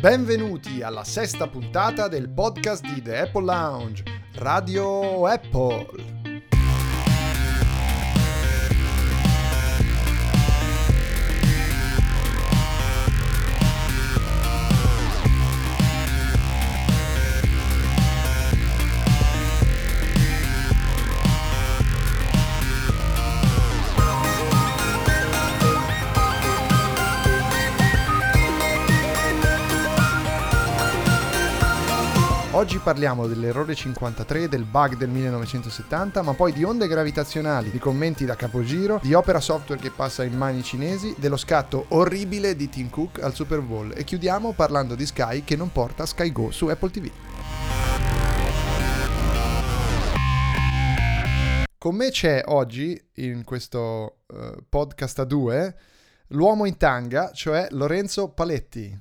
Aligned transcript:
Benvenuti 0.00 0.80
alla 0.80 1.02
sesta 1.02 1.48
puntata 1.48 2.06
del 2.06 2.28
podcast 2.28 2.86
di 2.86 3.02
The 3.02 3.18
Apple 3.18 3.42
Lounge, 3.42 4.04
Radio 4.34 5.26
Apple. 5.26 6.07
Oggi 32.58 32.80
parliamo 32.80 33.28
dell'errore 33.28 33.76
53, 33.76 34.48
del 34.48 34.64
bug 34.64 34.96
del 34.96 35.08
1970, 35.10 36.22
ma 36.22 36.34
poi 36.34 36.52
di 36.52 36.64
onde 36.64 36.88
gravitazionali, 36.88 37.70
di 37.70 37.78
commenti 37.78 38.24
da 38.24 38.34
capogiro, 38.34 38.98
di 39.00 39.14
opera 39.14 39.38
software 39.38 39.80
che 39.80 39.92
passa 39.92 40.24
in 40.24 40.36
mani 40.36 40.64
cinesi, 40.64 41.14
dello 41.18 41.36
scatto 41.36 41.84
orribile 41.90 42.56
di 42.56 42.68
Tim 42.68 42.90
Cook 42.90 43.22
al 43.22 43.32
Super 43.32 43.60
Bowl 43.60 43.92
e 43.96 44.02
chiudiamo 44.02 44.54
parlando 44.54 44.96
di 44.96 45.06
Sky 45.06 45.44
che 45.44 45.54
non 45.54 45.70
porta 45.70 46.04
Sky 46.04 46.32
Go 46.32 46.50
su 46.50 46.66
Apple 46.66 46.90
TV. 46.90 47.08
Con 51.78 51.94
me 51.94 52.10
c'è 52.10 52.42
oggi, 52.44 53.00
in 53.18 53.44
questo 53.44 54.22
uh, 54.26 54.64
podcast 54.68 55.20
a 55.20 55.24
due, 55.24 55.76
l'uomo 56.30 56.64
in 56.64 56.76
tanga, 56.76 57.30
cioè 57.32 57.68
Lorenzo 57.70 58.30
Paletti. 58.30 59.00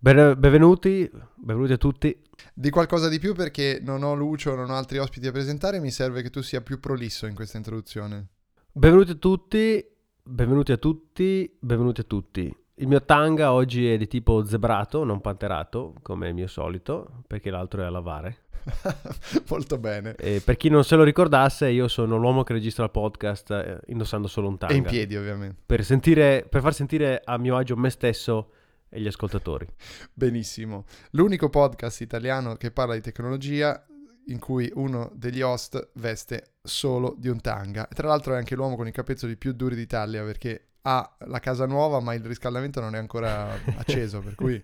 Benvenuti, 0.00 1.10
benvenuti 1.34 1.72
a 1.74 1.76
tutti 1.76 2.18
di 2.54 2.70
qualcosa 2.70 3.08
di 3.08 3.18
più 3.18 3.34
perché 3.34 3.80
non 3.82 4.02
ho 4.02 4.14
Lucio, 4.14 4.54
non 4.54 4.70
ho 4.70 4.74
altri 4.74 4.96
ospiti 4.96 5.26
da 5.26 5.32
presentare, 5.32 5.78
mi 5.78 5.90
serve 5.90 6.22
che 6.22 6.30
tu 6.30 6.40
sia 6.40 6.62
più 6.62 6.80
prolisso 6.80 7.26
in 7.26 7.34
questa 7.34 7.58
introduzione. 7.58 8.28
Benvenuti 8.72 9.10
a 9.10 9.16
tutti, 9.16 9.84
benvenuti 10.22 10.72
a 10.72 10.78
tutti, 10.78 11.54
benvenuti 11.60 12.00
a 12.00 12.04
tutti. 12.04 12.54
Il 12.76 12.86
mio 12.86 13.02
tanga 13.02 13.52
oggi 13.52 13.90
è 13.90 13.98
di 13.98 14.06
tipo 14.06 14.42
zebrato, 14.42 15.04
non 15.04 15.20
panterato, 15.20 15.94
come 16.00 16.28
il 16.28 16.34
mio 16.34 16.46
solito, 16.46 17.22
perché 17.26 17.50
l'altro 17.50 17.82
è 17.82 17.84
a 17.84 17.90
lavare. 17.90 18.44
Molto 19.48 19.76
bene. 19.76 20.14
E 20.16 20.40
per 20.42 20.56
chi 20.56 20.70
non 20.70 20.82
se 20.82 20.96
lo 20.96 21.02
ricordasse, 21.02 21.68
io 21.68 21.88
sono 21.88 22.16
l'uomo 22.16 22.42
che 22.42 22.54
registra 22.54 22.84
il 22.84 22.90
podcast 22.90 23.50
eh, 23.50 23.80
indossando 23.88 24.28
solo 24.28 24.48
un 24.48 24.56
tanga. 24.56 24.72
E 24.72 24.78
in 24.78 24.84
piedi, 24.84 25.14
ovviamente. 25.14 25.60
Per, 25.66 25.84
sentire, 25.84 26.46
per 26.48 26.62
far 26.62 26.72
sentire 26.72 27.20
a 27.22 27.36
mio 27.36 27.56
agio 27.56 27.76
me 27.76 27.90
stesso 27.90 28.52
e 28.90 29.00
gli 29.00 29.06
ascoltatori. 29.06 29.66
Benissimo. 30.12 30.84
L'unico 31.12 31.48
podcast 31.48 32.00
italiano 32.00 32.56
che 32.56 32.70
parla 32.70 32.94
di 32.94 33.00
tecnologia 33.00 33.82
in 34.26 34.38
cui 34.38 34.70
uno 34.74 35.10
degli 35.14 35.40
host 35.40 35.90
veste 35.94 36.56
solo 36.62 37.14
di 37.16 37.28
un 37.28 37.40
tanga. 37.40 37.88
Tra 37.92 38.08
l'altro 38.08 38.34
è 38.34 38.36
anche 38.36 38.54
l'uomo 38.54 38.76
con 38.76 38.86
i 38.86 38.92
capezzoli 38.92 39.36
più 39.36 39.52
duri 39.52 39.74
d'Italia 39.74 40.22
perché 40.24 40.66
ha 40.82 41.16
la 41.26 41.38
casa 41.38 41.66
nuova 41.66 42.00
ma 42.00 42.14
il 42.14 42.24
riscaldamento 42.24 42.80
non 42.80 42.94
è 42.94 42.98
ancora 42.98 43.48
acceso, 43.78 44.20
per 44.20 44.34
cui... 44.34 44.62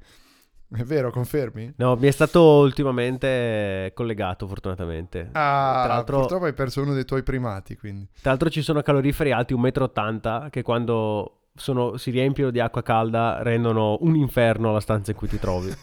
È 0.69 0.83
vero, 0.83 1.13
confermi? 1.13 1.75
No, 1.77 1.95
mi 1.95 2.09
è 2.09 2.11
stato 2.11 2.43
ultimamente 2.59 3.93
collegato, 3.95 4.49
fortunatamente. 4.49 5.29
Ah, 5.31 5.83
tra 5.85 5.95
l'altro, 5.95 6.19
purtroppo 6.19 6.47
hai 6.47 6.55
perso 6.55 6.83
uno 6.83 6.93
dei 6.93 7.05
tuoi 7.05 7.23
primati, 7.23 7.77
quindi. 7.77 8.09
Tra 8.21 8.31
l'altro 8.31 8.51
ci 8.51 8.63
sono 8.63 8.83
caloriferi 8.83 9.31
alti 9.31 9.55
1,80 9.55 10.43
m 10.43 10.51
che 10.51 10.63
quando 10.63 11.46
sono, 11.57 11.97
si 11.97 12.11
riempiono 12.11 12.51
di 12.51 12.61
acqua 12.61 12.83
calda, 12.83 13.43
rendono 13.43 13.99
un 14.01 14.15
inferno 14.15 14.73
la 14.73 14.81
stanza 14.81 15.11
in 15.11 15.17
cui 15.17 15.29
ti 15.29 15.39
trovi. 15.39 15.75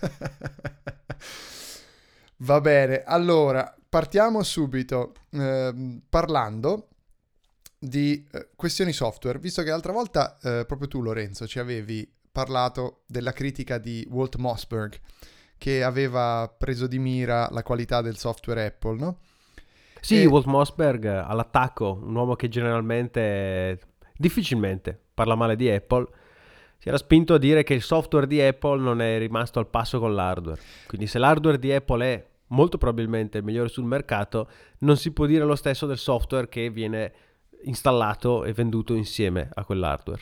Va 2.37 2.59
bene, 2.61 3.03
allora 3.03 3.75
partiamo 3.87 4.43
subito 4.43 5.13
eh, 5.31 6.01
parlando 6.09 6.87
di 7.79 8.27
eh, 8.31 8.49
questioni 8.55 8.91
software, 8.91 9.39
visto 9.39 9.61
che 9.61 9.69
l'altra 9.69 9.91
volta 9.91 10.37
eh, 10.41 10.65
proprio 10.65 10.87
tu 10.87 11.01
Lorenzo 11.01 11.47
ci 11.47 11.59
avevi 11.59 12.09
parlato 12.31 13.03
della 13.05 13.31
critica 13.31 13.77
di 13.77 14.05
Walt 14.09 14.37
Mossberg 14.37 14.99
che 15.57 15.83
aveva 15.83 16.53
preso 16.57 16.87
di 16.87 16.99
mira 16.99 17.47
la 17.51 17.63
qualità 17.63 18.01
del 18.01 18.17
software 18.17 18.65
Apple, 18.65 18.97
no? 18.97 19.19
Sì, 20.01 20.23
e... 20.23 20.25
Walt 20.25 20.45
Mossberg 20.45 21.05
all'attacco, 21.05 21.99
un 22.01 22.15
uomo 22.15 22.35
che 22.35 22.49
generalmente 22.49 23.79
difficilmente 24.17 25.02
parla 25.13 25.35
male 25.35 25.55
di 25.55 25.69
Apple, 25.69 26.07
si 26.79 26.89
era 26.89 26.97
spinto 26.97 27.33
a 27.33 27.37
dire 27.37 27.63
che 27.63 27.73
il 27.73 27.81
software 27.81 28.27
di 28.27 28.41
Apple 28.41 28.81
non 28.81 29.01
è 29.01 29.17
rimasto 29.17 29.59
al 29.59 29.67
passo 29.67 29.99
con 29.99 30.13
l'hardware. 30.13 30.59
Quindi 30.87 31.07
se 31.07 31.17
l'hardware 31.17 31.57
di 31.57 31.71
Apple 31.71 32.05
è 32.05 32.25
molto 32.47 32.77
probabilmente 32.77 33.37
il 33.37 33.43
migliore 33.43 33.69
sul 33.69 33.85
mercato, 33.85 34.49
non 34.79 34.97
si 34.97 35.11
può 35.11 35.25
dire 35.25 35.45
lo 35.45 35.55
stesso 35.55 35.85
del 35.85 35.97
software 35.97 36.49
che 36.49 36.69
viene 36.69 37.13
installato 37.63 38.43
e 38.43 38.53
venduto 38.53 38.93
insieme 38.93 39.49
a 39.53 39.63
quell'hardware. 39.63 40.21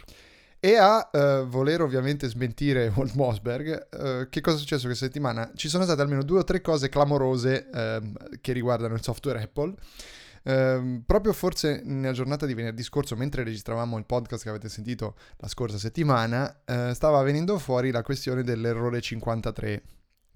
E 0.59 0.75
a 0.75 1.09
uh, 1.12 1.47
voler 1.47 1.81
ovviamente 1.81 2.28
smentire 2.28 2.91
Walt 2.96 3.16
Mossberg, 3.16 3.88
uh, 3.90 4.30
che 4.30 4.41
cosa 4.41 4.57
è 4.57 4.59
successo 4.59 4.85
questa 4.85 5.06
settimana? 5.06 5.51
Ci 5.56 5.68
sono 5.68 5.84
state 5.84 6.01
almeno 6.01 6.24
due 6.24 6.40
o 6.40 6.44
tre 6.44 6.62
cose 6.62 6.90
clamorose 6.90 7.69
uh, 7.74 8.38
che 8.40 8.53
riguardano 8.53 8.94
il 8.94 9.01
software 9.01 9.41
Apple. 9.41 9.74
Ehm, 10.44 11.03
proprio 11.06 11.34
forse 11.34 11.81
nella 11.84 12.13
giornata 12.13 12.46
di 12.46 12.53
venerdì 12.53 12.84
scorso, 12.84 13.16
mentre 13.16 13.44
registravamo 13.44 13.97
il 13.97 14.06
podcast 14.06 14.44
che 14.44 14.50
avete 14.50 14.69
sentito 14.69 15.16
la 15.38 15.47
scorsa 15.47 15.78
settimana, 15.78 16.62
eh, 16.66 16.94
stava 16.94 17.22
venendo 17.22 17.57
fuori 17.59 17.91
la 17.91 18.02
questione 18.02 18.44
dell'errore 18.44 19.01
53, 19.01 19.84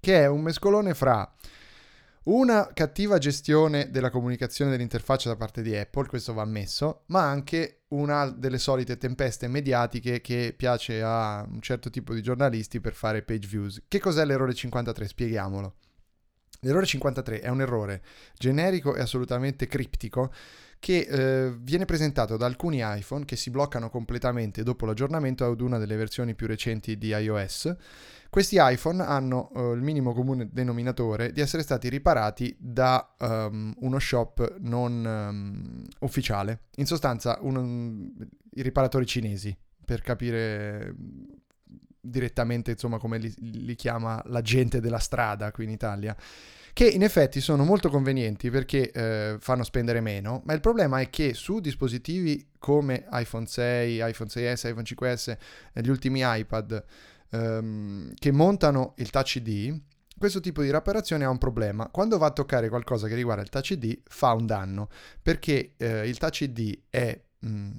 che 0.00 0.22
è 0.22 0.26
un 0.26 0.42
mescolone 0.42 0.94
fra 0.94 1.32
una 2.26 2.70
cattiva 2.72 3.18
gestione 3.18 3.90
della 3.90 4.10
comunicazione 4.10 4.72
dell'interfaccia 4.72 5.28
da 5.28 5.36
parte 5.36 5.62
di 5.62 5.76
Apple, 5.76 6.08
questo 6.08 6.32
va 6.32 6.42
ammesso, 6.42 7.02
ma 7.06 7.22
anche 7.22 7.82
una 7.88 8.28
delle 8.30 8.58
solite 8.58 8.98
tempeste 8.98 9.46
mediatiche 9.46 10.20
che 10.20 10.52
piace 10.56 11.02
a 11.02 11.46
un 11.48 11.60
certo 11.60 11.88
tipo 11.88 12.12
di 12.14 12.22
giornalisti 12.22 12.80
per 12.80 12.94
fare 12.94 13.22
page 13.22 13.46
views. 13.46 13.82
Che 13.86 14.00
cos'è 14.00 14.24
l'errore 14.24 14.54
53? 14.54 15.06
Spieghiamolo. 15.06 15.74
L'errore 16.60 16.86
53 16.86 17.40
è 17.40 17.48
un 17.48 17.60
errore 17.60 18.02
generico 18.36 18.94
e 18.94 19.00
assolutamente 19.00 19.66
criptico 19.66 20.32
che 20.78 21.06
eh, 21.08 21.54
viene 21.58 21.84
presentato 21.84 22.36
da 22.36 22.46
alcuni 22.46 22.80
iPhone 22.82 23.24
che 23.24 23.36
si 23.36 23.50
bloccano 23.50 23.90
completamente 23.90 24.62
dopo 24.62 24.86
l'aggiornamento 24.86 25.44
ad 25.44 25.60
una 25.60 25.78
delle 25.78 25.96
versioni 25.96 26.34
più 26.34 26.46
recenti 26.46 26.98
di 26.98 27.08
iOS. 27.08 27.74
Questi 28.28 28.56
iPhone 28.58 29.02
hanno 29.02 29.50
eh, 29.54 29.72
il 29.72 29.80
minimo 29.80 30.12
comune 30.12 30.48
denominatore 30.52 31.32
di 31.32 31.40
essere 31.40 31.62
stati 31.62 31.88
riparati 31.88 32.54
da 32.58 33.14
um, 33.18 33.72
uno 33.78 33.98
shop 33.98 34.56
non 34.60 35.04
um, 35.04 35.84
ufficiale, 36.00 36.64
in 36.76 36.86
sostanza 36.86 37.38
un, 37.40 38.12
i 38.50 38.62
riparatori 38.62 39.06
cinesi, 39.06 39.56
per 39.84 40.02
capire 40.02 40.94
direttamente 42.08 42.72
insomma 42.72 42.98
come 42.98 43.18
li, 43.18 43.32
li, 43.38 43.74
chiama 43.74 44.22
la 44.26 44.40
gente 44.40 44.80
della 44.80 44.98
strada 44.98 45.50
qui 45.52 45.64
in 45.64 45.70
Italia 45.70 46.16
che 46.72 46.86
in 46.86 47.02
effetti 47.02 47.40
sono 47.40 47.64
molto 47.64 47.88
convenienti 47.88 48.50
perché 48.50 48.90
eh, 48.90 49.36
fanno 49.38 49.62
spendere 49.62 50.00
meno 50.00 50.42
ma 50.44 50.52
il 50.52 50.60
problema 50.60 51.00
è 51.00 51.10
che 51.10 51.34
su 51.34 51.60
dispositivi 51.60 52.50
come 52.58 53.06
iPhone 53.12 53.46
6, 53.46 54.08
iPhone 54.08 54.30
6s, 54.30 54.68
iPhone 54.68 54.82
5s 54.82 55.36
e 55.72 55.80
gli 55.82 55.88
ultimi 55.88 56.20
iPad 56.22 56.84
ehm, 57.30 58.12
che 58.14 58.32
montano 58.32 58.94
il 58.98 59.10
Touch 59.10 59.36
ID 59.36 59.80
questo 60.18 60.40
tipo 60.40 60.62
di 60.62 60.72
riparazione 60.72 61.24
ha 61.24 61.28
un 61.28 61.36
problema. 61.36 61.88
Quando 61.88 62.16
va 62.16 62.28
a 62.28 62.30
toccare 62.30 62.70
qualcosa 62.70 63.06
che 63.06 63.14
riguarda 63.14 63.42
il 63.42 63.50
Touch 63.50 63.70
ID 63.70 64.00
fa 64.04 64.32
un 64.32 64.46
danno 64.46 64.88
perché 65.20 65.74
eh, 65.76 66.08
il 66.08 66.16
Touch 66.16 66.40
ID 66.40 66.84
è 66.88 67.20
mm, 67.44 67.70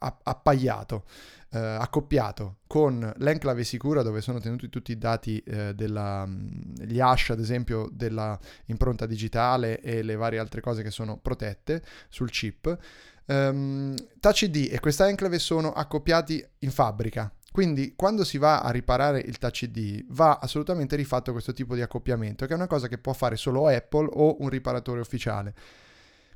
appaiato 0.00 1.04
eh, 1.52 1.58
accoppiato 1.58 2.58
con 2.66 3.12
l'enclave 3.16 3.64
sicura 3.64 4.02
dove 4.02 4.20
sono 4.20 4.38
tenuti 4.38 4.68
tutti 4.68 4.92
i 4.92 4.98
dati 4.98 5.38
eh, 5.38 5.74
della, 5.74 6.24
mm, 6.26 6.74
gli 6.84 7.00
hash 7.00 7.30
ad 7.30 7.40
esempio 7.40 7.88
della 7.92 8.38
impronta 8.66 9.06
digitale 9.06 9.80
e 9.80 10.02
le 10.02 10.16
varie 10.16 10.38
altre 10.38 10.60
cose 10.60 10.82
che 10.82 10.90
sono 10.90 11.18
protette 11.18 11.82
sul 12.08 12.30
chip. 12.30 12.78
Um, 13.26 13.94
Touch 14.18 14.42
e 14.52 14.80
questa 14.80 15.08
enclave 15.08 15.38
sono 15.38 15.72
accoppiati 15.72 16.44
in 16.60 16.70
fabbrica. 16.70 17.32
Quindi 17.52 17.94
quando 17.96 18.24
si 18.24 18.38
va 18.38 18.60
a 18.60 18.70
riparare 18.70 19.20
il 19.20 19.38
Touch 19.38 19.62
ID 19.62 20.06
va 20.08 20.38
assolutamente 20.40 20.94
rifatto 20.94 21.32
questo 21.32 21.52
tipo 21.52 21.74
di 21.74 21.82
accoppiamento, 21.82 22.46
che 22.46 22.52
è 22.52 22.56
una 22.56 22.68
cosa 22.68 22.86
che 22.86 22.98
può 22.98 23.12
fare 23.12 23.36
solo 23.36 23.66
Apple 23.66 24.08
o 24.12 24.36
un 24.40 24.48
riparatore 24.48 25.00
ufficiale. 25.00 25.54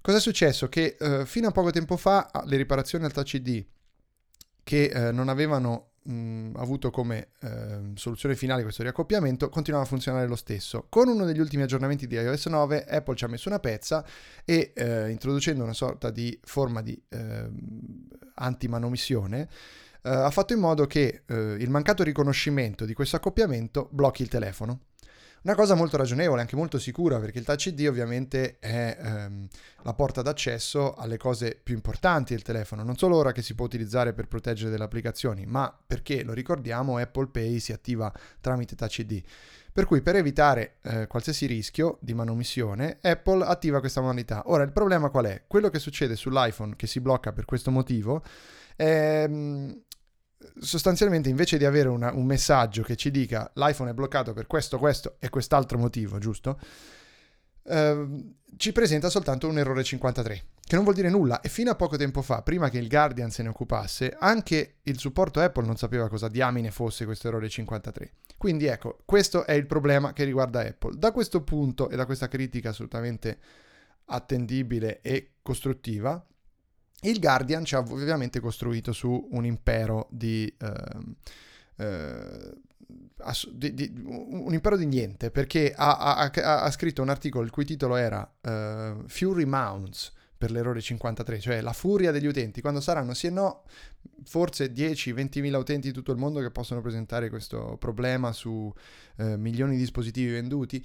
Cosa 0.04 0.18
è 0.18 0.20
successo? 0.20 0.68
Che 0.68 0.98
eh, 1.00 1.24
fino 1.24 1.48
a 1.48 1.50
poco 1.50 1.70
tempo 1.70 1.96
fa 1.96 2.30
le 2.44 2.58
riparazioni 2.58 3.06
al 3.06 3.12
Touch 3.14 3.32
ID 3.32 3.64
che 4.62 4.84
eh, 4.84 5.12
non 5.12 5.30
avevano 5.30 5.92
mh, 6.02 6.50
avuto 6.56 6.90
come 6.90 7.28
eh, 7.40 7.92
soluzione 7.94 8.36
finale 8.36 8.62
questo 8.64 8.82
riaccoppiamento 8.82 9.48
continuava 9.48 9.86
a 9.86 9.88
funzionare 9.88 10.26
lo 10.26 10.36
stesso. 10.36 10.88
Con 10.90 11.08
uno 11.08 11.24
degli 11.24 11.40
ultimi 11.40 11.62
aggiornamenti 11.62 12.06
di 12.06 12.16
iOS 12.16 12.48
9 12.48 12.84
Apple 12.84 13.16
ci 13.16 13.24
ha 13.24 13.28
messo 13.28 13.48
una 13.48 13.60
pezza 13.60 14.04
e 14.44 14.72
eh, 14.74 15.08
introducendo 15.08 15.62
una 15.62 15.72
sorta 15.72 16.10
di 16.10 16.38
forma 16.42 16.82
di 16.82 17.02
ehm, 17.08 18.08
antimanomissione 18.34 19.48
eh, 20.02 20.10
ha 20.10 20.30
fatto 20.30 20.52
in 20.52 20.60
modo 20.60 20.86
che 20.86 21.22
eh, 21.24 21.34
il 21.34 21.70
mancato 21.70 22.02
riconoscimento 22.02 22.84
di 22.84 22.92
questo 22.92 23.16
accoppiamento 23.16 23.88
blocchi 23.90 24.20
il 24.20 24.28
telefono. 24.28 24.80
Una 25.44 25.56
cosa 25.56 25.74
molto 25.74 25.98
ragionevole, 25.98 26.40
anche 26.40 26.56
molto 26.56 26.78
sicura, 26.78 27.18
perché 27.20 27.38
il 27.38 27.44
Touch 27.44 27.66
ID 27.66 27.86
ovviamente 27.86 28.56
è 28.60 28.96
ehm, 28.98 29.46
la 29.82 29.92
porta 29.92 30.22
d'accesso 30.22 30.94
alle 30.94 31.18
cose 31.18 31.60
più 31.62 31.74
importanti 31.74 32.32
del 32.32 32.42
telefono, 32.42 32.82
non 32.82 32.96
solo 32.96 33.16
ora 33.16 33.30
che 33.30 33.42
si 33.42 33.54
può 33.54 33.66
utilizzare 33.66 34.14
per 34.14 34.26
proteggere 34.26 34.70
delle 34.70 34.84
applicazioni, 34.84 35.44
ma 35.44 35.70
perché, 35.86 36.22
lo 36.22 36.32
ricordiamo, 36.32 36.96
Apple 36.96 37.26
Pay 37.26 37.58
si 37.58 37.74
attiva 37.74 38.10
tramite 38.40 38.74
Touch 38.74 39.00
ID. 39.00 39.22
Per 39.70 39.84
cui 39.84 40.00
per 40.00 40.16
evitare 40.16 40.76
eh, 40.80 41.06
qualsiasi 41.08 41.44
rischio 41.44 41.98
di 42.00 42.14
manomissione, 42.14 42.96
Apple 43.02 43.44
attiva 43.44 43.80
questa 43.80 44.00
modalità. 44.00 44.44
Ora, 44.46 44.62
il 44.62 44.72
problema 44.72 45.10
qual 45.10 45.26
è? 45.26 45.42
Quello 45.46 45.68
che 45.68 45.78
succede 45.78 46.16
sull'iPhone 46.16 46.74
che 46.74 46.86
si 46.86 47.00
blocca 47.00 47.34
per 47.34 47.44
questo 47.44 47.70
motivo 47.70 48.22
è 48.76 49.26
sostanzialmente 50.58 51.28
invece 51.28 51.58
di 51.58 51.64
avere 51.64 51.88
una, 51.88 52.12
un 52.12 52.24
messaggio 52.24 52.82
che 52.82 52.96
ci 52.96 53.10
dica 53.10 53.50
l'iPhone 53.54 53.90
è 53.90 53.94
bloccato 53.94 54.32
per 54.32 54.46
questo, 54.46 54.78
questo 54.78 55.16
e 55.18 55.28
quest'altro 55.28 55.78
motivo, 55.78 56.18
giusto? 56.18 56.58
Uh, 57.62 58.34
ci 58.56 58.72
presenta 58.72 59.08
soltanto 59.08 59.48
un 59.48 59.58
errore 59.58 59.82
53, 59.82 60.44
che 60.66 60.74
non 60.74 60.84
vuol 60.84 60.94
dire 60.94 61.08
nulla. 61.08 61.40
E 61.40 61.48
fino 61.48 61.70
a 61.70 61.74
poco 61.74 61.96
tempo 61.96 62.22
fa, 62.22 62.42
prima 62.42 62.68
che 62.68 62.78
il 62.78 62.88
Guardian 62.88 63.30
se 63.30 63.42
ne 63.42 63.48
occupasse, 63.48 64.16
anche 64.18 64.76
il 64.82 64.98
supporto 64.98 65.40
Apple 65.40 65.66
non 65.66 65.76
sapeva 65.76 66.08
cosa 66.08 66.28
diamine 66.28 66.70
fosse 66.70 67.04
questo 67.04 67.28
errore 67.28 67.48
53. 67.48 68.12
Quindi 68.36 68.66
ecco, 68.66 68.98
questo 69.04 69.44
è 69.44 69.52
il 69.52 69.66
problema 69.66 70.12
che 70.12 70.24
riguarda 70.24 70.60
Apple. 70.60 70.96
Da 70.96 71.12
questo 71.12 71.42
punto 71.42 71.88
e 71.88 71.96
da 71.96 72.04
questa 72.04 72.28
critica 72.28 72.70
assolutamente 72.70 73.38
attendibile 74.06 75.00
e 75.00 75.32
costruttiva, 75.42 76.24
il 77.04 77.18
Guardian 77.20 77.64
ci 77.64 77.74
ha 77.74 77.78
ovviamente 77.78 78.40
costruito 78.40 78.92
su 78.92 79.28
un 79.32 79.44
impero 79.44 80.08
di... 80.10 80.52
Uh, 80.60 81.84
uh, 81.84 82.62
di, 83.52 83.72
di, 83.72 83.90
un 84.04 84.52
impero 84.52 84.76
di 84.76 84.84
niente 84.84 85.30
perché 85.30 85.72
ha, 85.74 86.16
ha, 86.16 86.30
ha, 86.30 86.70
scritto 86.70 87.00
un 87.00 87.08
articolo 87.08 87.42
il 87.42 87.50
cui 87.50 87.64
titolo 87.64 87.96
era 87.96 88.20
uh, 88.20 89.02
Fury 89.06 89.44
Mounts 89.44 90.12
per 90.36 90.50
l'errore 90.50 90.82
53, 90.82 91.40
cioè 91.40 91.60
la 91.62 91.72
furia 91.72 92.10
degli 92.10 92.26
utenti, 92.26 92.60
quando 92.60 92.82
saranno 92.82 93.14
sì 93.14 93.28
e 93.28 93.30
no 93.30 93.62
forse 94.24 94.72
10-20 94.72 95.40
mila 95.40 95.56
utenti 95.56 95.88
di 95.88 95.94
tutto 95.94 96.12
il 96.12 96.18
mondo 96.18 96.40
che 96.40 96.50
possono 96.50 96.82
presentare 96.82 97.30
questo 97.30 97.76
problema 97.78 98.32
su 98.32 98.50
uh, 98.50 99.24
milioni 99.36 99.72
di 99.72 99.78
dispositivi 99.78 100.32
venduti. 100.32 100.84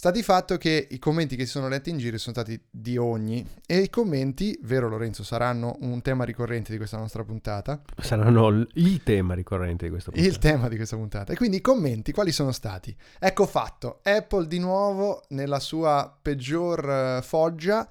Sta 0.00 0.10
di 0.10 0.22
fatto 0.22 0.56
che 0.56 0.88
i 0.92 0.98
commenti 0.98 1.36
che 1.36 1.44
si 1.44 1.50
sono 1.50 1.68
letti 1.68 1.90
in 1.90 1.98
giro 1.98 2.16
sono 2.16 2.34
stati 2.34 2.58
di 2.70 2.96
ogni 2.96 3.46
e 3.66 3.80
i 3.80 3.90
commenti, 3.90 4.58
vero 4.62 4.88
Lorenzo, 4.88 5.22
saranno 5.22 5.76
un 5.80 6.00
tema 6.00 6.24
ricorrente 6.24 6.72
di 6.72 6.78
questa 6.78 6.96
nostra 6.96 7.22
puntata. 7.22 7.82
Saranno 7.98 8.48
il 8.48 9.02
tema 9.02 9.34
ricorrente 9.34 9.84
di 9.84 9.90
questa 9.90 10.10
puntata. 10.10 10.32
Il 10.32 10.38
tema 10.38 10.68
di 10.68 10.76
questa 10.76 10.96
puntata. 10.96 11.34
E 11.34 11.36
quindi 11.36 11.58
i 11.58 11.60
commenti 11.60 12.12
quali 12.12 12.32
sono 12.32 12.50
stati? 12.50 12.96
Ecco 13.18 13.44
fatto, 13.44 14.00
Apple 14.02 14.46
di 14.46 14.58
nuovo 14.58 15.22
nella 15.28 15.60
sua 15.60 16.16
peggior 16.22 17.18
uh, 17.18 17.22
foggia 17.22 17.86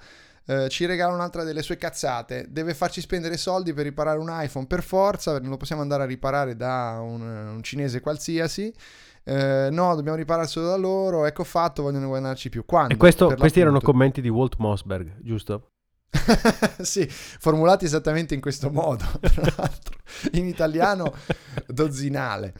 Uh, 0.49 0.67
ci 0.67 0.87
regala 0.87 1.13
un'altra 1.13 1.43
delle 1.43 1.61
sue 1.61 1.77
cazzate. 1.77 2.47
Deve 2.49 2.73
farci 2.73 3.01
spendere 3.01 3.37
soldi 3.37 3.71
per 3.71 3.83
riparare 3.83 4.17
un 4.17 4.29
iPhone 4.31 4.65
per 4.65 4.81
forza, 4.81 5.37
non 5.37 5.51
lo 5.51 5.57
possiamo 5.57 5.83
andare 5.83 6.01
a 6.01 6.05
riparare 6.07 6.55
da 6.55 6.97
un, 7.03 7.21
un 7.21 7.61
cinese 7.61 7.99
qualsiasi 7.99 8.73
eh, 9.29 9.69
no, 9.69 9.93
dobbiamo 9.93 10.17
riparare 10.17 10.47
solo 10.47 10.69
da 10.69 10.75
loro, 10.75 11.25
ecco 11.25 11.43
fatto, 11.43 11.83
vogliono 11.83 12.07
guadagnarci 12.07 12.49
più. 12.49 12.65
Quando, 12.65 12.93
e 12.93 12.97
questo, 12.97 13.35
questi 13.37 13.59
erano 13.59 13.79
commenti 13.79 14.21
di 14.21 14.29
Walt 14.29 14.55
Mossberg, 14.57 15.17
giusto? 15.21 15.69
sì, 16.81 17.05
formulati 17.07 17.85
esattamente 17.85 18.33
in 18.33 18.41
questo 18.41 18.71
modo, 18.71 19.05
tra 19.21 19.53
l'altro, 19.55 19.97
in 20.31 20.47
italiano 20.47 21.13
dozzinale. 21.67 22.53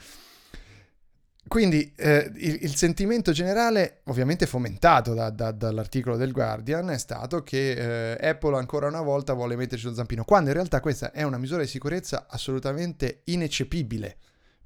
Quindi 1.47 1.91
eh, 1.95 2.31
il, 2.35 2.59
il, 2.61 2.75
sentimento 2.75 3.31
generale, 3.31 4.01
ovviamente 4.03 4.45
fomentato 4.45 5.15
da, 5.15 5.31
da, 5.31 5.49
dall'articolo 5.49 6.15
del 6.15 6.31
Guardian, 6.31 6.91
è 6.91 6.99
stato 6.99 7.41
che 7.41 8.11
eh, 8.11 8.29
Apple 8.29 8.55
ancora 8.55 8.85
una 8.85 9.01
volta 9.01 9.33
vuole 9.33 9.55
metterci 9.55 9.85
lo 9.85 9.95
zampino, 9.95 10.23
quando 10.23 10.49
in 10.49 10.55
realtà 10.55 10.79
questa 10.79 11.11
è 11.11 11.23
una 11.23 11.39
misura 11.39 11.63
di 11.63 11.67
sicurezza 11.67 12.27
assolutamente 12.29 13.21
ineccepibile. 13.23 14.17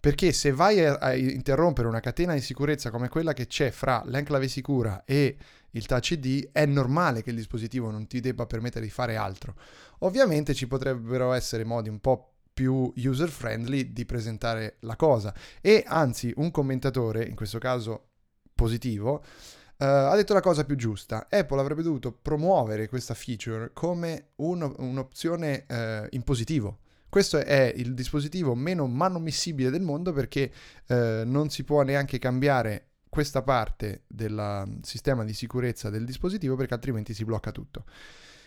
Perché 0.04 0.34
se 0.34 0.52
vai 0.52 0.84
a, 0.84 0.96
a, 0.96 1.16
interrompere 1.16 1.88
una 1.88 2.02
catena 2.02 2.34
di 2.34 2.42
sicurezza 2.42 2.92
come 2.92 3.08
quella 3.08 3.32
che 3.32 3.48
c'è 3.48 3.72
fra 3.72 4.04
l'enclave 4.06 4.50
sicura 4.50 5.06
e 5.06 5.38
il 5.70 5.86
Touch 5.86 6.12
ID, 6.12 6.50
è 6.52 6.66
normale 6.66 7.24
che 7.24 7.30
il 7.30 7.38
dispositivo 7.38 7.90
non 7.90 8.06
ti 8.06 8.20
debba 8.20 8.46
permettere 8.46 8.84
di 8.84 8.92
fare 8.92 9.16
altro. 9.16 9.56
Ovviamente 10.00 10.54
ci 10.54 10.68
potrebbero 10.68 11.32
essere 11.32 11.64
modi 11.64 11.88
un 11.88 12.02
po' 12.02 12.34
più 12.54 12.92
user 12.98 13.30
friendly 13.30 13.94
di 13.94 14.04
presentare 14.04 14.76
la 14.82 14.98
cosa. 14.98 15.34
E 15.62 15.86
anzi, 15.88 16.34
un 16.36 16.52
commentatore, 16.52 17.24
in 17.24 17.36
questo 17.36 17.58
caso 17.58 18.10
positivo, 18.54 19.24
Uh, 19.76 19.86
ha 19.86 20.16
detto 20.16 20.34
la 20.34 20.40
cosa 20.40 20.64
più 20.66 20.76
giusta. 20.76 21.28
Apple 21.30 21.60
avrebbe 21.60 21.82
dovuto 21.82 22.14
promuovere 22.14 22.88
questa 22.88 23.16
feature 23.16 23.72
come 23.74 24.28
un, 24.36 24.72
un'opzione 24.78 25.66
uh, 25.68 26.08
in 26.12 26.24
positivo. 26.24 26.83
Questo 27.13 27.38
è 27.38 27.71
il 27.75 27.94
dispositivo 27.94 28.56
meno 28.56 28.88
manomissibile 28.88 29.69
del 29.69 29.83
mondo 29.83 30.13
perché 30.13 30.51
eh, 30.88 31.21
non 31.24 31.51
si 31.51 31.63
può 31.63 31.83
neanche 31.83 32.18
cambiare 32.18 32.88
questa 33.07 33.44
parte 33.44 34.06
del 34.07 34.63
mm, 34.68 34.80
sistema 34.81 35.24
di 35.24 35.36
sicurezza 35.36 35.92
del 35.92 36.06
dispositivo 36.06 36.56
perché 36.56 36.74
altrimenti 36.74 37.13
si 37.13 37.24
blocca 37.24 37.51
tutto. 37.51 37.86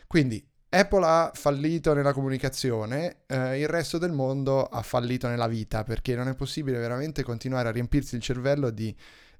Quindi 0.08 0.44
Apple 0.68 1.06
ha 1.06 1.30
fallito 1.32 1.94
nella 1.94 2.12
comunicazione, 2.12 3.18
eh, 3.28 3.60
il 3.60 3.68
resto 3.68 3.98
del 3.98 4.10
mondo 4.10 4.64
ha 4.64 4.82
fallito 4.82 5.28
nella 5.28 5.46
vita 5.46 5.84
perché 5.84 6.16
non 6.16 6.26
è 6.26 6.34
possibile 6.34 6.78
veramente 6.78 7.22
continuare 7.22 7.68
a 7.68 7.70
riempirsi 7.70 8.16
il 8.16 8.20
cervello 8.20 8.70
di 8.70 8.92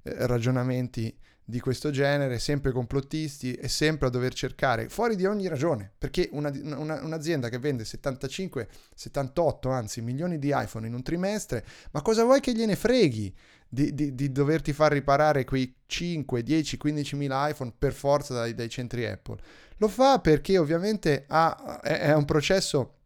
eh, 0.03 0.25
ragionamenti 0.25 1.13
di 1.49 1.61
questo 1.61 1.91
genere, 1.91 2.39
sempre 2.39 2.73
complottisti 2.73 3.53
e 3.53 3.69
sempre 3.69 4.07
a 4.07 4.09
dover 4.09 4.33
cercare 4.33 4.89
fuori 4.89 5.15
di 5.15 5.25
ogni 5.25 5.47
ragione, 5.47 5.89
perché 5.97 6.27
una, 6.33 6.51
una, 6.51 7.01
un'azienda 7.01 7.47
che 7.47 7.57
vende 7.57 7.85
75, 7.85 8.67
78 8.93 9.69
anzi 9.69 10.01
milioni 10.01 10.39
di 10.39 10.51
iPhone 10.53 10.87
in 10.87 10.93
un 10.93 11.01
trimestre, 11.01 11.65
ma 11.91 12.01
cosa 12.01 12.25
vuoi 12.25 12.41
che 12.41 12.51
gliene 12.51 12.75
freghi 12.75 13.33
di, 13.65 13.93
di, 13.93 14.13
di 14.13 14.29
doverti 14.29 14.73
far 14.73 14.91
riparare 14.91 15.45
quei 15.45 15.73
5, 15.85 16.43
10, 16.43 16.75
15 16.75 17.15
mila 17.15 17.47
iPhone 17.47 17.71
per 17.77 17.93
forza 17.93 18.33
dai, 18.33 18.53
dai 18.53 18.67
centri 18.67 19.05
Apple? 19.05 19.37
Lo 19.77 19.87
fa 19.87 20.19
perché 20.19 20.57
ovviamente 20.57 21.23
ha, 21.29 21.79
è, 21.81 21.99
è 21.99 22.13
un 22.13 22.25
processo 22.25 22.96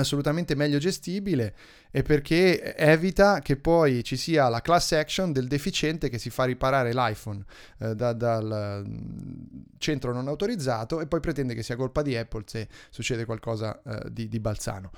assolutamente 0.00 0.54
meglio 0.54 0.78
gestibile 0.78 1.54
e 1.90 2.02
perché 2.02 2.74
evita 2.76 3.40
che 3.40 3.56
poi 3.56 4.02
ci 4.02 4.16
sia 4.16 4.48
la 4.48 4.60
class 4.60 4.92
action 4.92 5.32
del 5.32 5.46
deficiente 5.46 6.08
che 6.08 6.18
si 6.18 6.30
fa 6.30 6.44
riparare 6.44 6.92
l'iPhone 6.92 7.44
eh, 7.78 7.94
da, 7.94 8.12
dal 8.12 8.84
mm, 8.86 9.44
centro 9.78 10.12
non 10.12 10.28
autorizzato 10.28 11.00
e 11.00 11.06
poi 11.06 11.20
pretende 11.20 11.54
che 11.54 11.62
sia 11.62 11.76
colpa 11.76 12.02
di 12.02 12.16
Apple 12.16 12.44
se 12.46 12.68
succede 12.90 13.24
qualcosa 13.24 13.80
eh, 13.82 14.10
di, 14.10 14.28
di, 14.28 14.40
balzano. 14.40 14.90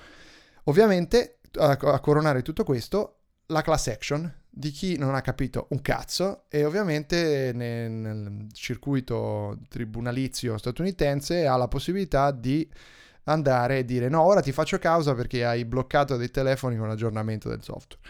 Ovviamente 0.65 1.39
a, 1.59 1.71
a 1.71 2.01
coronare 2.01 2.43
tutto 2.43 2.65
questo 2.65 3.17
la 3.47 3.63
class 3.63 3.89
action 3.89 4.33
di 4.49 4.71
chi 4.71 4.99
non 4.99 5.15
ha 5.15 5.23
capito 5.23 5.67
un 5.71 5.81
cazzo 5.81 6.45
e 6.49 6.65
ovviamente 6.65 7.53
nel, 7.55 7.91
nel 7.91 8.47
circuito 8.53 9.59
tribunalizio 9.69 10.59
statunitense 10.59 11.47
ha 11.47 11.57
la 11.57 11.69
possibilità 11.69 12.31
di 12.31 12.69
andare 13.25 13.79
e 13.79 13.85
dire 13.85 14.09
no, 14.09 14.23
ora 14.23 14.41
ti 14.41 14.53
faccio 14.53 14.79
causa 14.79 15.15
perché 15.15 15.45
hai 15.45 15.65
bloccato 15.65 16.17
dei 16.17 16.31
telefoni 16.31 16.77
con 16.77 16.89
l'aggiornamento 16.89 17.49
del 17.49 17.63
software. 17.63 18.03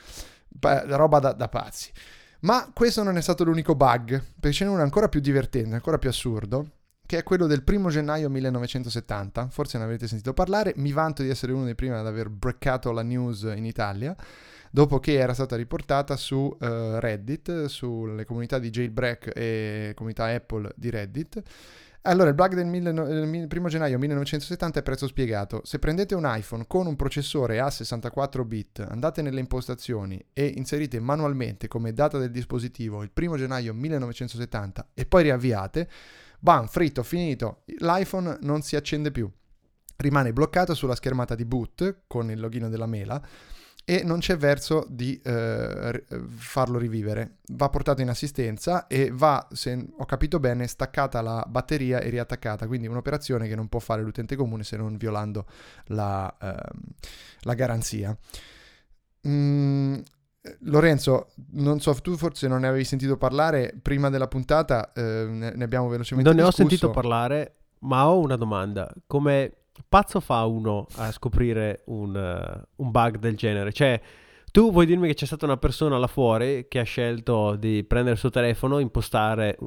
Beh, 0.48 0.96
roba 0.96 1.18
da, 1.18 1.32
da 1.32 1.48
pazzi. 1.48 1.90
Ma 2.40 2.70
questo 2.72 3.02
non 3.02 3.16
è 3.16 3.20
stato 3.20 3.44
l'unico 3.44 3.74
bug, 3.74 4.20
perché 4.40 4.56
ce 4.56 4.64
n'è 4.64 4.70
uno 4.70 4.82
ancora 4.82 5.08
più 5.08 5.20
divertente, 5.20 5.74
ancora 5.74 5.98
più 5.98 6.08
assurdo, 6.08 6.70
che 7.06 7.18
è 7.18 7.22
quello 7.22 7.46
del 7.46 7.62
primo 7.62 7.88
gennaio 7.88 8.28
1970. 8.28 9.48
Forse 9.48 9.78
ne 9.78 9.84
avete 9.84 10.08
sentito 10.08 10.32
parlare, 10.32 10.72
mi 10.76 10.92
vanto 10.92 11.22
di 11.22 11.28
essere 11.28 11.52
uno 11.52 11.64
dei 11.64 11.76
primi 11.76 11.94
ad 11.94 12.06
aver 12.06 12.30
breakato 12.30 12.90
la 12.90 13.02
news 13.02 13.42
in 13.54 13.64
Italia, 13.64 14.16
dopo 14.72 14.98
che 14.98 15.18
era 15.18 15.34
stata 15.34 15.54
riportata 15.54 16.16
su 16.16 16.36
uh, 16.36 16.56
Reddit, 16.58 17.66
sulle 17.66 18.24
comunità 18.24 18.58
di 18.58 18.70
jailbreak 18.70 19.30
e 19.36 19.92
comunità 19.94 20.24
Apple 20.24 20.72
di 20.74 20.90
Reddit 20.90 21.42
allora, 22.02 22.30
il 22.30 22.34
bug 22.34 22.54
del, 22.54 22.66
mille, 22.66 22.92
del 22.92 23.48
1 23.48 23.68
gennaio 23.68 23.98
1970 23.98 24.80
è 24.80 24.82
prezzo 24.82 25.06
spiegato. 25.06 25.60
Se 25.64 25.78
prendete 25.78 26.16
un 26.16 26.24
iPhone 26.26 26.64
con 26.66 26.86
un 26.86 26.96
processore 26.96 27.60
a 27.60 27.70
64 27.70 28.44
bit, 28.44 28.80
andate 28.80 29.22
nelle 29.22 29.38
impostazioni 29.38 30.20
e 30.32 30.46
inserite 30.56 30.98
manualmente 30.98 31.68
come 31.68 31.92
data 31.92 32.18
del 32.18 32.32
dispositivo 32.32 33.02
il 33.02 33.12
1 33.14 33.36
gennaio 33.36 33.72
1970 33.72 34.88
e 34.94 35.06
poi 35.06 35.22
riavviate, 35.22 35.88
bam, 36.40 36.66
fritto, 36.66 37.04
finito, 37.04 37.62
l'iPhone 37.78 38.38
non 38.40 38.62
si 38.62 38.74
accende 38.74 39.12
più. 39.12 39.30
Rimane 39.96 40.32
bloccato 40.32 40.74
sulla 40.74 40.96
schermata 40.96 41.36
di 41.36 41.44
boot 41.44 42.02
con 42.08 42.32
il 42.32 42.40
login 42.40 42.68
della 42.68 42.86
mela 42.86 43.22
e 43.84 44.02
non 44.04 44.20
c'è 44.20 44.36
verso 44.36 44.86
di 44.88 45.20
eh, 45.22 46.04
farlo 46.36 46.78
rivivere. 46.78 47.38
Va 47.52 47.68
portato 47.68 48.00
in 48.00 48.08
assistenza 48.08 48.86
e 48.86 49.10
va, 49.12 49.46
se 49.52 49.86
ho 49.96 50.04
capito 50.04 50.38
bene, 50.38 50.66
staccata 50.66 51.20
la 51.20 51.44
batteria 51.48 52.00
e 52.00 52.08
riattaccata, 52.08 52.66
quindi 52.66 52.86
un'operazione 52.86 53.48
che 53.48 53.56
non 53.56 53.68
può 53.68 53.80
fare 53.80 54.02
l'utente 54.02 54.36
comune 54.36 54.62
se 54.62 54.76
non 54.76 54.96
violando 54.96 55.46
la, 55.86 56.32
eh, 56.40 56.70
la 57.40 57.54
garanzia. 57.54 58.16
Mm, 59.26 59.98
Lorenzo, 60.60 61.28
non 61.52 61.80
so, 61.80 61.94
tu 61.94 62.16
forse 62.16 62.48
non 62.48 62.60
ne 62.60 62.68
avevi 62.68 62.84
sentito 62.84 63.16
parlare 63.16 63.78
prima 63.80 64.10
della 64.10 64.26
puntata, 64.26 64.92
eh, 64.92 65.26
ne, 65.28 65.64
abbiamo 65.64 65.88
velocemente 65.88 66.28
Non 66.28 66.38
ne 66.38 66.44
discusso. 66.46 66.62
ho 66.64 66.68
sentito 66.68 66.90
parlare, 66.90 67.56
ma 67.80 68.08
ho 68.08 68.18
una 68.18 68.36
domanda. 68.36 68.92
Come 69.06 69.52
pazzo 69.88 70.20
fa 70.20 70.44
uno 70.44 70.86
a 70.96 71.10
scoprire 71.12 71.82
un, 71.86 72.14
uh, 72.14 72.82
un 72.82 72.90
bug 72.90 73.18
del 73.18 73.36
genere? 73.36 73.72
Cioè, 73.72 74.00
tu 74.50 74.70
vuoi 74.70 74.86
dirmi 74.86 75.08
che 75.08 75.14
c'è 75.14 75.26
stata 75.26 75.44
una 75.46 75.56
persona 75.56 75.98
là 75.98 76.06
fuori 76.06 76.66
che 76.68 76.78
ha 76.78 76.84
scelto 76.84 77.56
di 77.56 77.84
prendere 77.84 78.14
il 78.14 78.20
suo 78.20 78.30
telefono, 78.30 78.78
impostare 78.78 79.58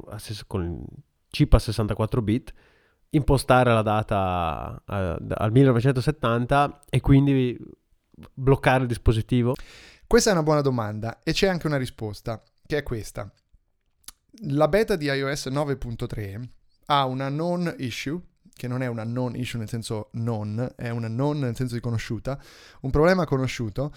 con 0.47 0.85
chip 1.29 1.53
a 1.53 1.59
64 1.59 2.21
bit, 2.21 2.53
impostare 3.09 3.73
la 3.73 3.81
data 3.81 4.81
uh, 4.85 5.25
al 5.33 5.51
1970 5.51 6.81
e 6.89 7.01
quindi 7.01 7.57
bloccare 8.33 8.83
il 8.83 8.87
dispositivo? 8.87 9.55
Questa 10.07 10.29
è 10.29 10.33
una 10.33 10.43
buona 10.43 10.61
domanda 10.61 11.19
e 11.23 11.33
c'è 11.33 11.47
anche 11.47 11.67
una 11.67 11.77
risposta, 11.77 12.41
che 12.65 12.77
è 12.77 12.83
questa. 12.83 13.31
La 14.47 14.67
beta 14.67 14.95
di 14.95 15.05
iOS 15.05 15.47
9.3 15.47 16.41
ha 16.87 17.05
una 17.05 17.29
non 17.29 17.73
issue, 17.79 18.19
che 18.55 18.67
non 18.67 18.81
è 18.81 18.87
una 18.87 19.03
non 19.03 19.35
issue 19.35 19.59
nel 19.59 19.69
senso 19.69 20.09
non, 20.13 20.73
è 20.75 20.89
una 20.89 21.07
non 21.07 21.39
nel 21.39 21.55
senso 21.55 21.75
di 21.75 21.81
conosciuta, 21.81 22.39
un 22.81 22.89
problema 22.89 23.25
conosciuto, 23.25 23.91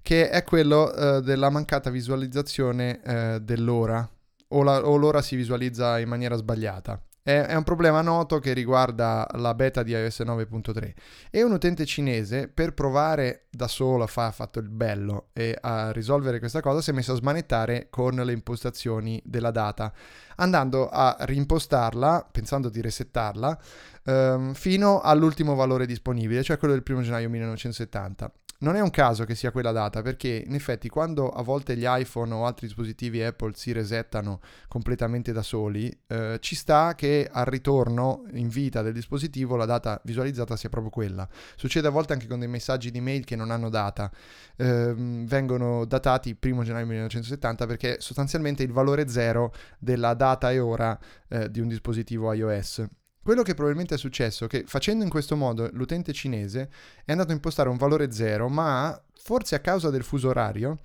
che 0.00 0.30
è 0.30 0.44
quello 0.44 0.92
uh, 0.94 1.20
della 1.20 1.50
mancata 1.50 1.90
visualizzazione 1.90 3.00
uh, 3.04 3.38
dell'ora, 3.40 4.08
o, 4.48 4.62
la, 4.62 4.86
o 4.86 4.96
l'ora 4.96 5.22
si 5.22 5.34
visualizza 5.34 5.98
in 5.98 6.08
maniera 6.08 6.36
sbagliata. 6.36 7.02
È, 7.26 7.54
un 7.54 7.62
problema 7.62 8.02
noto 8.02 8.38
che 8.38 8.52
riguarda 8.52 9.26
la 9.36 9.54
beta 9.54 9.82
di 9.82 9.92
iOS 9.92 10.20
9.3 10.20 10.92
e 11.30 11.42
un 11.42 11.52
utente 11.52 11.86
cinese 11.86 12.48
per 12.48 12.74
provare 12.74 13.46
da 13.48 13.66
solo, 13.66 14.06
fa, 14.06 14.26
ha 14.26 14.30
fatto 14.30 14.58
il 14.58 14.68
bello 14.68 15.28
e 15.32 15.56
a 15.58 15.90
risolvere 15.90 16.38
questa 16.38 16.60
cosa 16.60 16.82
si 16.82 16.90
è 16.90 16.92
messo 16.92 17.12
a 17.12 17.16
smanettare 17.16 17.86
con 17.88 18.14
le 18.14 18.32
impostazioni 18.32 19.22
della 19.24 19.50
data, 19.50 19.90
andando 20.36 20.90
a 20.90 21.16
rimpostarla, 21.20 22.28
pensando 22.30 22.68
di 22.68 22.82
resettarla, 22.82 23.58
ehm, 24.04 24.52
fino 24.52 25.00
all'ultimo 25.00 25.54
valore 25.54 25.86
disponibile, 25.86 26.42
cioè 26.42 26.58
quello 26.58 26.74
del 26.74 26.82
1 26.86 27.00
gennaio 27.00 27.30
1970. 27.30 28.30
Non 28.64 28.76
è 28.76 28.80
un 28.80 28.88
caso 28.88 29.24
che 29.24 29.34
sia 29.34 29.50
quella 29.50 29.72
data 29.72 30.00
perché 30.00 30.42
in 30.46 30.54
effetti 30.54 30.88
quando 30.88 31.28
a 31.28 31.42
volte 31.42 31.76
gli 31.76 31.84
iPhone 31.86 32.32
o 32.32 32.46
altri 32.46 32.66
dispositivi 32.66 33.22
Apple 33.22 33.52
si 33.54 33.72
resettano 33.72 34.40
completamente 34.68 35.32
da 35.32 35.42
soli, 35.42 35.94
eh, 36.06 36.38
ci 36.40 36.54
sta 36.54 36.94
che 36.94 37.28
al 37.30 37.44
ritorno 37.44 38.24
in 38.32 38.48
vita 38.48 38.80
del 38.80 38.94
dispositivo 38.94 39.56
la 39.56 39.66
data 39.66 40.00
visualizzata 40.04 40.56
sia 40.56 40.70
proprio 40.70 40.90
quella. 40.90 41.28
Succede 41.56 41.88
a 41.88 41.90
volte 41.90 42.14
anche 42.14 42.26
con 42.26 42.38
dei 42.38 42.48
messaggi 42.48 42.90
di 42.90 43.02
mail 43.02 43.24
che 43.24 43.36
non 43.36 43.50
hanno 43.50 43.68
data, 43.68 44.10
eh, 44.56 44.94
vengono 44.96 45.84
datati 45.84 46.34
1 46.40 46.62
gennaio 46.62 46.86
1970 46.86 47.66
perché 47.66 47.96
sostanzialmente 48.00 48.62
il 48.62 48.72
valore 48.72 49.08
zero 49.08 49.52
della 49.78 50.14
data 50.14 50.50
e 50.50 50.58
ora 50.58 50.98
eh, 51.28 51.50
di 51.50 51.60
un 51.60 51.68
dispositivo 51.68 52.32
iOS. 52.32 52.82
Quello 53.24 53.40
che 53.40 53.54
probabilmente 53.54 53.94
è 53.94 53.98
successo 53.98 54.44
è 54.44 54.48
che 54.48 54.64
facendo 54.66 55.02
in 55.02 55.08
questo 55.08 55.34
modo 55.34 55.70
l'utente 55.72 56.12
cinese 56.12 56.68
è 57.06 57.12
andato 57.12 57.30
a 57.30 57.34
impostare 57.34 57.70
un 57.70 57.78
valore 57.78 58.12
zero, 58.12 58.50
ma 58.50 59.02
forse 59.14 59.54
a 59.54 59.60
causa 59.60 59.88
del 59.88 60.02
fuso 60.02 60.28
orario 60.28 60.76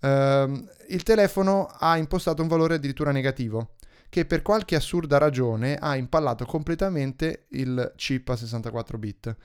ehm, 0.00 0.70
il 0.88 1.02
telefono 1.02 1.66
ha 1.66 1.98
impostato 1.98 2.40
un 2.40 2.48
valore 2.48 2.76
addirittura 2.76 3.12
negativo, 3.12 3.74
che 4.08 4.24
per 4.24 4.40
qualche 4.40 4.74
assurda 4.74 5.18
ragione 5.18 5.76
ha 5.76 5.96
impallato 5.96 6.46
completamente 6.46 7.44
il 7.50 7.92
chip 7.94 8.30
a 8.30 8.36
64 8.36 8.96
bit 8.96 9.36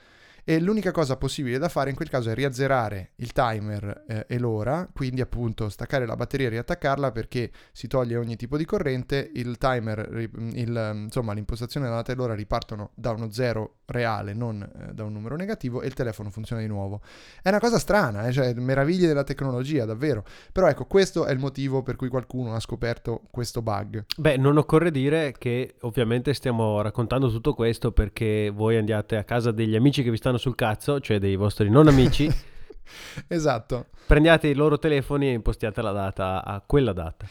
e 0.44 0.60
l'unica 0.60 0.90
cosa 0.90 1.16
possibile 1.16 1.58
da 1.58 1.68
fare 1.68 1.90
in 1.90 1.96
quel 1.96 2.08
caso 2.08 2.30
è 2.30 2.34
riazzerare 2.34 3.12
il 3.16 3.32
timer 3.32 4.04
eh, 4.08 4.26
e 4.28 4.38
l'ora, 4.38 4.88
quindi 4.92 5.20
appunto 5.20 5.68
staccare 5.68 6.06
la 6.06 6.16
batteria 6.16 6.46
e 6.46 6.50
riattaccarla 6.50 7.12
perché 7.12 7.50
si 7.72 7.86
toglie 7.86 8.16
ogni 8.16 8.36
tipo 8.36 8.56
di 8.56 8.64
corrente, 8.64 9.30
il 9.34 9.56
timer, 9.58 10.28
il, 10.54 10.90
insomma 11.04 11.32
l'impostazione 11.32 11.86
della 11.86 11.98
data 11.98 12.12
e 12.12 12.14
l'ora 12.16 12.34
ripartono 12.34 12.90
da 12.94 13.12
uno 13.12 13.30
zero 13.30 13.76
reale, 13.86 14.32
non 14.32 14.62
eh, 14.62 14.92
da 14.92 15.04
un 15.04 15.12
numero 15.12 15.36
negativo 15.36 15.82
e 15.82 15.86
il 15.86 15.94
telefono 15.94 16.30
funziona 16.30 16.60
di 16.60 16.68
nuovo. 16.68 17.02
È 17.40 17.48
una 17.48 17.60
cosa 17.60 17.78
strana, 17.78 18.26
eh? 18.26 18.32
cioè 18.32 18.52
meraviglie 18.54 19.06
della 19.06 19.24
tecnologia, 19.24 19.84
davvero. 19.84 20.24
Però 20.50 20.66
ecco, 20.66 20.86
questo 20.86 21.24
è 21.26 21.32
il 21.32 21.38
motivo 21.38 21.82
per 21.82 21.96
cui 21.96 22.08
qualcuno 22.08 22.54
ha 22.54 22.60
scoperto 22.60 23.22
questo 23.30 23.62
bug. 23.62 24.04
Beh, 24.16 24.36
non 24.36 24.56
occorre 24.56 24.90
dire 24.90 25.34
che 25.38 25.76
ovviamente 25.82 26.34
stiamo 26.34 26.80
raccontando 26.80 27.30
tutto 27.30 27.54
questo 27.54 27.92
perché 27.92 28.50
voi 28.52 28.76
andiate 28.76 29.16
a 29.16 29.24
casa 29.24 29.52
degli 29.52 29.76
amici 29.76 30.02
che 30.02 30.10
vi 30.10 30.16
stanno 30.16 30.31
stanno 30.32 30.38
sul 30.38 30.54
cazzo, 30.54 31.00
cioè 31.00 31.18
dei 31.18 31.36
vostri 31.36 31.68
non 31.68 31.88
amici. 31.88 32.30
esatto. 33.28 33.88
Prendiate 34.06 34.48
i 34.48 34.54
loro 34.54 34.78
telefoni 34.78 35.28
e 35.28 35.32
impostiate 35.32 35.82
la 35.82 35.92
data 35.92 36.44
a 36.44 36.62
quella 36.64 36.92
data. 36.92 37.26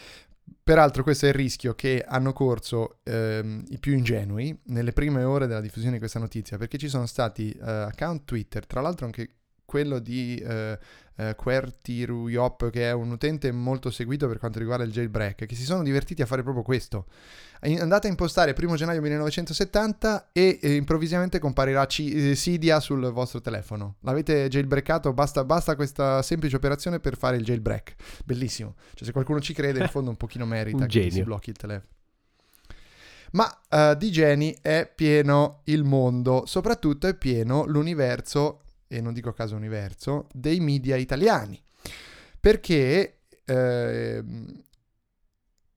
Peraltro 0.64 1.04
questo 1.04 1.26
è 1.26 1.30
il 1.30 1.36
rischio 1.36 1.74
che 1.74 2.04
hanno 2.06 2.34
corso 2.34 3.00
ehm, 3.04 3.64
i 3.70 3.80
più 3.80 3.94
ingenui 3.94 4.58
nelle 4.66 4.92
prime 4.92 5.24
ore 5.24 5.48
della 5.48 5.60
diffusione 5.60 5.94
di 5.94 6.00
questa 6.00 6.20
notizia, 6.20 6.58
perché 6.58 6.78
ci 6.78 6.88
sono 6.88 7.06
stati 7.06 7.52
eh, 7.52 7.62
account 7.62 8.26
Twitter, 8.26 8.66
tra 8.66 8.82
l'altro 8.82 9.06
anche 9.06 9.41
quello 9.72 10.00
di 10.00 10.36
eh, 10.36 10.78
eh, 11.16 11.34
Quertiru 11.34 12.28
Yop, 12.28 12.70
che 12.70 12.90
è 12.90 12.92
un 12.92 13.12
utente 13.12 13.50
molto 13.54 13.90
seguito 13.90 14.28
per 14.28 14.38
quanto 14.38 14.60
riguarda 14.60 14.84
il 14.84 14.92
jailbreak, 14.92 15.46
che 15.46 15.56
si 15.56 15.64
sono 15.64 15.82
divertiti 15.82 16.22
a 16.22 16.26
fare 16.26 16.44
proprio 16.44 16.62
questo. 16.62 17.06
Andate 17.62 18.08
a 18.08 18.10
impostare 18.10 18.54
1 18.60 18.76
gennaio 18.76 19.00
1970 19.00 20.32
e 20.34 20.60
eh, 20.62 20.76
improvvisamente 20.76 21.40
comparirà 21.40 21.86
C- 21.86 22.12
eh, 22.14 22.34
Cydia 22.36 22.82
sul 22.82 23.10
vostro 23.12 23.40
telefono. 23.40 23.96
L'avete 24.02 24.50
jailbreakato, 24.50 25.14
basta, 25.14 25.46
basta, 25.46 25.78
questa 25.78 26.22
semplice 26.22 26.58
operazione 26.58 27.00
per 27.00 27.16
fare 27.16 27.38
il 27.38 27.46
jailbreak. 27.46 27.96
Bellissimo. 28.26 28.76
Cioè 28.94 29.06
se 29.06 29.14
qualcuno 29.14 29.40
ci 29.40 29.54
crede, 29.54 29.80
in 29.80 29.88
fondo 29.88 30.10
un 30.10 30.18
pochino 30.18 30.46
merita 30.46 30.84
che 30.88 31.10
si 31.10 31.24
blocchi 31.24 31.52
il 31.52 31.56
telefono. 31.56 31.90
Ma 33.34 33.62
uh, 33.70 33.96
di 33.96 34.12
geni 34.12 34.54
è 34.62 34.92
pieno 34.94 35.62
il 35.66 35.86
mondo, 35.86 36.44
soprattutto 36.46 37.08
è 37.08 37.16
pieno 37.16 37.64
l'universo 37.66 38.64
e 38.92 39.02
non 39.02 39.14
dico 39.14 39.30
a 39.30 39.34
caso 39.34 39.56
universo, 39.56 40.28
dei 40.34 40.60
media 40.60 40.98
italiani. 40.98 41.62
Perché 42.40 43.20
eh, 43.46 44.24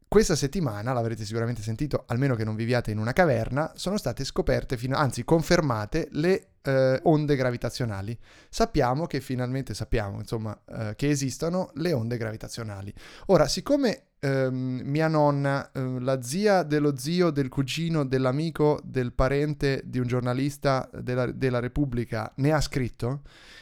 questa 0.08 0.36
settimana, 0.36 0.92
l'avrete 0.92 1.24
sicuramente 1.24 1.62
sentito, 1.62 2.04
almeno 2.06 2.34
che 2.34 2.44
non 2.44 2.54
viviate 2.54 2.90
in 2.90 2.98
una 2.98 3.12
caverna, 3.12 3.72
sono 3.76 3.96
state 3.96 4.24
scoperte, 4.24 4.76
fino, 4.76 4.96
anzi 4.96 5.24
confermate, 5.24 6.08
le 6.12 6.48
eh, 6.62 7.00
onde 7.04 7.36
gravitazionali. 7.36 8.18
Sappiamo 8.48 9.06
che 9.06 9.20
finalmente 9.20 9.74
sappiamo, 9.74 10.18
insomma, 10.18 10.58
eh, 10.68 10.94
che 10.96 11.08
esistono 11.08 11.70
le 11.74 11.92
onde 11.92 12.16
gravitazionali. 12.16 12.92
Ora, 13.26 13.46
siccome 13.48 14.10
ehm, 14.24 14.80
mia 14.84 15.06
nonna, 15.06 15.70
eh, 15.70 16.00
la 16.00 16.22
zia 16.22 16.62
dello 16.62 16.96
zio, 16.96 17.30
del 17.30 17.48
cugino, 17.48 18.06
dell'amico, 18.06 18.80
del 18.82 19.12
parente 19.12 19.82
di 19.84 19.98
un 19.98 20.06
giornalista 20.06 20.88
della, 20.92 21.30
della 21.30 21.60
Repubblica 21.60 22.32
ne 22.36 22.52
ha 22.52 22.60
scritto, 22.60 23.20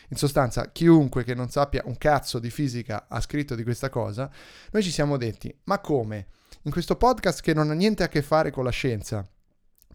in 0.08 0.16
sostanza 0.16 0.70
chiunque 0.70 1.24
che 1.24 1.34
non 1.34 1.48
sappia 1.48 1.82
un 1.86 1.98
cazzo 1.98 2.38
di 2.38 2.50
fisica 2.50 3.06
ha 3.08 3.20
scritto 3.20 3.56
di 3.56 3.64
questa 3.64 3.90
cosa, 3.90 4.30
noi 4.70 4.82
ci 4.82 4.90
siamo 4.90 5.16
detti, 5.16 5.52
ma 5.64 5.80
come? 5.80 6.26
In 6.62 6.70
questo 6.70 6.94
podcast 6.94 7.40
che 7.40 7.54
non 7.54 7.70
ha 7.70 7.74
niente 7.74 8.04
a 8.04 8.08
che 8.08 8.22
fare 8.22 8.52
con 8.52 8.62
la 8.62 8.70
scienza, 8.70 9.26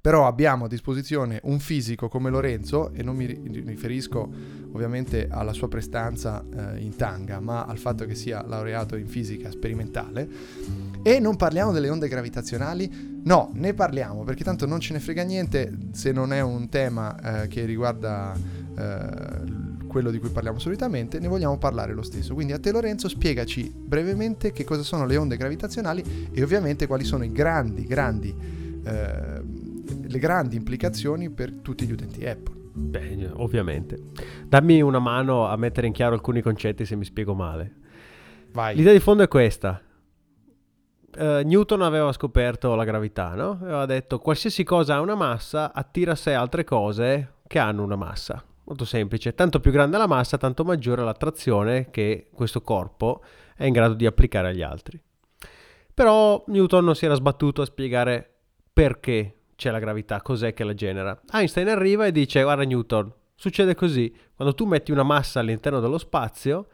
però 0.07 0.25
abbiamo 0.25 0.63
a 0.63 0.67
disposizione 0.69 1.41
un 1.43 1.59
fisico 1.59 2.07
come 2.07 2.29
Lorenzo, 2.29 2.93
e 2.93 3.03
non 3.03 3.17
mi 3.17 3.25
riferisco 3.25 4.31
ovviamente 4.71 5.27
alla 5.29 5.51
sua 5.51 5.67
prestanza 5.67 6.45
eh, 6.49 6.79
in 6.79 6.95
tanga, 6.95 7.41
ma 7.41 7.65
al 7.65 7.77
fatto 7.77 8.05
che 8.05 8.15
sia 8.15 8.41
laureato 8.47 8.95
in 8.95 9.05
fisica 9.05 9.51
sperimentale, 9.51 10.25
e 11.03 11.19
non 11.19 11.35
parliamo 11.35 11.73
delle 11.73 11.89
onde 11.89 12.07
gravitazionali? 12.07 13.19
No, 13.25 13.51
ne 13.55 13.73
parliamo, 13.73 14.23
perché 14.23 14.45
tanto 14.45 14.65
non 14.65 14.79
ce 14.79 14.93
ne 14.93 15.01
frega 15.01 15.23
niente 15.23 15.73
se 15.91 16.13
non 16.13 16.31
è 16.31 16.39
un 16.39 16.69
tema 16.69 17.41
eh, 17.43 17.49
che 17.49 17.65
riguarda 17.65 18.33
eh, 18.77 19.87
quello 19.87 20.09
di 20.09 20.19
cui 20.19 20.29
parliamo 20.29 20.57
solitamente, 20.57 21.19
ne 21.19 21.27
vogliamo 21.27 21.57
parlare 21.57 21.93
lo 21.93 22.01
stesso. 22.01 22.33
Quindi 22.33 22.53
a 22.53 22.59
te 22.59 22.71
Lorenzo 22.71 23.09
spiegaci 23.09 23.69
brevemente 23.75 24.53
che 24.53 24.63
cosa 24.63 24.83
sono 24.83 25.05
le 25.05 25.17
onde 25.17 25.35
gravitazionali 25.35 26.29
e 26.31 26.41
ovviamente 26.41 26.87
quali 26.87 27.03
sono 27.03 27.25
i 27.25 27.31
grandi, 27.33 27.85
grandi... 27.85 28.33
Eh, 28.85 29.56
le 30.07 30.19
grandi 30.19 30.55
implicazioni 30.55 31.29
per 31.29 31.51
tutti 31.61 31.85
gli 31.85 31.91
utenti 31.91 32.25
Apple. 32.25 32.55
Beh, 32.73 33.31
ovviamente. 33.33 33.97
Dammi 34.45 34.81
una 34.81 34.99
mano 34.99 35.47
a 35.47 35.55
mettere 35.57 35.87
in 35.87 35.93
chiaro 35.93 36.13
alcuni 36.13 36.41
concetti 36.41 36.85
se 36.85 36.95
mi 36.95 37.05
spiego 37.05 37.33
male. 37.33 37.75
Vai. 38.51 38.75
L'idea 38.75 38.93
di 38.93 38.99
fondo 38.99 39.23
è 39.23 39.27
questa. 39.27 39.81
Uh, 41.17 41.41
Newton 41.43 41.81
aveva 41.81 42.11
scoperto 42.11 42.75
la 42.75 42.83
gravità, 42.83 43.33
no? 43.33 43.57
Aveva 43.61 43.85
detto 43.87 44.19
qualsiasi 44.19 44.63
cosa 44.63 44.95
ha 44.95 45.01
una 45.01 45.15
massa 45.15 45.73
attira 45.73 46.11
a 46.11 46.15
sé 46.15 46.33
altre 46.33 46.63
cose 46.63 47.37
che 47.47 47.57
hanno 47.57 47.83
una 47.83 47.95
massa. 47.95 48.43
Molto 48.65 48.85
semplice, 48.85 49.33
tanto 49.33 49.59
più 49.59 49.71
grande 49.71 49.97
la 49.97 50.07
massa, 50.07 50.37
tanto 50.37 50.63
maggiore 50.63 51.03
l'attrazione 51.03 51.89
che 51.89 52.29
questo 52.33 52.61
corpo 52.61 53.23
è 53.55 53.65
in 53.65 53.73
grado 53.73 53.95
di 53.95 54.05
applicare 54.05 54.49
agli 54.49 54.61
altri. 54.61 55.01
Però 55.93 56.43
Newton 56.47 56.85
non 56.85 56.95
si 56.95 57.05
era 57.05 57.15
sbattuto 57.15 57.63
a 57.63 57.65
spiegare 57.65 58.35
perché 58.71 59.36
c'è 59.57 59.71
la 59.71 59.79
gravità, 59.79 60.21
cos'è 60.21 60.53
che 60.53 60.63
la 60.63 60.75
genera. 60.75 61.19
Einstein 61.31 61.67
arriva 61.67 62.05
e 62.05 62.11
dice, 62.11 62.43
guarda 62.43 62.63
Newton, 62.63 63.11
succede 63.35 63.73
così, 63.73 64.15
quando 64.35 64.53
tu 64.53 64.65
metti 64.65 64.91
una 64.91 65.03
massa 65.03 65.39
all'interno 65.39 65.79
dello 65.79 65.97
spazio, 65.97 66.67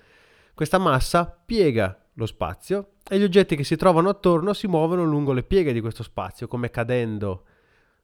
questa 0.53 0.77
massa 0.77 1.25
piega 1.25 1.97
lo 2.15 2.25
spazio 2.25 2.95
e 3.09 3.17
gli 3.17 3.23
oggetti 3.23 3.55
che 3.55 3.63
si 3.63 3.77
trovano 3.77 4.09
attorno 4.09 4.53
si 4.53 4.67
muovono 4.67 5.05
lungo 5.05 5.31
le 5.31 5.43
pieghe 5.43 5.71
di 5.71 5.79
questo 5.79 6.03
spazio, 6.03 6.47
come 6.47 6.69
cadendo 6.69 7.45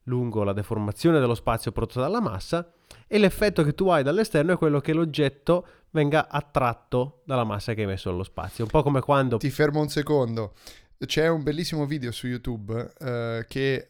lungo 0.03 0.43
la 0.43 0.53
deformazione 0.53 1.19
dello 1.19 1.35
spazio 1.35 1.73
prodotta 1.73 1.99
dalla 1.99 2.21
massa 2.21 2.71
e 3.05 3.17
l'effetto 3.17 3.63
che 3.63 3.75
tu 3.75 3.89
hai 3.89 4.01
dall'esterno 4.01 4.53
è 4.53 4.57
quello 4.57 4.79
che 4.79 4.93
l'oggetto 4.93 5.67
venga 5.91 6.29
attratto 6.29 7.21
dalla 7.25 7.43
massa 7.43 7.73
che 7.73 7.81
hai 7.81 7.87
messo 7.87 8.09
allo 8.09 8.23
spazio. 8.23 8.63
Un 8.63 8.69
po' 8.69 8.81
come 8.81 9.01
quando... 9.01 9.37
Ti 9.37 9.49
fermo 9.49 9.81
un 9.81 9.89
secondo. 9.89 10.53
C'è 10.97 11.27
un 11.27 11.43
bellissimo 11.43 11.85
video 11.85 12.11
su 12.11 12.27
YouTube 12.27 12.93
eh, 12.97 13.45
che 13.47 13.73
eh, 13.75 13.87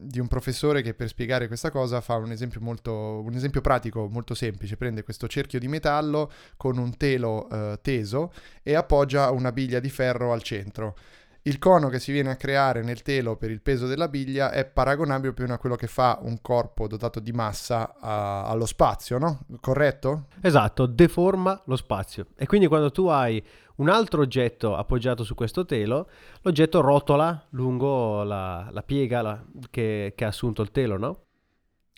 di 0.00 0.18
un 0.18 0.28
professore 0.28 0.82
che 0.82 0.94
per 0.94 1.08
spiegare 1.08 1.46
questa 1.46 1.70
cosa 1.70 2.00
fa 2.00 2.16
un 2.16 2.32
esempio, 2.32 2.60
molto, 2.60 3.22
un 3.24 3.34
esempio 3.34 3.60
pratico 3.60 4.08
molto 4.08 4.34
semplice. 4.34 4.76
Prende 4.76 5.02
questo 5.02 5.28
cerchio 5.28 5.58
di 5.58 5.68
metallo 5.68 6.30
con 6.56 6.78
un 6.78 6.96
telo 6.96 7.48
eh, 7.50 7.78
teso 7.82 8.32
e 8.62 8.74
appoggia 8.74 9.30
una 9.30 9.52
biglia 9.52 9.80
di 9.80 9.90
ferro 9.90 10.32
al 10.32 10.42
centro 10.42 10.96
il 11.42 11.58
cono 11.58 11.88
che 11.88 11.98
si 11.98 12.12
viene 12.12 12.30
a 12.30 12.36
creare 12.36 12.82
nel 12.82 13.02
telo 13.02 13.36
per 13.36 13.50
il 13.50 13.62
peso 13.62 13.86
della 13.86 14.08
biglia 14.08 14.50
è 14.50 14.66
paragonabile 14.66 15.32
più 15.32 15.44
o 15.44 15.46
meno 15.46 15.56
a 15.56 15.60
quello 15.60 15.76
che 15.76 15.86
fa 15.86 16.18
un 16.22 16.40
corpo 16.42 16.86
dotato 16.86 17.18
di 17.18 17.32
massa 17.32 17.96
a, 17.98 18.44
allo 18.44 18.66
spazio, 18.66 19.16
no? 19.16 19.46
Corretto? 19.60 20.26
Esatto, 20.42 20.84
deforma 20.84 21.60
lo 21.64 21.76
spazio. 21.76 22.26
E 22.36 22.46
quindi 22.46 22.66
quando 22.66 22.90
tu 22.90 23.06
hai 23.06 23.42
un 23.76 23.88
altro 23.88 24.20
oggetto 24.20 24.76
appoggiato 24.76 25.24
su 25.24 25.34
questo 25.34 25.64
telo, 25.64 26.10
l'oggetto 26.42 26.82
rotola 26.82 27.46
lungo 27.50 28.22
la, 28.22 28.68
la 28.70 28.82
piega 28.82 29.22
la, 29.22 29.42
che, 29.70 30.12
che 30.14 30.24
ha 30.24 30.28
assunto 30.28 30.60
il 30.60 30.70
telo, 30.70 30.98
no? 30.98 31.22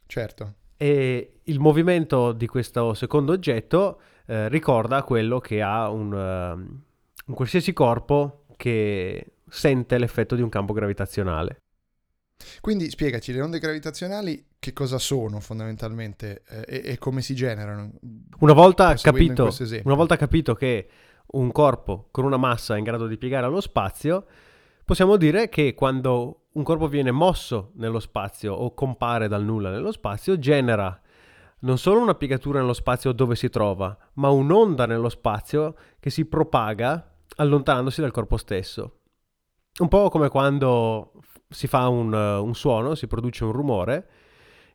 Certo. 0.06 0.54
E 0.76 1.40
il 1.44 1.58
movimento 1.58 2.32
di 2.32 2.46
questo 2.46 2.94
secondo 2.94 3.32
oggetto 3.32 4.00
eh, 4.26 4.48
ricorda 4.48 5.02
quello 5.02 5.40
che 5.40 5.60
ha 5.62 5.88
un, 5.88 6.12
uh, 6.12 6.80
un 7.26 7.34
qualsiasi 7.34 7.72
corpo 7.72 8.41
che 8.62 9.38
sente 9.48 9.98
l'effetto 9.98 10.36
di 10.36 10.42
un 10.42 10.48
campo 10.48 10.72
gravitazionale. 10.72 11.56
Quindi 12.60 12.88
spiegaci, 12.90 13.32
le 13.32 13.40
onde 13.40 13.58
gravitazionali 13.58 14.50
che 14.60 14.72
cosa 14.72 14.98
sono 14.98 15.40
fondamentalmente 15.40 16.42
eh, 16.48 16.64
e, 16.68 16.92
e, 16.92 16.98
come 16.98 17.22
si 17.22 17.34
generano? 17.34 17.90
Una 18.38 18.52
volta, 18.52 18.94
capito, 18.94 19.52
una 19.82 19.94
volta 19.96 20.14
capito 20.16 20.54
che 20.54 20.88
un 21.32 21.50
corpo 21.50 22.06
con 22.12 22.24
una 22.24 22.36
massa 22.36 22.76
è 22.76 22.78
in 22.78 22.84
grado 22.84 23.08
di 23.08 23.16
piegare 23.16 23.46
allo 23.46 23.60
spazio, 23.60 24.26
possiamo 24.84 25.16
dire 25.16 25.48
che 25.48 25.74
quando 25.74 26.42
un 26.52 26.62
corpo 26.62 26.86
viene 26.86 27.10
mosso 27.10 27.72
nello 27.74 27.98
spazio 27.98 28.54
o 28.54 28.74
compare 28.74 29.26
dal 29.26 29.42
nulla 29.42 29.70
nello 29.70 29.90
spazio, 29.90 30.38
genera 30.38 31.00
non 31.60 31.78
solo 31.78 32.00
una 32.00 32.14
piegatura 32.14 32.60
nello 32.60 32.74
spazio 32.74 33.10
dove 33.10 33.34
si 33.34 33.48
trova, 33.48 33.96
ma 34.14 34.28
un'onda 34.30 34.86
nello 34.86 35.08
spazio 35.08 35.74
che 35.98 36.10
si 36.10 36.26
propaga 36.26 37.11
allontanandosi 37.36 38.00
dal 38.00 38.10
corpo 38.10 38.36
stesso. 38.36 38.98
Un 39.78 39.88
po' 39.88 40.08
come 40.10 40.28
quando 40.28 41.12
si 41.48 41.66
fa 41.66 41.88
un, 41.88 42.12
un 42.12 42.54
suono, 42.54 42.94
si 42.94 43.06
produce 43.06 43.44
un 43.44 43.52
rumore, 43.52 44.08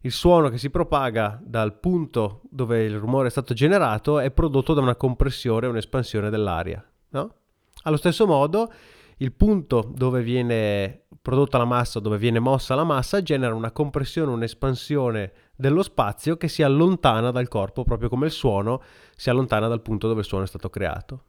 il 0.01 0.11
suono 0.11 0.49
che 0.49 0.57
si 0.57 0.69
propaga 0.69 1.39
dal 1.43 1.79
punto 1.79 2.41
dove 2.49 2.83
il 2.83 2.97
rumore 2.97 3.27
è 3.27 3.31
stato 3.31 3.53
generato 3.53 4.19
è 4.19 4.31
prodotto 4.31 4.73
da 4.73 4.81
una 4.81 4.95
compressione 4.95 5.67
un'espansione 5.67 6.29
dell'aria. 6.29 6.83
No? 7.09 7.35
Allo 7.83 7.97
stesso 7.97 8.25
modo, 8.27 8.71
il 9.17 9.33
punto 9.33 9.91
dove 9.93 10.21
viene 10.21 11.05
prodotta 11.21 11.57
la 11.57 11.65
massa, 11.65 11.99
dove 11.99 12.17
viene 12.17 12.39
mossa 12.39 12.75
la 12.75 12.83
massa, 12.83 13.21
genera 13.21 13.53
una 13.53 13.71
compressione, 13.71 14.31
un'espansione 14.31 15.31
dello 15.55 15.83
spazio 15.83 16.37
che 16.37 16.47
si 16.47 16.63
allontana 16.63 17.31
dal 17.31 17.47
corpo, 17.47 17.83
proprio 17.83 18.09
come 18.09 18.27
il 18.27 18.31
suono 18.31 18.81
si 19.15 19.29
allontana 19.29 19.67
dal 19.67 19.81
punto 19.81 20.07
dove 20.07 20.21
il 20.21 20.25
suono 20.25 20.43
è 20.43 20.47
stato 20.47 20.69
creato. 20.69 21.23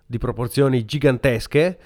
di 0.05 0.19
proporzioni 0.19 0.85
gigantesche 0.85 1.79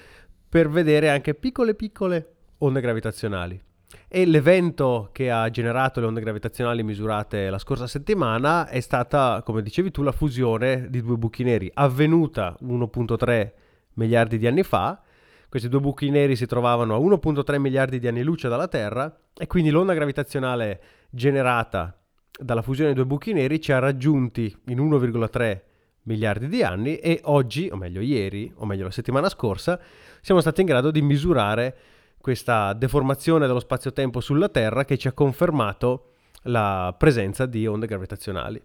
per 0.49 0.67
vedere 0.67 1.11
anche 1.11 1.35
piccole 1.35 1.75
piccole 1.75 2.33
onde 2.57 2.81
gravitazionali. 2.81 3.61
E 4.07 4.25
l'evento 4.25 5.09
che 5.11 5.29
ha 5.29 5.47
generato 5.51 5.99
le 5.99 6.07
onde 6.07 6.21
gravitazionali 6.21 6.81
misurate 6.81 7.51
la 7.51 7.59
scorsa 7.59 7.85
settimana 7.85 8.67
è 8.67 8.79
stata, 8.79 9.43
come 9.45 9.61
dicevi 9.61 9.91
tu, 9.91 10.01
la 10.01 10.11
fusione 10.11 10.87
di 10.89 11.01
due 11.03 11.17
buchi 11.17 11.43
neri, 11.43 11.69
avvenuta 11.71 12.57
1.3 12.63 13.51
miliardi 13.95 14.37
di 14.37 14.47
anni 14.47 14.63
fa. 14.63 15.01
Questi 15.49 15.69
due 15.69 15.79
buchi 15.79 16.09
neri 16.09 16.35
si 16.35 16.45
trovavano 16.45 16.95
a 16.95 16.99
1.3 16.99 17.59
miliardi 17.59 17.99
di 17.99 18.07
anni 18.07 18.23
luce 18.23 18.47
dalla 18.47 18.67
Terra 18.67 19.13
e 19.37 19.47
quindi 19.47 19.69
l'onda 19.69 19.93
gravitazionale 19.93 20.81
generata 21.09 21.97
dalla 22.37 22.61
fusione 22.61 22.93
dei 22.93 22.97
due 22.97 23.07
buchi 23.07 23.33
neri 23.33 23.61
ci 23.61 23.71
ha 23.71 23.79
raggiunti 23.79 24.55
in 24.67 24.79
1,3 24.79 25.61
miliardi 26.03 26.47
di 26.47 26.63
anni 26.63 26.97
e 26.97 27.21
oggi, 27.23 27.69
o 27.71 27.77
meglio 27.77 28.01
ieri, 28.01 28.51
o 28.57 28.65
meglio 28.65 28.83
la 28.83 28.91
settimana 28.91 29.29
scorsa, 29.29 29.79
siamo 30.21 30.41
stati 30.41 30.61
in 30.61 30.67
grado 30.67 30.91
di 30.91 31.01
misurare 31.01 31.77
questa 32.19 32.73
deformazione 32.73 33.47
dello 33.47 33.59
spazio-tempo 33.59 34.19
sulla 34.19 34.49
Terra 34.49 34.83
che 34.83 34.97
ci 34.97 35.07
ha 35.07 35.13
confermato 35.13 36.11
la 36.43 36.93
presenza 36.97 37.45
di 37.45 37.65
onde 37.65 37.87
gravitazionali. 37.87 38.61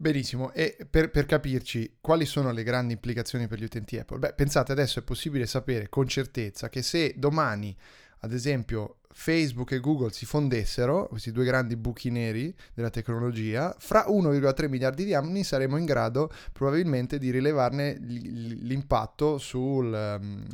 Benissimo, 0.00 0.50
e 0.52 0.78
per, 0.88 1.10
per, 1.10 1.26
capirci 1.26 1.98
quali 2.00 2.24
sono 2.24 2.52
le 2.52 2.62
grandi 2.62 2.94
implicazioni 2.94 3.46
per 3.48 3.58
gli 3.58 3.64
utenti 3.64 3.98
Apple? 3.98 4.18
Beh, 4.18 4.32
pensate 4.32 4.72
adesso 4.72 4.98
è 4.98 5.02
possibile 5.02 5.44
sapere 5.44 5.90
con 5.90 6.08
certezza 6.08 6.70
che 6.70 6.80
se 6.80 7.12
domani, 7.18 7.76
ad 8.20 8.32
esempio, 8.32 8.99
Facebook 9.12 9.72
e 9.72 9.80
Google 9.80 10.12
si 10.12 10.24
fondessero, 10.24 11.06
questi 11.08 11.32
due 11.32 11.44
grandi 11.44 11.76
buchi 11.76 12.10
neri 12.10 12.54
della 12.74 12.90
tecnologia, 12.90 13.74
fra 13.78 14.06
1,3 14.08 14.68
miliardi 14.68 15.04
di 15.04 15.14
anni 15.14 15.42
saremo 15.44 15.76
in 15.76 15.84
grado 15.84 16.30
probabilmente 16.52 17.18
di 17.18 17.30
rilevarne 17.30 17.98
l'impatto 17.98 19.38
sul, 19.38 19.86
um, 19.86 20.44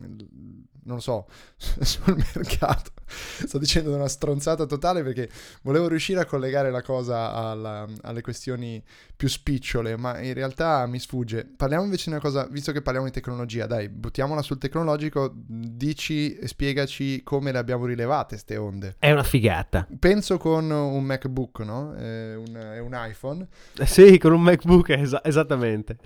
non 0.86 0.96
lo 0.96 1.00
so, 1.00 1.26
sul 1.56 2.16
mercato. 2.34 2.92
Sto 3.06 3.58
dicendo 3.58 3.94
una 3.94 4.08
stronzata 4.08 4.66
totale 4.66 5.02
perché 5.02 5.28
volevo 5.62 5.86
riuscire 5.86 6.20
a 6.20 6.24
collegare 6.24 6.70
la 6.70 6.82
cosa 6.82 7.32
alla, 7.32 7.86
alle 8.02 8.20
questioni 8.20 8.82
più 9.14 9.28
spicciole, 9.28 9.96
ma 9.96 10.20
in 10.20 10.34
realtà 10.34 10.86
mi 10.86 10.98
sfugge. 10.98 11.44
Parliamo 11.44 11.84
invece 11.84 12.04
di 12.06 12.10
una 12.10 12.20
cosa, 12.20 12.46
visto 12.46 12.72
che 12.72 12.82
parliamo 12.82 13.06
di 13.06 13.12
tecnologia, 13.12 13.66
dai, 13.66 13.88
buttiamola 13.88 14.42
sul 14.42 14.58
tecnologico, 14.58 15.32
dici 15.34 16.34
e 16.36 16.48
spiegaci 16.48 17.22
come 17.22 17.52
le 17.52 17.58
abbiamo 17.58 17.86
rilevate 17.86 18.36
queste 18.46 18.56
onde. 18.56 18.94
È 18.98 19.11
una 19.11 19.24
figata. 19.24 19.87
Penso 19.98 20.38
con 20.38 20.70
un 20.70 21.02
MacBook, 21.02 21.59
no? 21.61 21.94
È 21.94 22.37
un, 22.37 22.54
è 22.54 22.78
un 22.78 22.92
iPhone. 22.94 23.46
Sì, 23.85 24.16
con 24.18 24.32
un 24.32 24.42
MacBook, 24.42 24.90
es- 24.90 25.20
esattamente 25.24 25.98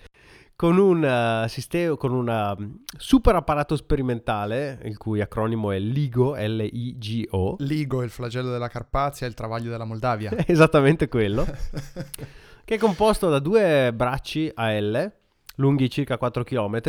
con 0.56 0.76
un 0.76 1.02
uh, 1.02 1.48
sistema, 1.48 1.96
con 1.96 2.12
un 2.12 2.28
uh, 2.28 2.80
super 2.98 3.34
apparato 3.34 3.76
sperimentale, 3.76 4.78
il 4.84 4.98
cui 4.98 5.22
acronimo 5.22 5.70
è 5.70 5.78
LIGO, 5.78 6.34
L-I-G-O. 6.36 7.56
LIGO, 7.60 8.02
il 8.02 8.10
flagello 8.10 8.50
della 8.50 8.68
Carpazia, 8.68 9.26
il 9.26 9.32
travaglio 9.32 9.70
della 9.70 9.86
Moldavia. 9.86 10.30
Esattamente 10.46 11.08
quello. 11.08 11.46
che 12.62 12.74
è 12.74 12.76
composto 12.76 13.30
da 13.30 13.38
due 13.38 13.90
bracci 13.94 14.50
a 14.52 14.78
L, 14.78 15.10
lunghi 15.54 15.88
circa 15.88 16.18
4 16.18 16.44
km, 16.44 16.80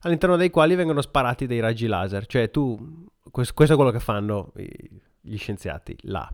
all'interno 0.00 0.36
dei 0.36 0.50
quali 0.50 0.74
vengono 0.74 1.00
sparati 1.00 1.46
dei 1.46 1.60
raggi 1.60 1.86
laser. 1.86 2.26
Cioè 2.26 2.50
tu, 2.50 3.06
questo, 3.30 3.62
è 3.62 3.74
quello 3.74 3.90
che 3.90 4.00
fanno 4.00 4.52
gli 5.20 5.36
scienziati 5.36 5.96
là. 6.02 6.28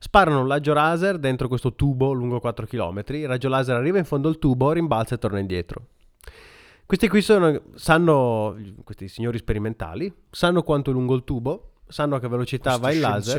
Sparano 0.00 0.42
un 0.42 0.46
raggio 0.46 0.72
laser 0.72 1.18
dentro 1.18 1.48
questo 1.48 1.74
tubo 1.74 2.12
lungo 2.12 2.38
4 2.38 2.66
km, 2.66 3.02
il 3.08 3.26
raggio 3.26 3.48
laser 3.48 3.76
arriva 3.76 3.98
in 3.98 4.04
fondo 4.04 4.28
al 4.28 4.38
tubo, 4.38 4.70
rimbalza 4.70 5.16
e 5.16 5.18
torna 5.18 5.40
indietro. 5.40 5.86
Questi 6.86 7.08
qui 7.08 7.20
sono, 7.20 7.62
sanno, 7.74 8.56
questi 8.84 9.08
signori 9.08 9.38
sperimentali, 9.38 10.10
sanno 10.30 10.62
quanto 10.62 10.90
è 10.90 10.92
lungo 10.92 11.14
il 11.14 11.24
tubo, 11.24 11.72
sanno 11.86 12.14
a 12.14 12.20
che 12.20 12.28
velocità 12.28 12.78
va 12.78 12.92
il 12.92 13.00
laser. 13.00 13.34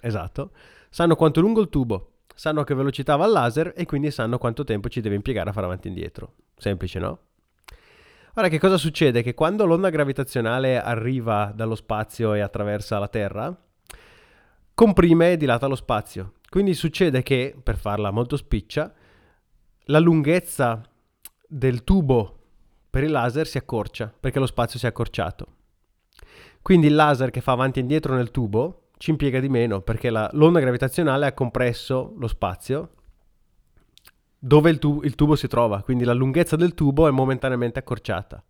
Esatto. 0.00 0.50
Sanno 0.90 1.16
quanto 1.16 1.40
è 1.40 1.42
lungo 1.42 1.60
il 1.60 1.70
tubo, 1.70 2.12
sanno 2.34 2.60
a 2.60 2.64
che 2.64 2.74
velocità 2.74 3.16
va 3.16 3.26
il 3.26 3.32
laser 3.32 3.72
e 3.74 3.84
quindi 3.84 4.10
sanno 4.10 4.38
quanto 4.38 4.62
tempo 4.62 4.88
ci 4.88 5.00
deve 5.00 5.16
impiegare 5.16 5.50
a 5.50 5.52
fare 5.52 5.66
avanti 5.66 5.88
e 5.88 5.90
indietro. 5.90 6.34
Semplice, 6.56 6.98
no? 6.98 7.18
Ora, 8.38 8.46
che 8.46 8.60
cosa 8.60 8.76
succede? 8.76 9.20
Che 9.20 9.34
quando 9.34 9.66
l'onda 9.66 9.90
gravitazionale 9.90 10.80
arriva 10.80 11.50
dallo 11.52 11.74
spazio 11.74 12.34
e 12.34 12.40
attraversa 12.40 13.00
la 13.00 13.08
Terra, 13.08 13.52
comprime 14.74 15.32
e 15.32 15.36
dilata 15.36 15.66
lo 15.66 15.74
spazio. 15.74 16.34
Quindi 16.48 16.72
succede 16.74 17.24
che, 17.24 17.56
per 17.60 17.76
farla 17.76 18.12
molto 18.12 18.36
spiccia, 18.36 18.94
la 19.86 19.98
lunghezza 19.98 20.80
del 21.48 21.82
tubo 21.82 22.38
per 22.88 23.02
il 23.02 23.10
laser 23.10 23.44
si 23.44 23.58
accorcia, 23.58 24.14
perché 24.20 24.38
lo 24.38 24.46
spazio 24.46 24.78
si 24.78 24.84
è 24.84 24.88
accorciato. 24.88 25.46
Quindi 26.62 26.86
il 26.86 26.94
laser 26.94 27.30
che 27.30 27.40
fa 27.40 27.50
avanti 27.50 27.80
e 27.80 27.82
indietro 27.82 28.14
nel 28.14 28.30
tubo 28.30 28.90
ci 28.98 29.10
impiega 29.10 29.40
di 29.40 29.48
meno, 29.48 29.80
perché 29.80 30.10
la, 30.10 30.30
l'onda 30.34 30.60
gravitazionale 30.60 31.26
ha 31.26 31.32
compresso 31.32 32.14
lo 32.16 32.28
spazio 32.28 32.90
dove 34.38 34.70
il, 34.70 34.78
tu- 34.78 35.00
il 35.02 35.14
tubo 35.14 35.34
si 35.34 35.48
trova, 35.48 35.82
quindi 35.82 36.04
la 36.04 36.12
lunghezza 36.12 36.56
del 36.56 36.74
tubo 36.74 37.08
è 37.08 37.10
momentaneamente 37.10 37.78
accorciata. 37.78 38.42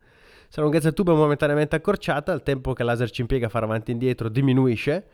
Se 0.48 0.57
la 0.57 0.62
lunghezza 0.62 0.87
del 0.87 0.94
tubo 0.94 1.12
è 1.12 1.16
momentaneamente 1.16 1.77
accorciata, 1.77 2.33
il 2.33 2.42
tempo 2.42 2.72
che 2.72 2.83
il 2.83 2.88
laser 2.88 3.11
ci 3.11 3.20
impiega 3.20 3.46
a 3.46 3.51
fare 3.51 3.64
avanti 3.64 3.90
e 3.90 3.94
indietro 3.94 4.29
diminuisce, 4.29 5.07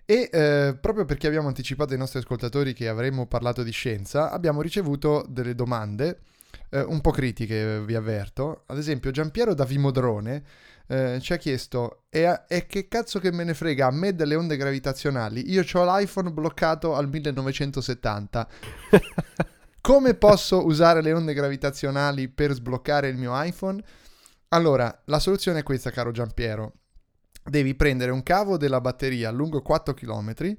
e 0.05 0.29
eh, 0.31 0.77
proprio 0.79 1.05
perché 1.05 1.27
abbiamo 1.27 1.47
anticipato 1.47 1.93
ai 1.93 1.99
nostri 1.99 2.19
ascoltatori 2.19 2.73
che 2.73 2.87
avremmo 2.87 3.25
parlato 3.25 3.63
di 3.63 3.71
scienza 3.71 4.31
abbiamo 4.31 4.61
ricevuto 4.61 5.25
delle 5.27 5.55
domande 5.55 6.21
eh, 6.69 6.81
un 6.81 7.01
po' 7.01 7.11
critiche 7.11 7.81
vi 7.81 7.95
avverto 7.95 8.63
ad 8.67 8.77
esempio 8.77 9.11
Giampiero 9.11 9.53
da 9.53 9.65
Vimodrone 9.65 10.43
eh, 10.87 11.19
ci 11.21 11.33
ha 11.33 11.37
chiesto 11.37 12.03
e, 12.09 12.41
e, 12.47 12.65
che 12.65 12.87
cazzo 12.87 13.19
che 13.19 13.31
me 13.31 13.43
ne 13.43 13.53
frega 13.53 13.87
a 13.87 13.91
me 13.91 14.13
delle 14.15 14.35
onde 14.35 14.57
gravitazionali? 14.57 15.49
Io 15.51 15.63
ho 15.71 15.85
l'iPhone 15.85 16.31
bloccato 16.31 16.95
al 16.95 17.07
1970. 17.07 18.47
Come 19.81 20.13
posso 20.13 20.65
usare 20.65 21.01
le 21.01 21.13
onde 21.13 21.33
gravitazionali 21.33 22.29
per 22.29 22.53
sbloccare 22.53 23.07
il 23.07 23.17
mio 23.17 23.31
iPhone? 23.33 23.83
Allora, 24.49 25.01
la 25.05 25.19
soluzione 25.19 25.59
è 25.59 25.63
questa, 25.63 25.89
caro 25.89 26.11
Giampiero. 26.11 26.73
Devi 27.43 27.75
prendere 27.75 28.11
un 28.11 28.23
cavo 28.23 28.57
della 28.57 28.81
batteria 28.81 29.29
lungo 29.31 29.61
4 29.61 29.93
km 29.93 30.55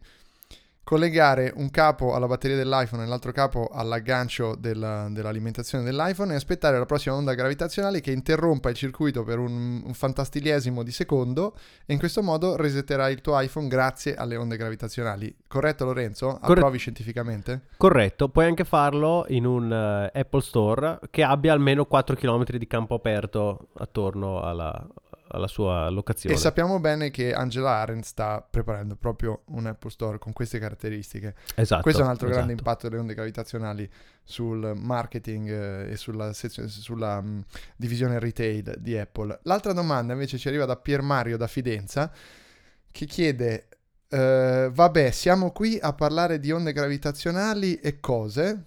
collegare 0.85 1.51
un 1.57 1.71
capo 1.71 2.15
alla 2.15 2.27
batteria 2.27 2.59
dell'iPhone 2.59 3.03
e 3.03 3.07
l'altro 3.07 3.33
capo 3.33 3.71
all'aggancio 3.73 4.55
della, 4.55 5.09
dell'alimentazione 5.11 5.83
dell'iPhone 5.83 6.33
e 6.33 6.37
aspettare 6.37 6.79
la 6.79 6.85
prossima 6.85 7.17
onda 7.17 7.33
gravitazionale 7.35 8.01
che 8.01 8.13
interrompa 8.13 8.69
il 8.69 8.77
circuito 8.77 9.25
per 9.25 9.39
un, 9.39 9.83
un 9.83 9.95
fantastigliesimo 9.95 10.83
di 10.83 10.93
secondo 10.93 11.57
e 11.87 11.95
in 11.95 11.99
questo 11.99 12.23
modo 12.23 12.57
resetterà 12.57 13.09
il 13.09 13.23
tuo 13.23 13.41
iPhone 13.41 13.67
grazie 13.67 14.15
alle 14.15 14.37
onde 14.37 14.59
gravitazionali. 14.59 15.35
Corretto 15.49 15.87
Lorenzo? 15.87 16.39
Corre- 16.41 16.61
Approvi 16.61 16.79
scientificamente? 16.79 17.63
Corretto, 17.79 18.29
puoi 18.29 18.45
anche 18.45 18.65
farlo 18.65 19.25
in 19.29 19.47
un 19.47 19.71
uh, 19.71 20.17
Apple 20.17 20.43
Store 20.43 20.99
che 21.11 21.23
abbia 21.23 21.55
almeno 21.55 21.87
4 21.87 22.15
km 22.15 22.45
di 22.45 22.67
campo 22.67 22.95
aperto 22.95 23.69
attorno 23.79 24.43
alla, 24.43 24.87
alla 25.35 25.49
sua 25.49 25.89
locazione. 25.89 26.35
E 26.35 26.39
sappiamo 26.39 26.79
bene 26.79 27.11
che 27.11 27.35
Angela 27.35 27.73
Arendt 27.73 28.05
sta 28.05 28.41
preparando 28.49 28.97
proprio 28.97 29.43
un 29.47 29.67
Apple 29.67 29.91
Store 29.91 30.19
con 30.19 30.33
queste 30.33 30.59
caratteristiche. 30.59 31.35
Esatto. 31.57 31.83
Questo 31.83 32.01
è 32.01 32.05
un 32.05 32.11
altro 32.11 32.27
esatto. 32.27 32.45
grande 32.45 32.61
impatto 32.61 32.89
delle 32.89 33.01
onde 33.01 33.15
gravitazionali 33.15 33.91
sul 34.23 34.73
marketing 34.77 35.51
eh, 35.51 35.91
e 35.93 35.97
sulla, 35.97 36.33
sezione, 36.33 36.69
sulla 36.69 37.19
um, 37.19 37.43
divisione 37.77 38.19
retail 38.19 38.77
di 38.79 38.97
Apple. 38.97 39.41
L'altra 39.43 39.73
domanda 39.73 40.13
invece 40.13 40.39
ci 40.39 40.49
arriva 40.49 40.65
da 40.65 40.77
Pier 40.77 41.03
Mario 41.03 41.37
da 41.37 41.47
Fidenza 41.47 42.11
che 42.91 43.07
chiede 43.07 43.69
Uh, 44.15 44.71
vabbè, 44.71 45.11
siamo 45.11 45.51
qui 45.51 45.77
a 45.81 45.93
parlare 45.93 46.39
di 46.39 46.53
onde 46.53 46.73
gravitazionali 46.73 47.81
e 47.81 47.99
cose, 47.99 48.65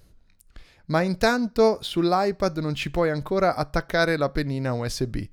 ma 0.88 1.02
intanto 1.04 1.78
sull'iPad 1.80 2.58
non 2.58 2.76
ci 2.76 2.92
puoi 2.92 3.12
ancora 3.12 3.56
attaccare 3.56 4.18
la 4.18 4.30
pennina 4.30 4.74
USB. 4.74 5.24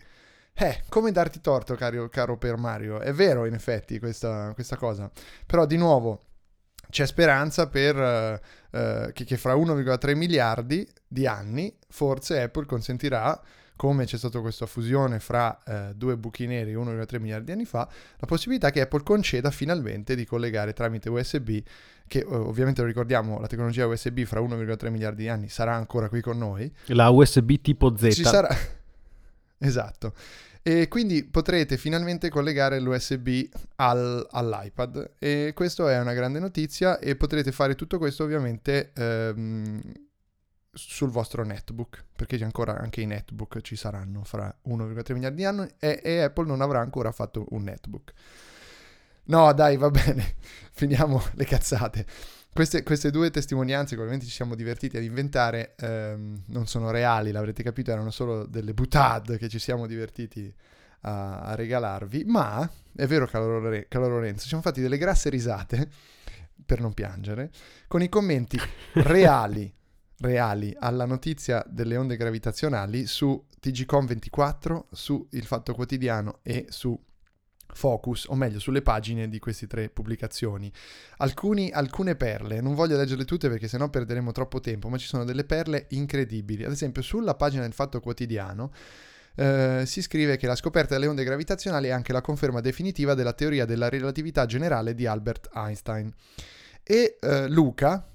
Eh, 0.57 0.83
come 0.89 1.11
darti 1.11 1.41
torto, 1.41 1.75
caro, 1.75 2.09
caro 2.09 2.37
per 2.37 2.57
Mario? 2.57 3.01
È 3.01 3.13
vero, 3.13 3.45
in 3.45 3.55
effetti, 3.55 3.99
questa, 3.99 4.53
questa 4.55 4.77
cosa. 4.77 5.11
Però, 5.45 5.67
di 5.67 5.77
nuovo, 5.77 6.21
c'è 6.91 7.07
speranza 7.07 7.69
per, 7.69 7.97
uh, 7.97 8.79
uh, 8.79 9.13
che, 9.13 9.25
che, 9.25 9.37
fra 9.37 9.57
1,3 9.57 10.15
miliardi 10.15 10.89
di 11.09 11.27
anni 11.27 11.77
forse 11.89 12.41
Apple 12.41 12.67
consentirà, 12.67 13.41
come 13.75 14.05
c'è 14.05 14.17
stata 14.17 14.39
questa 14.39 14.67
fusione 14.67 15.19
fra 15.19 15.59
uh, 15.67 15.93
due 15.93 16.17
buchi 16.17 16.47
neri 16.47 16.73
1,3 16.75 17.21
miliardi 17.21 17.47
di 17.47 17.53
anni 17.53 17.65
fa, 17.65 17.89
la 18.19 18.27
possibilità 18.27 18.71
che 18.71 18.83
Apple 18.83 19.03
conceda 19.03 19.51
finalmente 19.51 20.15
di 20.15 20.25
collegare 20.25 20.73
tramite 20.73 21.11
USB, 21.11 21.59
che 22.07 22.25
ovviamente 22.29 22.81
lo 22.81 22.87
ricordiamo, 22.87 23.41
la 23.41 23.49
tecnologia 23.49 23.89
USB 23.89 24.21
fra 24.21 24.41
1,3 24.41 24.89
miliardi 24.89 25.23
di 25.23 25.29
anni 25.29 25.49
sarà 25.49 25.75
ancora 25.75 26.09
qui 26.09 26.21
con 26.21 26.39
noi. 26.39 26.73
La 26.87 27.09
USB 27.09 27.55
tipo 27.61 27.97
Z. 27.97 28.13
Ci 28.13 28.23
sarà 28.23 28.57
Esatto. 29.65 30.15
E 30.63 30.89
quindi 30.89 31.25
potrete 31.25 31.77
finalmente 31.77 32.31
collegare 32.31 32.81
l'USB 32.81 33.49
al, 33.77 34.27
all'iPad 34.31 35.13
e 35.19 35.53
questa 35.55 35.91
è 35.91 36.01
una 36.01 36.15
grande 36.15 36.39
notizia 36.39 36.99
e 36.99 37.17
potrete 37.17 37.53
fare 37.53 37.75
tutto 37.75 37.99
questo 37.99 38.25
ovviamente 38.25 38.93
ehm, 38.95 39.83
sul 40.73 41.11
vostro 41.11 41.45
netbook 41.45 42.05
perché 42.17 42.43
ancora 42.43 42.79
anche 42.79 43.03
i 43.03 43.07
netbook 43.07 43.61
ci 43.61 43.77
saranno 43.77 44.25
fra 44.25 44.55
1,3 44.69 45.13
miliardi 45.13 45.37
di 45.37 45.45
anni 45.45 45.69
e, 45.79 46.01
e 46.03 46.21
Apple 46.23 46.47
non 46.47 46.63
avrà 46.63 46.81
ancora 46.81 47.13
fatto 47.13 47.45
un 47.51 47.65
netbook. 47.65 48.13
No, 49.25 49.53
dai, 49.53 49.77
va 49.77 49.89
bene, 49.93 50.37
finiamo 50.73 51.23
le 51.35 51.45
cazzate. 51.45 52.07
Queste, 52.55 52.85
queste, 52.85 53.11
due 53.11 53.33
testimonianze 53.33 53.97
che 53.97 54.01
ovviamente 54.01 54.27
ci 54.27 54.33
siamo 54.33 54.55
divertiti 54.55 54.97
ad 54.97 55.03
inventare 55.03 55.75
ehm, 55.77 56.45
non 56.47 56.69
sono 56.69 56.93
reali, 56.93 57.33
l'avrete 57.33 57.65
capito, 57.65 57.91
erano 57.91 58.13
solo 58.13 58.47
delle 58.47 58.73
butade 58.73 59.39
che 59.39 59.49
ci 59.49 59.59
siamo 59.59 59.89
divertiti 59.89 60.55
a, 61.01 61.41
a 61.41 61.55
regalarvi, 61.57 62.23
ma 62.27 62.71
è 62.95 63.07
vero 63.09 63.27
caro, 63.27 63.59
Lorenzo, 63.59 64.43
ci 64.43 64.49
siamo 64.49 64.63
fatti 64.63 64.81
delle 64.81 64.99
grasse 64.99 65.31
risate, 65.31 65.89
per 66.65 66.81
non 66.81 66.95
piangere, 66.95 67.51
con 67.89 68.03
i 68.03 68.09
commenti 68.09 68.57
reali, 69.03 69.75
reali 70.19 70.73
alla 70.79 71.07
notizia 71.07 71.65
delle 71.69 71.97
onde 71.97 72.17
gravitazionali 72.17 73.07
su 73.07 73.47
TGCOM24, 73.61 74.83
su 74.93 75.27
Il 75.33 75.45
Fatto 75.45 75.75
Quotidiano 75.75 76.39
e 76.43 76.67
su 76.69 76.97
focus, 77.75 78.27
o 78.29 78.35
meglio 78.35 78.59
sulle 78.59 78.81
pagine 78.81 79.29
di 79.29 79.39
queste 79.39 79.67
tre 79.67 79.91
pubblicazioni. 79.91 80.73
Alcuni, 81.19 81.71
alcune 81.71 82.15
perle, 82.15 82.61
non 82.61 82.75
voglio 82.75 82.97
leggerle 82.97 83.25
tutte 83.25 83.49
perché 83.49 83.69
sennò 83.69 83.89
perderemo 83.89 84.33
troppo 84.33 84.61
tempo, 84.61 84.89
ma 84.89 84.97
ci 84.97 85.07
sono 85.07 85.25
delle 85.25 85.45
perle 85.45 85.87
incredibili. 85.91 86.65
Ad 86.65 86.73
esempio 86.73 87.03
sulla 87.03 87.35
pagina 87.35 87.63
del 87.63 87.73
Fatto 87.73 88.01
Quotidiano 88.01 88.73
eh, 89.37 89.83
si 89.85 90.01
scrive 90.01 90.37
che 90.37 90.47
la 90.47 90.55
scoperta 90.55 90.95
delle 90.95 91.09
onde 91.09 91.25
gravitazionali 91.25 91.89
è 91.89 91.91
anche 91.91 92.13
la 92.13 92.21
conferma 92.21 92.61
definitiva 92.61 93.15
della 93.15 93.33
teoria 93.33 93.65
della 93.65 93.89
relatività 93.89 94.47
generale 94.47 94.95
di 94.95 95.07
Albert 95.07 95.51
Einstein. 95.55 96.13
E 96.83 97.17
eh, 97.19 97.49
Luca, 97.49 98.07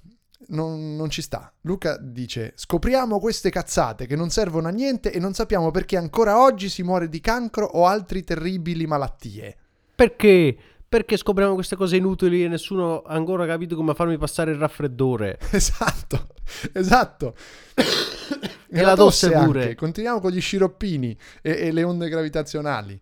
non, 0.49 0.95
non, 0.95 1.09
ci 1.09 1.21
sta. 1.21 1.51
Luca 1.61 1.97
dice: 1.97 2.53
Scopriamo 2.55 3.19
queste 3.19 3.49
cazzate 3.49 4.05
che 4.05 4.15
non 4.15 4.29
servono 4.29 4.67
a 4.67 4.71
niente 4.71 5.11
e 5.11 5.19
non 5.19 5.33
sappiamo 5.33 5.71
perché 5.71 5.97
ancora 5.97 6.41
oggi 6.41 6.69
si 6.69 6.83
muore 6.83 7.09
di 7.09 7.19
cancro 7.21 7.65
o 7.65 7.85
altre 7.85 8.23
terribili 8.23 8.85
malattie. 8.85 9.55
Perché? 9.95 10.57
perché 10.89 11.17
scopriamo 11.17 11.53
queste 11.53 11.75
cose 11.75 11.97
inutili 11.97 12.43
e 12.43 12.47
nessuno 12.47 13.03
ha 13.03 13.13
ancora 13.13 13.45
capito 13.45 13.75
come 13.75 13.93
farmi 13.93 14.17
passare 14.17 14.51
il 14.51 14.57
raffreddore. 14.57 15.37
Esatto, 15.51 16.29
esatto. 16.73 17.35
E 18.71 18.83
la 18.83 18.95
tosse 18.95 19.31
pure. 19.31 19.61
anche. 19.61 19.75
Continuiamo 19.75 20.19
con 20.19 20.29
gli 20.29 20.39
sciroppini 20.39 21.17
e, 21.41 21.51
e 21.51 21.71
le 21.71 21.81
onde 21.81 22.07
gravitazionali. 22.07 22.99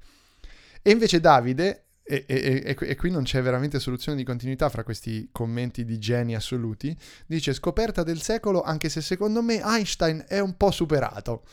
E 0.82 0.92
invece 0.92 1.20
Davide, 1.20 1.87
e, 2.08 2.24
e- 2.28 2.76
e- 2.80 2.96
qui 2.96 3.12
non 3.12 3.24
c'è 3.24 3.42
veramente 3.42 3.80
soluzione 3.80 4.18
di 4.18 4.24
continuità 4.24 4.70
fra 4.70 4.84
questi 4.84 5.30
commenti 5.32 5.84
di 5.86 6.00
geni 6.00 6.36
assoluti, 6.36 6.96
dice 7.26 7.54
scoperta 7.54 8.04
del 8.04 8.22
secolo 8.22 8.62
anche 8.62 8.90
se 8.90 9.02
secondo 9.02 9.42
me 9.42 9.62
Einstein 9.62 10.24
è 10.28 10.40
un 10.40 10.56
po' 10.56 10.72
superato. 10.72 11.44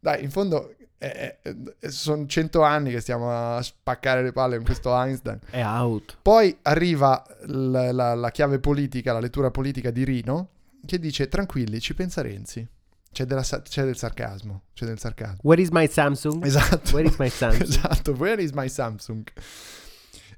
Dai, 0.00 0.22
in 0.22 0.30
fondo 0.30 0.74
eh, 0.98 1.38
eh, 1.42 1.90
sono 1.90 2.26
cento 2.26 2.62
anni 2.62 2.90
che 2.90 3.00
stiamo 3.00 3.30
a 3.30 3.60
spaccare 3.62 4.22
le 4.22 4.32
palle 4.32 4.56
con 4.56 4.64
questo 4.64 4.92
Einstein. 4.96 5.38
È 5.50 5.62
out. 5.62 6.18
Poi 6.22 6.56
arriva 6.62 7.24
la, 7.46 7.92
la- 7.92 8.14
la 8.14 8.30
chiave 8.30 8.58
politica, 8.58 9.12
la 9.12 9.20
lettura 9.20 9.50
politica 9.50 9.90
di 9.90 10.04
Rino, 10.04 10.48
che 10.86 10.98
dice 10.98 11.28
tranquilli, 11.28 11.80
ci 11.80 11.94
pensa 11.94 12.22
Renzi. 12.22 12.66
C'è, 13.10 13.24
della 13.24 13.42
c'è 13.42 13.84
del 13.84 13.96
sarcasmo, 13.96 14.64
c'è 14.74 14.86
del 14.86 14.98
sarcasmo. 14.98 15.38
Where 15.42 15.60
is 15.60 15.70
my 15.70 15.88
Samsung? 15.88 16.44
Esatto. 16.44 16.94
Where 16.94 17.08
is 17.08 17.16
my 17.16 17.28
Samsung? 17.28 17.62
esatto, 17.68 18.12
where 18.12 18.42
is 18.42 18.52
my 18.52 18.68
Samsung? 18.68 19.26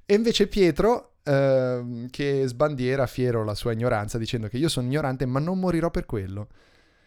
E 0.07 0.15
invece 0.15 0.47
Pietro, 0.47 1.15
ehm, 1.23 2.09
che 2.11 2.45
sbandiera 2.47 3.07
fiero 3.07 3.45
la 3.45 3.55
sua 3.55 3.73
ignoranza, 3.73 4.19
dicendo 4.19 4.49
che 4.49 4.57
io 4.57 4.69
sono 4.69 4.87
ignorante, 4.87 5.27
ma 5.27 5.41
non 5.41 5.59
morirò 5.59 5.91
per 5.91 6.07
quello. 6.07 6.49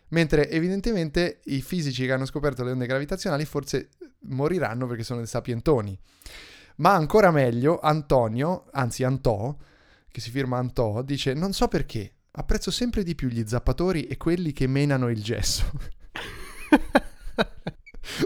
Mentre 0.09 0.49
evidentemente 0.49 1.39
i 1.45 1.61
fisici 1.61 2.05
che 2.05 2.11
hanno 2.11 2.25
scoperto 2.25 2.63
le 2.63 2.71
onde 2.71 2.85
gravitazionali 2.85 3.45
forse 3.45 3.89
moriranno 4.25 4.85
perché 4.85 5.03
sono 5.03 5.19
dei 5.19 5.27
sapientoni. 5.27 5.97
Ma 6.77 6.93
ancora 6.93 7.31
meglio, 7.31 7.79
Antonio, 7.79 8.65
anzi 8.71 9.03
Antò, 9.03 9.55
che 10.09 10.21
si 10.21 10.29
firma 10.29 10.57
Antò, 10.57 11.01
dice 11.01 11.33
non 11.33 11.53
so 11.53 11.67
perché, 11.67 12.13
apprezzo 12.35 12.71
sempre 12.71 13.03
di 13.03 13.15
più 13.15 13.27
gli 13.27 13.43
zappatori 13.45 14.03
e 14.07 14.17
quelli 14.17 14.53
che 14.53 14.67
menano 14.67 15.09
il 15.09 15.21
gesso. 15.21 15.69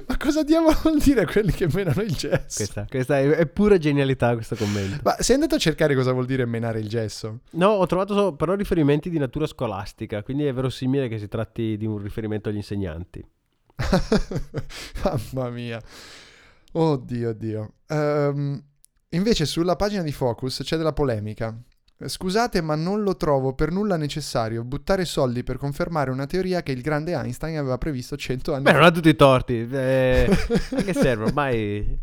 Ma 0.07 0.17
cosa 0.17 0.43
diavolo 0.43 0.75
vuol 0.81 0.99
dire 0.99 1.25
quelli 1.25 1.51
che 1.51 1.67
menano 1.71 2.01
il 2.01 2.13
gesso? 2.13 2.55
Questa, 2.55 2.85
questa 2.89 3.19
è, 3.19 3.27
è 3.29 3.45
pura 3.45 3.77
genialità 3.77 4.33
questo 4.33 4.55
commento. 4.55 4.99
Ma 5.03 5.15
sei 5.19 5.35
andato 5.35 5.55
a 5.55 5.59
cercare 5.59 5.93
cosa 5.95 6.11
vuol 6.13 6.25
dire 6.25 6.45
menare 6.45 6.79
il 6.79 6.87
gesso? 6.89 7.41
No, 7.51 7.67
ho 7.67 7.85
trovato 7.85 8.13
solo- 8.13 8.35
però 8.35 8.55
riferimenti 8.55 9.09
di 9.09 9.17
natura 9.17 9.45
scolastica, 9.45 10.23
quindi 10.23 10.45
è 10.45 10.53
verosimile 10.53 11.07
che 11.07 11.19
si 11.19 11.27
tratti 11.27 11.77
di 11.77 11.85
un 11.85 11.99
riferimento 11.99 12.49
agli 12.49 12.55
insegnanti. 12.55 13.23
Mamma 15.03 15.49
mia. 15.49 15.81
Oddio, 16.73 17.29
oddio. 17.29 17.73
Ehm, 17.87 18.63
invece 19.09 19.45
sulla 19.45 19.75
pagina 19.75 20.01
di 20.01 20.11
Focus 20.11 20.61
c'è 20.63 20.77
della 20.77 20.93
polemica. 20.93 21.55
Scusate, 22.05 22.62
ma 22.62 22.75
non 22.75 23.01
lo 23.01 23.15
trovo 23.17 23.53
per 23.53 23.71
nulla 23.71 23.97
necessario 23.97 24.63
buttare 24.63 25.03
soldi 25.03 25.43
per 25.43 25.57
confermare 25.57 26.12
una 26.12 26.27
teoria 26.27 26.62
che 26.62 26.71
il 26.71 26.81
grande 26.81 27.13
Einstein 27.13 27.57
aveva 27.57 27.79
previsto 27.79 28.15
100 28.15 28.53
anni 28.53 28.63
Beh, 28.63 28.71
fa. 28.71 28.77
non 28.77 28.86
ha 28.86 28.91
tutti 28.91 29.10
i 29.10 29.15
torti. 29.15 29.67
Eh, 29.69 30.27
a 30.77 30.81
che 30.83 30.93
serve? 30.93 31.23
Ormai 31.25 31.99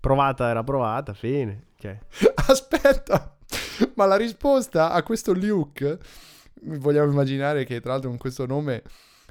provata 0.00 0.48
era 0.48 0.64
provata, 0.64 1.14
fine. 1.14 1.66
Cioè, 1.78 1.96
Aspetta, 2.48 3.36
ma 3.94 4.06
la 4.06 4.16
risposta 4.16 4.90
a 4.90 5.02
questo 5.04 5.32
Luke, 5.32 5.98
vogliamo 6.62 7.10
immaginare 7.10 7.64
che 7.64 7.80
tra 7.80 7.92
l'altro 7.92 8.08
con 8.08 8.18
questo 8.18 8.44
nome 8.44 8.82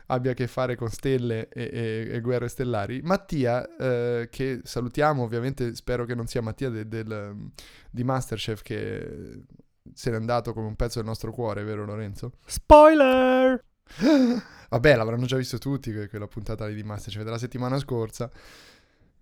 abbia 0.07 0.31
a 0.31 0.33
che 0.35 0.47
fare 0.47 0.75
con 0.75 0.89
stelle 0.89 1.49
e, 1.49 1.69
e- 1.73 2.09
e 2.15 2.21
guerre 2.21 2.47
stellari. 2.47 3.01
Mattia, 3.03 3.67
eh, 3.75 4.27
che 4.31 4.61
salutiamo, 4.63 5.23
ovviamente 5.23 5.75
spero 5.75 6.05
che 6.05 6.15
non 6.15 6.27
sia 6.27 6.41
Mattia 6.41 6.69
de- 6.69 6.87
del- 6.87 7.35
di 7.89 8.03
Masterchef 8.03 8.61
che 8.61 9.41
se 9.93 10.09
n'è 10.09 10.15
andato 10.15 10.53
come 10.53 10.67
un 10.67 10.75
pezzo 10.75 10.99
del 10.99 11.07
nostro 11.07 11.31
cuore, 11.31 11.63
vero 11.63 11.85
Lorenzo? 11.85 12.33
spoiler! 12.45 13.63
Vabbè, 14.69 14.95
l'avranno 14.95 15.25
già 15.25 15.37
visto 15.37 15.57
tutti 15.57 15.91
que- 15.93 16.09
quella 16.09 16.27
puntata 16.27 16.65
lì 16.67 16.73
di 16.75 16.83
Masterchef 16.83 17.23
della 17.23 17.37
settimana 17.37 17.77
scorsa. 17.79 18.29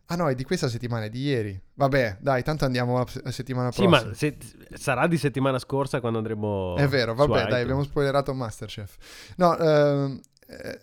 Ah 0.07 0.15
no, 0.15 0.27
è 0.29 0.35
di 0.35 0.43
questa 0.43 0.67
settimana, 0.67 1.05
è 1.05 1.09
di 1.09 1.21
ieri. 1.21 1.59
Vabbè, 1.75 2.17
dai, 2.19 2.43
tanto 2.43 2.65
andiamo 2.65 2.99
a, 2.99 3.31
settimana 3.31 3.71
Sì, 3.71 3.83
prossima. 3.85 4.09
ma 4.09 4.13
se- 4.15 4.37
sarà 4.73 5.07
di 5.07 5.17
settimana 5.17 5.59
scorsa 5.59 5.99
quando 5.99 6.17
andremo. 6.19 6.75
È 6.75 6.87
vero, 6.87 7.13
vabbè, 7.13 7.47
dai, 7.47 7.61
abbiamo 7.61 7.83
spoilerato 7.83 8.33
Masterchef. 8.33 9.33
No, 9.37 9.57
ehm, 9.57 10.19
eh, 10.47 10.79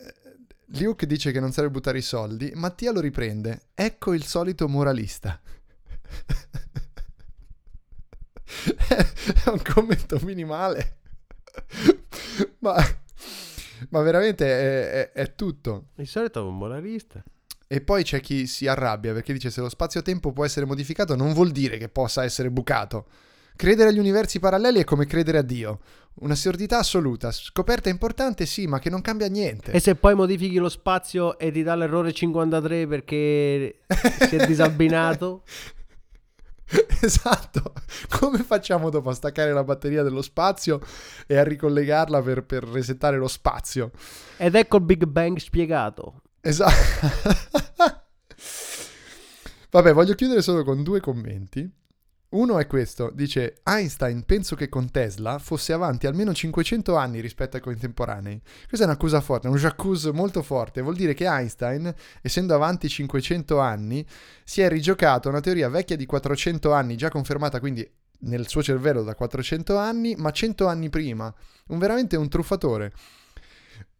Luke 0.78 1.06
dice 1.06 1.32
che 1.32 1.40
non 1.40 1.52
serve 1.52 1.70
buttare 1.70 1.98
i 1.98 2.02
soldi, 2.02 2.50
Mattia 2.54 2.92
lo 2.92 3.00
riprende. 3.00 3.62
Ecco 3.74 4.14
il 4.14 4.24
solito 4.24 4.68
moralista. 4.68 5.38
È 9.44 9.48
un 9.48 9.62
commento 9.62 10.18
minimale. 10.22 10.98
ma, 12.60 12.74
ma 13.90 14.00
veramente 14.02 14.46
è, 14.46 14.90
è- 14.90 15.12
è 15.12 15.34
tutto. 15.34 15.86
Di 15.94 16.06
solito 16.06 16.40
è 16.40 16.42
un 16.42 16.56
moralista. 16.56 17.22
E 17.66 17.80
poi 17.80 18.02
c'è 18.02 18.20
chi 18.20 18.46
si 18.46 18.66
arrabbia 18.66 19.12
perché 19.12 19.32
dice 19.32 19.50
se 19.50 19.60
lo 19.60 19.68
spazio-tempo 19.68 20.32
può 20.32 20.44
essere 20.44 20.66
modificato 20.66 21.14
non 21.14 21.32
vuol 21.32 21.52
dire 21.52 21.78
che 21.78 21.88
possa 21.88 22.24
essere 22.24 22.50
bucato. 22.50 23.06
Credere 23.54 23.90
agli 23.90 23.98
universi 23.98 24.40
paralleli 24.40 24.80
è 24.80 24.84
come 24.84 25.06
credere 25.06 25.38
a 25.38 25.42
Dio. 25.42 25.80
Un'assurdità 26.14 26.78
assoluta. 26.78 27.30
Scoperta 27.30 27.88
importante 27.88 28.46
sì, 28.46 28.66
ma 28.66 28.78
che 28.78 28.90
non 28.90 29.02
cambia 29.02 29.28
niente. 29.28 29.70
E 29.70 29.80
se 29.80 29.94
poi 29.94 30.14
modifichi 30.14 30.56
lo 30.56 30.68
spazio 30.68 31.38
e 31.38 31.52
ti 31.52 31.62
dà 31.62 31.74
l'errore 31.74 32.12
53 32.12 32.86
perché 32.86 33.80
si 34.28 34.36
è 34.36 34.46
disabbinato? 34.48 35.42
esatto. 37.02 37.74
Come 38.18 38.38
facciamo 38.38 38.90
dopo 38.90 39.10
a 39.10 39.14
staccare 39.14 39.52
la 39.52 39.64
batteria 39.64 40.02
dello 40.02 40.22
spazio 40.22 40.80
e 41.26 41.36
a 41.36 41.44
ricollegarla 41.44 42.22
per, 42.22 42.44
per 42.44 42.64
resettare 42.64 43.16
lo 43.16 43.28
spazio? 43.28 43.90
Ed 44.36 44.54
ecco 44.54 44.76
il 44.76 44.82
Big 44.82 45.04
Bang 45.06 45.38
spiegato. 45.38 46.22
Esatto. 46.40 47.08
Vabbè, 49.70 49.92
voglio 49.92 50.14
chiudere 50.14 50.42
solo 50.42 50.64
con 50.64 50.82
due 50.82 51.00
commenti. 51.00 51.70
Uno 52.30 52.60
è 52.60 52.68
questo, 52.68 53.10
dice 53.12 53.56
Einstein 53.64 54.22
penso 54.24 54.54
che 54.54 54.68
con 54.68 54.92
Tesla 54.92 55.40
fosse 55.40 55.72
avanti 55.72 56.06
almeno 56.06 56.32
500 56.32 56.94
anni 56.94 57.20
rispetto 57.20 57.56
ai 57.56 57.62
contemporanei. 57.62 58.40
Questa 58.68 58.86
è 58.86 58.88
un'accusa 58.88 59.20
forte, 59.20 59.48
un 59.48 59.56
j'accuse 59.56 60.12
molto 60.12 60.40
forte, 60.42 60.80
vuol 60.80 60.94
dire 60.94 61.12
che 61.12 61.26
Einstein, 61.26 61.92
essendo 62.22 62.54
avanti 62.54 62.88
500 62.88 63.58
anni, 63.58 64.06
si 64.44 64.60
è 64.60 64.68
rigiocato 64.68 65.28
una 65.28 65.40
teoria 65.40 65.68
vecchia 65.68 65.96
di 65.96 66.06
400 66.06 66.72
anni, 66.72 66.96
già 66.96 67.08
confermata 67.08 67.58
quindi 67.58 67.88
nel 68.20 68.46
suo 68.46 68.62
cervello 68.62 69.02
da 69.02 69.16
400 69.16 69.76
anni, 69.76 70.14
ma 70.16 70.30
100 70.30 70.68
anni 70.68 70.88
prima. 70.88 71.34
Un 71.68 71.78
veramente 71.78 72.16
un 72.16 72.28
truffatore. 72.28 72.92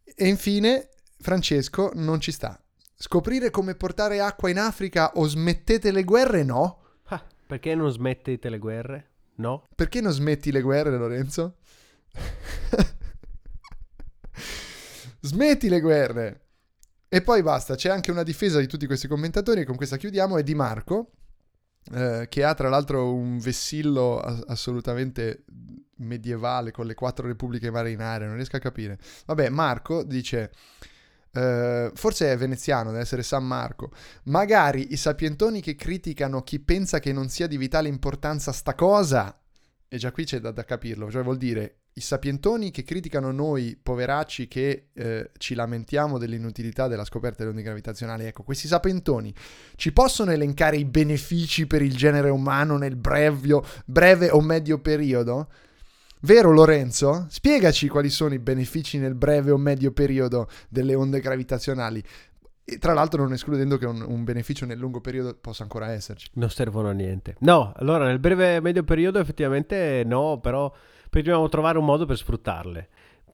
E 0.03 0.27
infine, 0.27 0.87
Francesco 1.19 1.91
non 1.95 2.21
ci 2.21 2.31
sta. 2.31 2.57
Scoprire 2.95 3.49
come 3.49 3.75
portare 3.75 4.21
acqua 4.21 4.49
in 4.49 4.59
Africa 4.59 5.13
o 5.15 5.27
smettete 5.27 5.91
le 5.91 6.03
guerre? 6.03 6.43
No. 6.43 6.80
Perché 7.51 7.75
non 7.75 7.91
smettete 7.91 8.49
le 8.49 8.59
guerre? 8.59 9.09
No? 9.35 9.67
Perché 9.75 9.99
non 9.99 10.13
smetti 10.13 10.53
le 10.53 10.61
guerre, 10.61 10.95
Lorenzo? 10.95 11.57
Smetti 15.19 15.67
le 15.67 15.81
guerre! 15.81 16.45
E 17.09 17.21
poi 17.21 17.43
basta, 17.43 17.75
c'è 17.75 17.89
anche 17.89 18.09
una 18.09 18.23
difesa 18.23 18.61
di 18.61 18.67
tutti 18.67 18.85
questi 18.85 19.09
commentatori, 19.09 19.59
e 19.59 19.65
con 19.65 19.75
questa 19.75 19.97
chiudiamo, 19.97 20.37
è 20.37 20.43
di 20.43 20.55
Marco, 20.55 21.11
eh, 21.93 22.27
che 22.29 22.43
ha 22.45 22.53
tra 22.53 22.69
l'altro 22.69 23.13
un 23.13 23.37
vessillo 23.37 24.21
a- 24.21 24.45
assolutamente 24.47 25.43
medievale 25.97 26.71
con 26.71 26.85
le 26.85 26.93
quattro 26.93 27.27
repubbliche 27.27 27.69
marinare, 27.69 28.27
non 28.27 28.35
riesco 28.35 28.55
a 28.55 28.59
capire. 28.59 28.97
Vabbè, 29.25 29.49
Marco 29.49 30.03
dice... 30.03 30.51
eh, 31.33 31.91
forse 31.93 32.31
è 32.31 32.37
veneziano, 32.37 32.91
deve 32.91 33.03
essere 33.03 33.23
San 33.23 33.45
Marco. 33.45 33.91
Magari 34.23 34.91
i 34.91 34.97
sapientoni 34.97 35.61
che 35.61 35.75
criticano 35.75 36.43
chi 36.43 36.59
pensa 36.59 36.99
che 36.99 37.13
non 37.13 37.29
sia 37.29 37.47
di 37.47 37.57
vitale 37.57 37.87
importanza 37.87 38.51
sta 38.51 38.75
cosa, 38.75 39.37
e 39.87 39.97
già 39.97 40.11
qui 40.11 40.25
c'è 40.25 40.39
da, 40.39 40.51
da 40.51 40.63
capirlo, 40.63 41.09
cioè 41.11 41.23
vuol 41.23 41.37
dire 41.37 41.75
i 41.93 42.01
sapientoni 42.01 42.71
che 42.71 42.83
criticano 42.83 43.31
noi 43.31 43.77
poveracci 43.81 44.47
che 44.47 44.87
eh, 44.93 45.31
ci 45.37 45.55
lamentiamo 45.55 46.17
dell'inutilità 46.17 46.87
della 46.87 47.03
scoperta 47.03 47.39
delle 47.39 47.49
onde 47.49 47.63
gravitazionali, 47.63 48.25
ecco, 48.25 48.43
questi 48.43 48.67
sapientoni 48.67 49.33
ci 49.75 49.91
possono 49.91 50.31
elencare 50.31 50.77
i 50.77 50.85
benefici 50.85 51.67
per 51.67 51.81
il 51.81 51.95
genere 51.97 52.29
umano 52.29 52.77
nel 52.77 52.95
brevio, 52.95 53.65
breve 53.85 54.29
o 54.29 54.39
medio 54.39 54.79
periodo? 54.79 55.49
Vero 56.23 56.51
Lorenzo? 56.51 57.25
Spiegaci 57.29 57.87
quali 57.87 58.09
sono 58.09 58.33
i 58.35 58.39
benefici 58.39 58.99
nel 58.99 59.15
breve 59.15 59.49
o 59.49 59.57
medio 59.57 59.91
periodo 59.91 60.47
delle 60.69 60.93
onde 60.93 61.19
gravitazionali. 61.19 62.03
E 62.63 62.77
tra 62.77 62.93
l'altro 62.93 63.23
non 63.23 63.33
escludendo 63.33 63.77
che 63.77 63.87
un, 63.87 64.05
un 64.07 64.23
beneficio 64.23 64.67
nel 64.67 64.77
lungo 64.77 65.01
periodo 65.01 65.35
possa 65.39 65.63
ancora 65.63 65.91
esserci. 65.91 66.29
Non 66.33 66.51
servono 66.51 66.89
a 66.89 66.91
niente. 66.91 67.35
No, 67.39 67.73
allora 67.75 68.05
nel 68.05 68.19
breve 68.19 68.57
e 68.57 68.61
medio 68.61 68.83
periodo 68.83 69.17
effettivamente 69.17 70.03
no, 70.05 70.39
però 70.39 70.71
dobbiamo 71.09 71.49
trovare 71.49 71.79
un 71.79 71.85
modo 71.85 72.05
per 72.05 72.17
sfruttarle. 72.17 72.87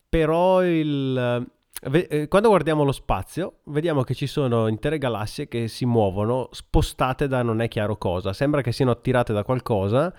Però 0.08 0.64
il, 0.64 1.46
eh, 1.82 2.28
quando 2.30 2.48
guardiamo 2.48 2.86
lo 2.86 2.94
spazio, 2.94 3.58
vediamo 3.66 4.04
che 4.04 4.14
ci 4.14 4.28
sono 4.28 4.68
intere 4.68 4.98
galassie 4.98 5.50
che 5.50 5.68
si 5.68 5.86
muovono 5.86 6.48
spostate 6.52 7.28
da 7.28 7.44
non 7.44 7.60
è 7.60 7.68
chiaro 7.68 7.98
cosa. 7.98 8.32
Sembra 8.32 8.62
che 8.62 8.72
siano 8.72 8.92
attirate 8.92 9.34
da 9.34 9.44
qualcosa. 9.44 10.14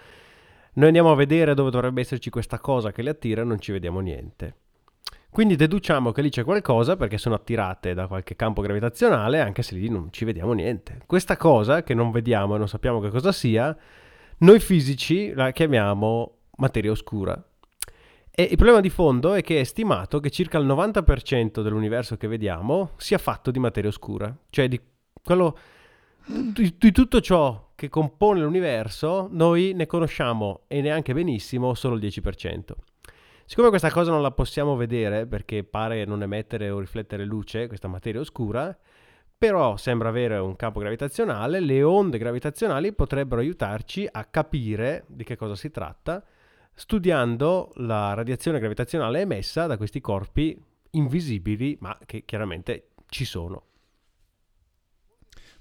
Noi 0.75 0.87
andiamo 0.87 1.11
a 1.11 1.15
vedere 1.15 1.55
dove 1.55 1.71
dovrebbe 1.71 2.01
esserci 2.01 2.31
questa 2.31 2.59
cosa 2.59 2.93
che 2.93 3.03
le 3.03 3.11
attira 3.11 3.43
e 3.43 3.45
non 3.45 3.59
ci 3.59 3.73
vediamo 3.73 4.01
niente. 4.01 4.55
Quindi 5.31 5.57
deduciamo 5.57 6.11
che 6.11 6.23
lì 6.23 6.31
c'è 6.31 6.43
qualcosa 6.43 6.97
perché 6.97 7.19
sono 7.19 7.35
attirate 7.35 7.95
da 7.95 8.07
qualche 8.07 8.35
campo 8.35 8.63
gravitazionale, 8.63 9.41
anche 9.41 9.63
se 9.63 9.75
lì 9.75 9.89
non 9.89 10.09
ci 10.11 10.25
vediamo 10.25 10.53
niente. 10.53 11.01
Questa 11.07 11.37
cosa 11.37 11.83
che 11.83 11.95
non 11.95 12.11
vediamo 12.11 12.55
e 12.55 12.59
non 12.59 12.69
sappiamo 12.69 12.99
che 13.01 13.11
cosa 13.11 13.31
sia, 13.31 13.77
noi 14.39 14.61
fisici 14.61 15.33
la 15.35 15.51
chiamiamo 15.51 16.37
materia 16.57 16.91
oscura. 16.91 17.41
E 18.31 18.43
il 18.45 18.57
problema 18.57 18.81
di 18.81 18.89
fondo 18.89 19.35
è 19.35 19.43
che 19.43 19.61
è 19.61 19.65
stimato 19.65 20.21
che 20.21 20.31
circa 20.31 20.59
il 20.59 20.67
90% 20.67 21.61
dell'universo 21.61 22.17
che 22.17 22.29
vediamo 22.29 22.93
sia 22.97 23.19
fatto 23.19 23.51
di 23.51 23.59
materia 23.59 23.91
oscura, 23.91 24.35
cioè 24.49 24.69
di, 24.69 24.81
quello, 25.23 25.59
di, 26.29 26.75
di 26.77 26.93
tutto 26.93 27.21
ciò 27.21 27.71
che 27.75 27.89
compone 27.89 28.41
l'universo, 28.41 29.29
noi 29.31 29.73
ne 29.75 29.87
conosciamo 29.87 30.63
e 30.67 30.81
neanche 30.81 31.15
benissimo 31.15 31.75
solo 31.75 31.95
il 31.95 32.03
10%. 32.03 32.61
Siccome 33.47 33.71
questa 33.71 33.91
cosa 33.91 34.11
non 34.11 34.21
la 34.21 34.31
possiamo 34.31 34.77
vedere 34.77 35.27
perché 35.27 35.65
pare 35.65 36.05
non 36.05 36.23
emettere 36.23 36.69
o 36.69 36.81
riflettere 36.81 37.25
luce, 37.25 37.67
questa 37.67 37.89
materia 37.89 38.21
oscura, 38.21 38.77
però 39.39 39.77
sembra 39.77 40.11
avere 40.11 40.37
un 40.37 40.55
campo 40.55 40.81
gravitazionale, 40.81 41.61
le 41.61 41.83
onde 41.83 42.19
gravitazionali 42.19 42.93
potrebbero 42.93 43.41
aiutarci 43.41 44.07
a 44.11 44.25
capire 44.25 45.05
di 45.07 45.25
che 45.25 45.37
cosa 45.37 45.55
si 45.55 45.71
tratta 45.71 46.23
studiando 46.75 47.73
la 47.77 48.13
radiazione 48.15 48.59
gravitazionale 48.59 49.21
emessa 49.21 49.67
da 49.67 49.77
questi 49.77 50.01
corpi 50.01 50.57
invisibili, 50.91 51.77
ma 51.81 51.97
che 52.05 52.25
chiaramente 52.25 52.91
ci 53.09 53.25
sono. 53.25 53.68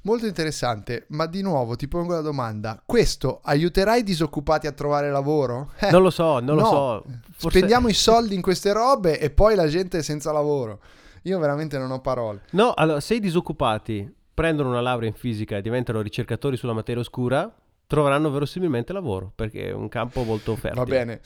Molto 0.08 0.26
interessante, 0.26 1.04
ma 1.10 1.26
di 1.26 1.42
nuovo 1.42 1.76
ti 1.76 1.90
pongo 1.90 2.14
la 2.14 2.22
domanda: 2.22 2.82
questo 2.86 3.42
aiuterà 3.44 3.98
i 3.98 4.04
disoccupati 4.04 4.66
a 4.66 4.72
trovare 4.72 5.12
lavoro? 5.12 5.74
Eh, 5.80 5.92
non 5.92 6.02
lo 6.02 6.12
so, 6.12 6.40
non 6.40 6.56
no. 6.56 6.62
lo 6.62 6.66
so. 6.66 7.04
Forse... 7.36 7.58
Spendiamo 7.58 7.90
i 7.90 7.94
soldi 7.94 8.34
in 8.34 8.42
queste 8.42 8.72
robe 8.72 9.20
e 9.20 9.32
poi 9.32 9.56
la 9.56 9.68
gente 9.68 9.98
è 9.98 10.02
senza 10.02 10.32
lavoro. 10.32 10.80
Io 11.24 11.38
veramente 11.40 11.78
non 11.78 11.92
ho 11.92 12.00
parole. 12.00 12.44
No, 12.52 12.72
allora, 12.74 13.02
se 13.02 13.16
i 13.16 13.20
disoccupati 13.20 14.10
prendono 14.34 14.70
una 14.70 14.80
laurea 14.80 15.10
in 15.10 15.16
fisica 15.16 15.58
e 15.58 15.62
diventano 15.62 16.00
ricercatori 16.00 16.56
sulla 16.56 16.72
materia 16.72 17.02
oscura, 17.02 17.54
troveranno 17.86 18.32
verosimilmente 18.32 18.94
lavoro, 18.94 19.34
perché 19.36 19.68
è 19.68 19.74
un 19.74 19.90
campo 19.90 20.24
molto 20.24 20.56
fertile. 20.56 20.86
Va 20.86 20.90
bene. 20.90 21.20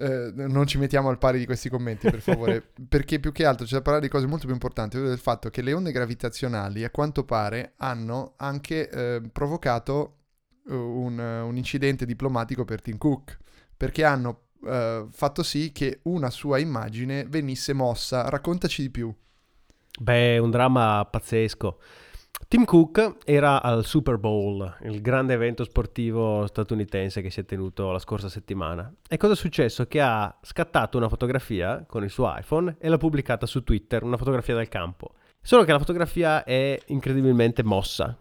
Eh, 0.00 0.32
non 0.32 0.64
ci 0.68 0.78
mettiamo 0.78 1.08
al 1.08 1.18
pari 1.18 1.40
di 1.40 1.44
questi 1.44 1.68
commenti, 1.68 2.08
per 2.08 2.20
favore, 2.20 2.62
perché 2.88 3.18
più 3.18 3.32
che 3.32 3.44
altro 3.44 3.66
c'è 3.66 3.74
da 3.74 3.82
parlare 3.82 4.04
di 4.04 4.10
cose 4.10 4.28
molto 4.28 4.44
più 4.44 4.54
importanti, 4.54 4.96
ovvero 4.96 5.10
del 5.10 5.20
fatto 5.20 5.50
che 5.50 5.60
le 5.60 5.72
onde 5.72 5.90
gravitazionali, 5.90 6.84
a 6.84 6.90
quanto 6.90 7.24
pare, 7.24 7.72
hanno 7.78 8.34
anche 8.36 8.88
eh, 8.88 9.20
provocato 9.32 10.18
uh, 10.66 10.74
un, 10.74 11.18
un, 11.18 11.56
incidente 11.56 12.06
diplomatico 12.06 12.64
per 12.64 12.80
Tim 12.80 12.96
Cook, 12.96 13.38
perché 13.76 14.04
hanno 14.04 14.42
uh, 14.60 15.08
fatto 15.10 15.42
sì 15.42 15.72
che 15.72 15.98
una 16.04 16.30
sua 16.30 16.58
immagine 16.58 17.24
venisse 17.24 17.72
mossa. 17.72 18.28
Raccontaci 18.28 18.82
di 18.82 18.90
più. 18.90 19.12
Beh, 19.98 20.38
un 20.38 20.50
dramma 20.50 21.04
pazzesco. 21.10 21.80
Tim 22.46 22.64
Cook 22.64 23.16
era 23.24 23.60
al 23.60 23.84
Super 23.84 24.16
Bowl, 24.16 24.76
il 24.82 25.02
grande 25.02 25.34
evento 25.34 25.64
sportivo 25.64 26.46
statunitense 26.46 27.20
che 27.20 27.30
si 27.30 27.40
è 27.40 27.44
tenuto 27.44 27.90
la 27.90 27.98
scorsa 27.98 28.28
settimana. 28.30 28.90
E 29.06 29.16
cosa 29.18 29.34
è 29.34 29.36
successo? 29.36 29.86
Che 29.86 30.00
ha 30.00 30.34
scattato 30.40 30.96
una 30.96 31.10
fotografia 31.10 31.84
con 31.86 32.04
il 32.04 32.10
suo 32.10 32.32
iPhone 32.34 32.76
e 32.78 32.88
l'ha 32.88 32.96
pubblicata 32.96 33.44
su 33.44 33.62
Twitter, 33.64 34.02
una 34.02 34.16
fotografia 34.16 34.54
del 34.54 34.68
campo. 34.68 35.14
Solo 35.42 35.64
che 35.64 35.72
la 35.72 35.78
fotografia 35.78 36.44
è 36.44 36.78
incredibilmente 36.86 37.62
mossa. 37.62 38.16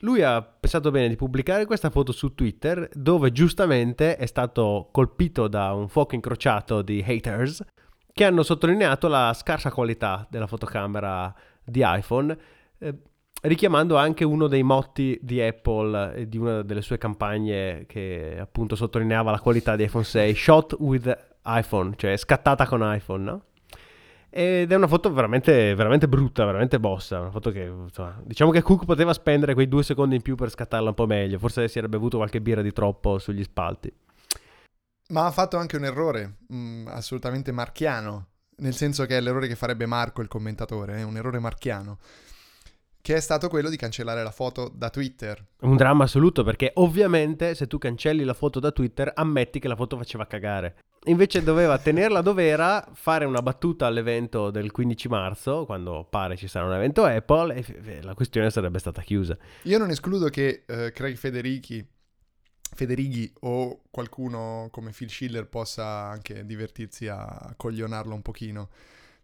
Lui 0.00 0.22
ha 0.22 0.42
pensato 0.42 0.90
bene 0.90 1.08
di 1.08 1.16
pubblicare 1.16 1.64
questa 1.64 1.88
foto 1.88 2.12
su 2.12 2.34
Twitter, 2.34 2.88
dove 2.92 3.32
giustamente 3.32 4.16
è 4.16 4.26
stato 4.26 4.88
colpito 4.90 5.48
da 5.48 5.72
un 5.72 5.88
fuoco 5.88 6.14
incrociato 6.14 6.82
di 6.82 7.02
haters 7.06 7.64
che 8.12 8.24
hanno 8.24 8.42
sottolineato 8.42 9.08
la 9.08 9.32
scarsa 9.32 9.70
qualità 9.70 10.26
della 10.28 10.46
fotocamera 10.46 11.34
di 11.64 11.82
iPhone. 11.82 12.36
Richiamando 13.44 13.96
anche 13.96 14.22
uno 14.22 14.46
dei 14.46 14.62
motti 14.62 15.18
di 15.20 15.40
Apple 15.40 16.14
e 16.14 16.28
di 16.28 16.38
una 16.38 16.62
delle 16.62 16.80
sue 16.80 16.96
campagne 16.96 17.86
che 17.88 18.36
appunto 18.38 18.76
sottolineava 18.76 19.32
la 19.32 19.40
qualità 19.40 19.74
di 19.74 19.82
iPhone 19.82 20.04
6, 20.04 20.32
shot 20.32 20.76
with 20.78 21.34
iPhone, 21.46 21.94
cioè 21.96 22.16
scattata 22.16 22.68
con 22.68 22.82
iPhone, 22.84 23.24
no? 23.24 23.42
Ed 24.30 24.70
è 24.70 24.76
una 24.76 24.86
foto 24.86 25.12
veramente, 25.12 25.74
veramente 25.74 26.06
brutta, 26.06 26.44
veramente 26.44 26.78
bossa. 26.78 27.18
Una 27.18 27.32
foto 27.32 27.50
che, 27.50 27.64
insomma, 27.64 28.16
diciamo 28.24 28.52
che 28.52 28.62
Cook 28.62 28.84
poteva 28.84 29.12
spendere 29.12 29.54
quei 29.54 29.66
due 29.66 29.82
secondi 29.82 30.14
in 30.14 30.22
più 30.22 30.36
per 30.36 30.48
scattarla 30.48 30.90
un 30.90 30.94
po' 30.94 31.06
meglio. 31.06 31.40
Forse 31.40 31.66
si 31.66 31.74
sarebbe 31.74 31.96
avuto 31.96 32.18
qualche 32.18 32.40
birra 32.40 32.62
di 32.62 32.72
troppo 32.72 33.18
sugli 33.18 33.42
spalti. 33.42 33.92
Ma 35.08 35.26
ha 35.26 35.32
fatto 35.32 35.56
anche 35.56 35.76
un 35.76 35.84
errore, 35.84 36.36
mh, 36.46 36.56
mm, 36.56 36.86
assolutamente 36.86 37.50
marchiano. 37.50 38.28
Nel 38.58 38.74
senso 38.74 39.04
che 39.04 39.16
è 39.16 39.20
l'errore 39.20 39.48
che 39.48 39.56
farebbe 39.56 39.84
Marco, 39.84 40.22
il 40.22 40.28
commentatore, 40.28 40.94
è 40.94 40.98
eh? 41.00 41.02
un 41.02 41.16
errore 41.16 41.40
marchiano 41.40 41.98
che 43.02 43.16
è 43.16 43.20
stato 43.20 43.48
quello 43.48 43.68
di 43.68 43.76
cancellare 43.76 44.22
la 44.22 44.30
foto 44.30 44.70
da 44.72 44.88
Twitter. 44.88 45.44
Un 45.62 45.76
dramma 45.76 46.04
assoluto 46.04 46.44
perché 46.44 46.70
ovviamente 46.76 47.56
se 47.56 47.66
tu 47.66 47.76
cancelli 47.76 48.22
la 48.22 48.32
foto 48.32 48.60
da 48.60 48.70
Twitter 48.70 49.10
ammetti 49.14 49.58
che 49.58 49.66
la 49.66 49.74
foto 49.74 49.96
faceva 49.96 50.24
cagare. 50.26 50.76
Invece 51.06 51.42
doveva 51.42 51.78
tenerla 51.78 52.20
dove 52.20 52.46
era, 52.46 52.88
fare 52.92 53.24
una 53.24 53.42
battuta 53.42 53.86
all'evento 53.86 54.52
del 54.52 54.70
15 54.70 55.08
marzo, 55.08 55.64
quando 55.66 56.06
pare 56.08 56.36
ci 56.36 56.46
sarà 56.46 56.66
un 56.66 56.74
evento 56.74 57.02
Apple, 57.04 57.56
e 57.56 58.02
la 58.02 58.14
questione 58.14 58.50
sarebbe 58.50 58.78
stata 58.78 59.02
chiusa. 59.02 59.36
Io 59.62 59.78
non 59.78 59.90
escludo 59.90 60.28
che 60.28 60.62
uh, 60.64 60.92
Craig 60.92 61.16
Federici, 61.16 61.84
Federighi 62.74 63.32
o 63.40 63.82
qualcuno 63.90 64.68
come 64.70 64.92
Phil 64.92 65.10
Schiller 65.10 65.48
possa 65.48 65.84
anche 65.84 66.46
divertirsi 66.46 67.08
a 67.08 67.52
coglionarlo 67.56 68.14
un 68.14 68.22
pochino. 68.22 68.68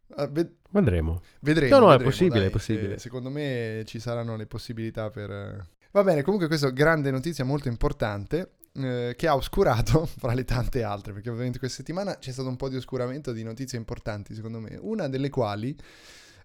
Uh, 0.09 0.27
ved- 0.31 0.55
vedremo. 0.71 1.21
Vedremo. 1.40 1.75
No, 1.75 1.81
no, 1.81 1.90
vedremo, 1.90 2.09
è 2.09 2.12
possibile, 2.12 2.38
dai. 2.38 2.49
è 2.49 2.51
possibile. 2.51 2.94
Eh, 2.94 2.99
secondo 2.99 3.31
me 3.31 3.83
ci 3.87 4.01
saranno 4.01 4.37
le 4.37 4.47
possibilità 4.47 5.11
per... 5.11 5.66
Va 5.90 6.03
bene, 6.03 6.23
comunque 6.23 6.49
questa 6.49 6.71
grande 6.71 7.11
notizia 7.11 7.44
molto 7.44 7.68
importante 7.68 8.57
eh, 8.75 9.14
che 9.16 9.27
ha 9.27 9.35
oscurato 9.35 10.07
fra 10.18 10.35
le 10.35 10.44
tante 10.44 10.83
altre, 10.83 11.12
perché 11.12 11.31
ovviamente 11.31 11.59
questa 11.59 11.79
settimana 11.79 12.18
c'è 12.18 12.33
stato 12.33 12.49
un 12.49 12.57
po' 12.57 12.68
di 12.68 12.77
oscuramento 12.77 13.33
di 13.33 13.42
notizie 13.42 13.79
importanti, 13.79 14.35
secondo 14.35 14.61
me. 14.61 14.79
Una 14.81 15.09
delle 15.09 15.31
quali 15.31 15.77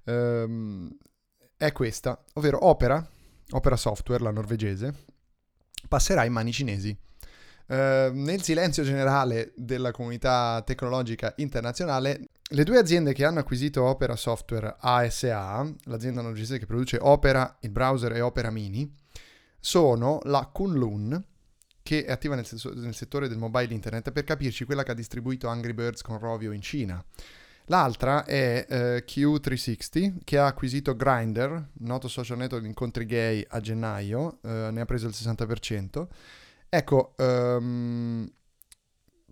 ehm, 0.06 0.90
è 1.58 1.72
questa, 1.72 2.24
ovvero 2.34 2.66
Opera, 2.66 3.06
Opera 3.52 3.76
Software, 3.76 4.24
la 4.24 4.32
norvegese, 4.32 4.94
passerà 5.88 6.24
in 6.26 6.34
mani 6.34 6.52
cinesi. 6.52 6.98
Uh, 7.66 8.12
nel 8.12 8.42
silenzio 8.42 8.84
generale 8.84 9.54
della 9.56 9.92
comunità 9.92 10.62
tecnologica 10.66 11.34
internazionale 11.38 12.28
le 12.54 12.64
due 12.64 12.78
aziende 12.78 13.14
che 13.14 13.26
hanno 13.26 13.40
acquisito 13.40 13.84
Opera 13.84 14.16
Software 14.16 14.76
ASA, 14.78 15.74
l'azienda 15.86 16.22
norvegese 16.22 16.60
che 16.60 16.68
produce 16.68 17.00
Opera, 17.02 17.58
il 17.62 17.72
browser 17.72 18.12
e 18.14 18.22
Opera 18.22 18.52
Mini, 18.52 18.92
sono 19.60 20.20
la 20.26 20.48
Kunlun, 20.54 21.24
che 21.82 22.06
è 22.06 22.12
attiva 22.12 22.36
nel, 22.36 22.46
ses- 22.46 22.66
nel, 22.66 22.94
settore 22.94 23.28
del 23.28 23.40
mobile 23.40 23.74
internet, 23.74 24.12
per 24.12 24.24
capirci 24.24 24.66
quella 24.66 24.84
che 24.84 24.92
ha 24.92 24.96
distribuito 24.96 25.48
Angry 25.48 25.74
Birds 25.74 26.04
con 26.04 26.20
Rovio 26.20 26.52
in 26.52 26.62
Cina. 26.62 27.04
L'altra 27.68 28.24
è 28.24 28.66
eh, 28.70 29.04
Q360, 29.08 30.18
che 30.24 30.38
ha 30.38 30.46
acquisito 30.46 30.96
Grindr, 30.96 31.70
noto 31.80 32.08
social 32.08 32.38
network 32.38 32.62
di 32.62 32.70
incontri 32.70 33.08
gay, 33.08 33.44
a 33.50 33.60
gennaio, 33.62 34.38
eh, 34.44 34.70
ne 34.72 34.82
ha 34.82 34.86
preso 34.86 35.08
il 35.08 35.14
60%. 35.18 36.08
Ecco, 36.70 37.16
um, 37.18 38.30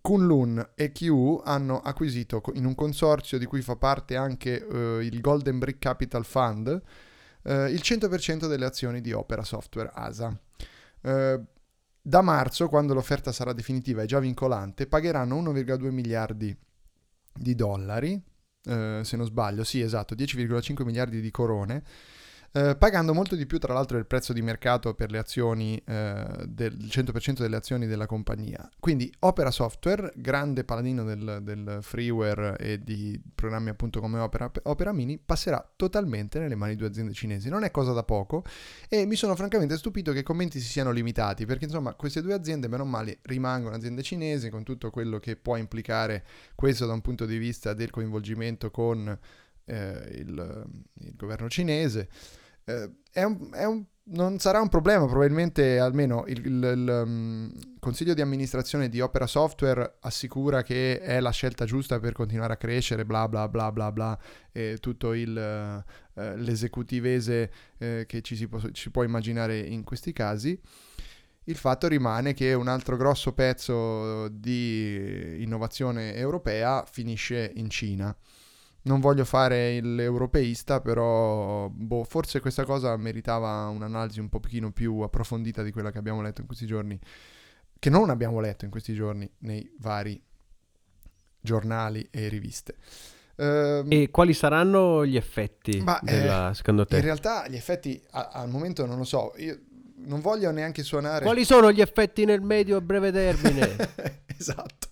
Kunlun 0.02 0.72
e 0.74 0.92
Q 0.92 1.42
hanno 1.44 1.80
acquisito 1.80 2.42
in 2.56 2.66
un 2.66 2.74
consorzio 2.74 3.38
di 3.38 3.46
cui 3.46 3.62
fa 3.62 3.76
parte 3.76 4.16
anche 4.16 4.56
uh, 4.56 5.00
il 5.00 5.22
Golden 5.22 5.60
Brick 5.60 5.80
Capital 5.80 6.26
Fund 6.26 6.68
uh, 6.68 7.50
il 7.66 7.80
100% 7.82 8.48
delle 8.48 8.66
azioni 8.66 9.00
di 9.00 9.14
Opera 9.14 9.44
Software 9.44 9.92
ASA. 9.94 10.38
Uh, 11.02 11.46
da 12.04 12.22
marzo, 12.22 12.68
quando 12.68 12.96
l'offerta 12.96 13.32
sarà 13.32 13.54
definitiva 13.54 14.02
e 14.02 14.08
già 14.08 14.20
vincolante, 14.20 14.88
pagheranno 14.88 15.40
1,2 15.40 15.92
miliardi 15.92 16.56
di 17.34 17.56
dollari, 17.56 18.20
se 18.64 19.16
non 19.16 19.26
sbaglio, 19.26 19.64
sì 19.64 19.82
esatto, 19.82 20.16
10,5 20.16 20.84
miliardi 20.84 21.22
di 21.22 21.30
corone, 21.30 21.84
eh, 22.54 22.76
pagando 22.76 23.14
molto 23.14 23.36
di 23.36 23.46
più 23.46 23.60
tra 23.60 23.74
l'altro 23.74 23.96
del 23.96 24.06
prezzo 24.06 24.34
di 24.34 24.42
mercato 24.42 24.94
per 24.94 25.10
le 25.10 25.18
azioni, 25.18 25.82
eh, 25.86 26.26
del 26.48 26.76
100% 26.76 27.40
delle 27.40 27.56
azioni 27.56 27.88
della 27.88 28.06
compagnia. 28.06 28.70
Quindi 28.80 29.12
Opera 29.20 29.52
Software, 29.52 30.12
grande 30.16 30.64
paladino 30.64 31.04
del, 31.04 31.40
del 31.44 31.80
freeware 31.82 32.58
e 32.58 32.84
di 32.84 33.20
programmi 33.34 33.70
appunto 33.70 34.02
come 34.02 34.20
Opera, 34.20 34.52
Opera 34.64 34.92
Mini, 34.92 35.18
passerà 35.18 35.66
totalmente 35.76 36.40
nelle 36.40 36.56
mani 36.56 36.74
di 36.74 36.80
due 36.80 36.88
aziende 36.88 37.14
cinesi. 37.14 37.50
Non 37.50 37.64
è 37.64 37.72
cosa 37.72 37.94
da 37.94 38.04
poco 38.04 38.44
e 38.90 39.06
mi 39.06 39.16
sono 39.16 39.36
francamente 39.36 39.78
stupito 39.78 40.12
che 40.12 40.20
i 40.20 40.24
commenti 40.24 40.60
si 40.60 40.68
siano 40.68 40.92
limitati 40.92 41.46
perché 41.46 41.66
insomma 41.66 41.94
queste 41.94 42.22
due 42.22 42.34
aziende 42.34 42.68
meno 42.68 42.84
male 42.86 43.20
rimangono 43.24 43.76
aziende 43.76 44.02
cinesi 44.02 44.50
con 44.50 44.64
tutto 44.64 44.90
quello 44.90 45.20
che 45.20 45.38
può 45.38 45.56
implicare 45.56 46.26
questo 46.56 46.86
da 46.86 46.94
un 46.94 47.02
punto 47.02 47.26
di 47.26 47.38
vista 47.38 47.74
del 47.74 47.90
coinvolgimento 47.90 48.72
con 48.72 49.18
eh, 49.66 50.16
il, 50.16 50.66
il, 51.00 51.16
governo 51.16 51.50
cinese. 51.50 52.10
Eh, 52.72 52.92
è 53.12 53.24
un, 53.24 53.50
è 53.52 53.66
un, 53.66 53.84
non 54.04 54.40
sarà 54.40 54.62
un 54.62 54.70
problema, 54.70 55.06
probabilmente 55.06 55.80
almeno 55.80 56.24
il, 56.28 56.46
il, 56.46 56.64
il 56.64 57.04
um, 57.06 57.52
consiglio 57.80 58.14
di 58.14 58.22
amministrazione 58.22 58.90
di 58.90 59.02
Opera 59.02 59.28
Software 59.28 59.98
assicura 60.00 60.64
che 60.64 61.00
è 61.00 61.20
la 61.20 61.32
scelta 61.32 61.66
giusta 61.66 62.00
per 62.00 62.14
continuare 62.14 62.54
a 62.54 62.58
crescere, 62.58 63.06
bla 63.06 63.28
bla 63.28 63.50
bla 63.50 63.72
bla 63.72 63.92
bla, 63.92 64.20
e 64.52 64.78
tutto 64.80 65.14
il, 65.14 65.84
uh, 66.16 66.22
l'esecutivese 66.38 67.52
uh, 67.78 67.86
che 68.06 68.22
ci 68.22 68.36
si, 68.36 68.48
può, 68.48 68.60
ci 68.72 68.90
può 68.92 69.04
immaginare 69.04 69.60
in 69.60 69.84
questi 69.84 70.14
casi. 70.14 70.60
Il 71.46 71.56
fatto 71.56 71.88
rimane 71.88 72.34
che 72.34 72.54
un 72.54 72.68
altro 72.68 72.96
grosso 72.96 73.34
pezzo 73.34 74.30
di 74.30 75.42
innovazione 75.42 76.16
europea 76.16 76.86
finisce 76.86 77.52
in 77.56 77.70
Cina. 77.70 78.16
Non 78.84 79.00
voglio 79.00 79.26
fare 79.26 79.80
l'europeista, 79.80 80.82
però 80.82 81.70
boh, 81.70 82.04
forse 82.04 82.40
questa 82.40 82.66
cosa 82.66 82.96
meritava 82.98 83.68
un'analisi 83.68 84.20
un 84.20 84.30
pochino 84.30 84.72
più 84.72 85.00
approfondita 85.02 85.62
di 85.62 85.72
quella 85.72 85.92
che 85.92 86.00
abbiamo 86.00 86.22
letto 86.22 86.42
in 86.42 86.48
questi 86.48 86.66
giorni, 86.66 87.00
che 87.78 87.90
non 87.92 88.10
abbiamo 88.10 88.40
letto 88.40 88.66
in 88.66 88.72
questi 88.72 88.96
giorni 88.96 89.30
nei 89.40 89.72
vari 89.80 90.20
giornali 91.40 92.08
e 92.10 92.28
riviste. 92.28 92.76
Uh, 93.36 93.86
e 93.88 94.10
quali 94.12 94.34
saranno 94.34 95.06
gli 95.06 95.16
effetti 95.16 95.80
ma, 95.82 96.00
della, 96.02 96.50
eh, 96.50 96.54
secondo 96.54 96.86
te? 96.86 96.98
In 96.98 97.04
realtà 97.04 97.48
gli 97.48 97.56
effetti 97.56 98.02
a, 98.12 98.30
al 98.34 98.50
momento 98.50 98.86
non 98.88 98.98
lo 98.98 99.04
so. 99.04 99.34
Io 99.38 99.60
non 100.06 100.22
voglio 100.22 100.50
neanche 100.52 100.82
suonare. 100.82 101.24
Quali 101.24 101.46
sono 101.46 101.72
gli 101.72 101.82
effetti 101.82 102.26
nel 102.26 102.42
medio 102.42 102.78
e 102.78 102.82
breve 102.82 103.12
termine? 103.12 103.76
esatto 104.38 104.90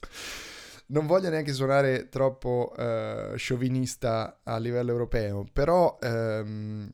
non 0.89 1.05
voglio 1.05 1.29
neanche 1.29 1.53
suonare 1.53 2.09
troppo 2.09 2.73
uh, 2.75 3.35
sciovinista 3.35 4.41
a 4.43 4.57
livello 4.57 4.91
europeo, 4.91 5.45
però 5.51 5.97
um, 6.01 6.89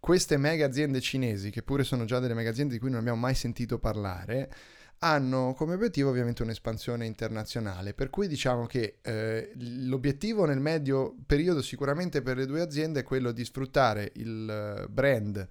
queste 0.00 0.36
mega 0.36 0.66
aziende 0.66 1.00
cinesi, 1.00 1.50
che 1.50 1.62
pure 1.62 1.84
sono 1.84 2.04
già 2.04 2.18
delle 2.18 2.34
mega 2.34 2.50
aziende 2.50 2.74
di 2.74 2.80
cui 2.80 2.90
non 2.90 3.00
abbiamo 3.00 3.20
mai 3.20 3.34
sentito 3.34 3.78
parlare, 3.78 4.50
hanno 4.98 5.52
come 5.54 5.74
obiettivo 5.74 6.10
ovviamente 6.10 6.42
un'espansione 6.42 7.04
internazionale, 7.04 7.92
per 7.92 8.10
cui 8.10 8.26
diciamo 8.26 8.66
che 8.66 8.98
eh, 9.02 9.52
l'obiettivo 9.56 10.46
nel 10.46 10.60
medio 10.60 11.14
periodo 11.26 11.60
sicuramente 11.60 12.22
per 12.22 12.36
le 12.36 12.46
due 12.46 12.62
aziende 12.62 13.00
è 13.00 13.02
quello 13.02 13.32
di 13.32 13.44
sfruttare 13.44 14.12
il 14.14 14.48
eh, 14.48 14.88
brand 14.88 15.46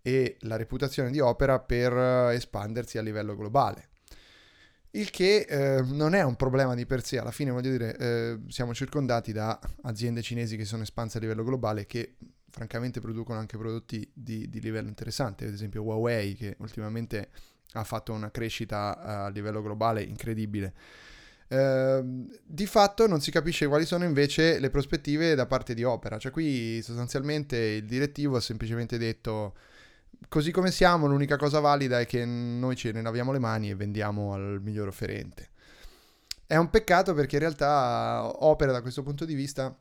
e 0.00 0.36
la 0.40 0.56
reputazione 0.56 1.10
di 1.10 1.20
Opera 1.20 1.58
per 1.58 1.92
eh, 1.92 2.34
espandersi 2.34 2.98
a 2.98 3.02
livello 3.02 3.34
globale. 3.34 3.88
Il 4.94 5.10
che 5.10 5.46
eh, 5.48 5.82
non 5.82 6.14
è 6.14 6.22
un 6.22 6.36
problema 6.36 6.74
di 6.74 6.84
per 6.84 7.02
sé, 7.02 7.18
alla 7.18 7.30
fine 7.30 7.50
voglio 7.50 7.70
dire, 7.70 7.96
eh, 7.96 8.38
siamo 8.48 8.74
circondati 8.74 9.32
da 9.32 9.58
aziende 9.84 10.20
cinesi 10.20 10.56
che 10.56 10.66
sono 10.66 10.82
espanse 10.82 11.16
a 11.16 11.20
livello 11.20 11.44
globale 11.44 11.86
che 11.86 12.16
francamente 12.50 13.00
producono 13.00 13.38
anche 13.38 13.56
prodotti 13.56 14.06
di, 14.12 14.50
di 14.50 14.60
livello 14.60 14.88
interessante, 14.88 15.46
ad 15.46 15.54
esempio 15.54 15.82
Huawei 15.82 16.34
che 16.34 16.56
ultimamente 16.58 17.30
ha 17.72 17.84
fatto 17.84 18.12
una 18.12 18.30
crescita 18.30 18.98
a 18.98 19.28
livello 19.30 19.62
globale 19.62 20.02
incredibile. 20.02 20.74
Eh, 21.48 22.02
di 22.44 22.66
fatto 22.66 23.06
non 23.06 23.22
si 23.22 23.30
capisce 23.30 23.66
quali 23.66 23.86
sono 23.86 24.04
invece 24.04 24.58
le 24.58 24.68
prospettive 24.68 25.34
da 25.34 25.46
parte 25.46 25.72
di 25.72 25.84
Opera, 25.84 26.18
cioè 26.18 26.30
qui 26.30 26.82
sostanzialmente 26.82 27.56
il 27.56 27.86
direttivo 27.86 28.36
ha 28.36 28.40
semplicemente 28.40 28.98
detto 28.98 29.54
così 30.28 30.50
come 30.50 30.70
siamo, 30.70 31.06
l'unica 31.06 31.36
cosa 31.36 31.60
valida 31.60 32.00
è 32.00 32.06
che 32.06 32.24
noi 32.24 32.76
ce 32.76 32.92
ne 32.92 33.02
laviamo 33.02 33.32
le 33.32 33.38
mani 33.38 33.70
e 33.70 33.74
vendiamo 33.74 34.32
al 34.32 34.60
miglior 34.62 34.88
offerente. 34.88 35.50
È 36.46 36.56
un 36.56 36.70
peccato 36.70 37.14
perché 37.14 37.36
in 37.36 37.42
realtà 37.42 38.30
Opera 38.44 38.72
da 38.72 38.82
questo 38.82 39.02
punto 39.02 39.24
di 39.24 39.34
vista 39.34 39.74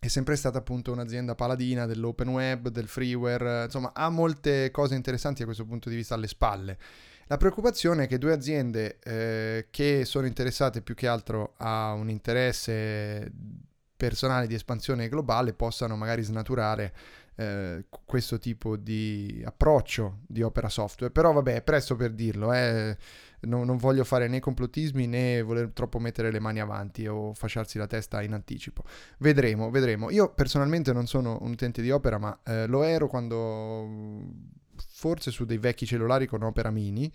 è 0.00 0.06
sempre 0.06 0.36
stata 0.36 0.58
appunto 0.58 0.92
un'azienda 0.92 1.34
paladina 1.34 1.86
dell'open 1.86 2.28
web, 2.28 2.68
del 2.68 2.86
freeware, 2.86 3.64
insomma 3.64 3.92
ha 3.94 4.08
molte 4.10 4.70
cose 4.70 4.94
interessanti 4.94 5.40
da 5.40 5.46
questo 5.46 5.64
punto 5.64 5.88
di 5.88 5.96
vista 5.96 6.14
alle 6.14 6.28
spalle. 6.28 6.78
La 7.26 7.36
preoccupazione 7.36 8.04
è 8.04 8.06
che 8.06 8.16
due 8.16 8.32
aziende 8.32 8.98
eh, 9.00 9.66
che 9.70 10.04
sono 10.04 10.26
interessate 10.26 10.82
più 10.82 10.94
che 10.94 11.06
altro 11.06 11.54
a 11.58 11.92
un 11.92 12.08
interesse 12.08 13.30
personale 13.96 14.46
di 14.46 14.54
espansione 14.54 15.08
globale 15.08 15.52
possano 15.52 15.96
magari 15.96 16.22
snaturare 16.22 16.94
eh, 17.38 17.84
questo 18.04 18.38
tipo 18.38 18.76
di 18.76 19.40
approccio 19.44 20.18
di 20.26 20.42
opera 20.42 20.68
software. 20.68 21.12
Però 21.12 21.32
vabbè, 21.32 21.54
è 21.54 21.62
presto 21.62 21.94
per 21.94 22.10
dirlo, 22.12 22.52
eh. 22.52 22.96
non, 23.42 23.64
non, 23.64 23.76
voglio 23.76 24.02
fare 24.02 24.26
né 24.26 24.40
complottismi 24.40 25.06
né 25.06 25.40
voler 25.42 25.70
troppo 25.72 26.00
mettere 26.00 26.32
le 26.32 26.40
mani 26.40 26.58
avanti 26.58 27.06
o 27.06 27.32
fasciarsi 27.34 27.78
la 27.78 27.86
testa 27.86 28.22
in 28.22 28.32
anticipo. 28.32 28.82
Vedremo, 29.18 29.70
vedremo. 29.70 30.10
Io 30.10 30.32
personalmente 30.34 30.92
non 30.92 31.06
sono 31.06 31.38
un 31.42 31.52
utente 31.52 31.80
di 31.80 31.92
opera, 31.92 32.18
ma 32.18 32.36
eh, 32.44 32.66
lo 32.66 32.82
ero 32.82 33.06
quando 33.06 33.86
forse 34.74 35.30
su 35.30 35.44
dei 35.44 35.58
vecchi 35.58 35.86
cellulari 35.86 36.26
con 36.26 36.42
Opera 36.42 36.70
Mini 36.70 37.10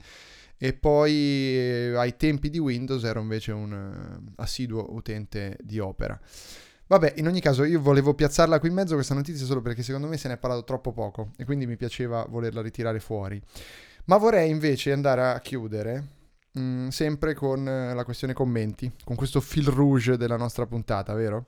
e 0.57 0.71
poi 0.71 1.11
eh, 1.11 1.93
ai 1.97 2.15
tempi 2.15 2.49
di 2.49 2.59
Windows 2.59 3.03
ero 3.03 3.19
invece 3.19 3.51
un 3.51 3.73
uh, 3.73 4.31
assiduo 4.37 4.93
utente 4.93 5.57
di 5.61 5.79
Opera. 5.79 6.17
Vabbè, 6.93 7.13
in 7.15 7.25
ogni 7.25 7.41
caso 7.41 7.63
io 7.63 7.81
volevo 7.81 8.13
piazzarla 8.13 8.59
qui 8.59 8.69
in 8.69 8.75
mezzo 8.75 8.93
questa 8.93 9.15
notizia 9.15 9.47
solo 9.47 9.63
perché 9.63 9.81
secondo 9.81 10.05
me 10.05 10.15
se 10.15 10.27
ne 10.27 10.35
è 10.35 10.37
parlato 10.37 10.63
troppo 10.63 10.91
poco 10.91 11.31
e 11.37 11.43
quindi 11.43 11.65
mi 11.65 11.75
piaceva 11.75 12.23
volerla 12.29 12.61
ritirare 12.61 12.99
fuori. 12.99 13.41
Ma 14.05 14.17
vorrei 14.17 14.51
invece 14.51 14.91
andare 14.91 15.31
a 15.31 15.39
chiudere 15.39 16.07
mh, 16.51 16.61
mm, 16.61 16.87
sempre 16.89 17.33
con 17.33 17.67
eh, 17.67 17.95
la 17.95 18.03
questione 18.03 18.33
commenti, 18.33 18.91
con 19.03 19.15
questo 19.15 19.41
fil 19.41 19.65
rouge 19.65 20.17
della 20.17 20.37
nostra 20.37 20.67
puntata, 20.67 21.15
vero? 21.15 21.47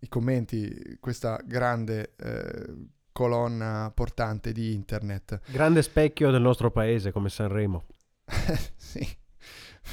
I 0.00 0.08
commenti, 0.08 0.98
questa 1.00 1.40
grande 1.42 2.12
eh, 2.16 2.74
colonna 3.12 3.90
portante 3.94 4.52
di 4.52 4.74
internet. 4.74 5.40
Grande 5.46 5.80
specchio 5.80 6.30
del 6.30 6.42
nostro 6.42 6.70
paese 6.70 7.10
come 7.10 7.30
Sanremo. 7.30 7.86
sì, 8.76 9.16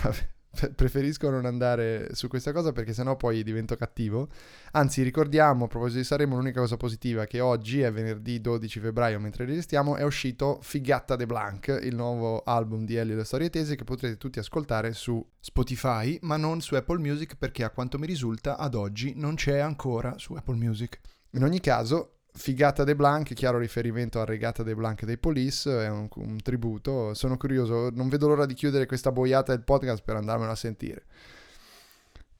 vabbè 0.02 0.36
preferisco 0.76 1.30
non 1.30 1.46
andare 1.46 2.10
su 2.14 2.28
questa 2.28 2.52
cosa 2.52 2.72
perché 2.72 2.94
sennò 2.94 3.16
poi 3.16 3.44
divento 3.44 3.76
cattivo. 3.76 4.30
Anzi, 4.72 5.04
ricordiamo, 5.04 5.66
a 5.66 5.68
proposito 5.68 6.00
di 6.00 6.06
Saremo, 6.06 6.36
l'unica 6.36 6.60
cosa 6.60 6.78
positiva 6.78 7.26
che 7.26 7.40
oggi 7.40 7.82
è 7.82 7.92
venerdì 7.92 8.42
12 8.42 8.80
febbraio, 8.80 9.20
mentre 9.20 9.46
registriamo, 9.46 9.96
è 9.96 10.04
uscito 10.04 10.60
Figatta 10.62 11.16
de 11.16 11.26
Blanc, 11.26 11.80
il 11.84 11.96
nuovo 11.96 12.42
album 12.44 12.86
di 12.86 12.96
Elio 12.96 13.14
e 13.14 13.18
le 13.18 13.24
Storie 13.24 13.50
Tese 13.50 13.76
che 13.76 13.84
potrete 13.84 14.18
tutti 14.18 14.40
ascoltare 14.40 14.94
su 14.94 15.26
Spotify, 15.40 16.18
ma 16.22 16.38
non 16.38 16.62
su 16.62 16.76
Apple 16.76 17.00
Music 17.00 17.36
perché 17.38 17.64
a 17.64 17.70
quanto 17.70 17.98
mi 17.98 18.06
risulta 18.06 18.58
ad 18.58 18.76
oggi 18.76 19.14
non 19.16 19.36
c'è 19.36 19.60
ancora 19.60 20.18
su 20.18 20.34
Apple 20.34 20.56
Music. 20.56 21.00
In 21.32 21.44
ogni 21.44 21.60
caso, 21.60 22.17
Figata 22.38 22.84
de 22.84 22.96
Blanc, 22.96 23.34
chiaro 23.34 23.58
riferimento 23.58 24.22
a 24.22 24.26
Regata 24.26 24.62
de 24.62 24.76
Blanc 24.76 25.04
dei 25.04 25.18
Police, 25.18 25.70
è 25.70 25.90
un, 25.90 26.08
un, 26.16 26.38
tributo. 26.42 27.16
Sono 27.16 27.36
curioso, 27.36 27.90
non 27.92 28.10
vedo 28.10 28.28
l'ora 28.28 28.46
di 28.46 28.54
chiudere 28.54 28.86
questa 28.86 29.12
boiata 29.12 29.54
del 29.54 29.64
podcast 29.64 30.04
per 30.04 30.18
andarmelo 30.18 30.52
a 30.52 30.56
sentire. 30.56 31.04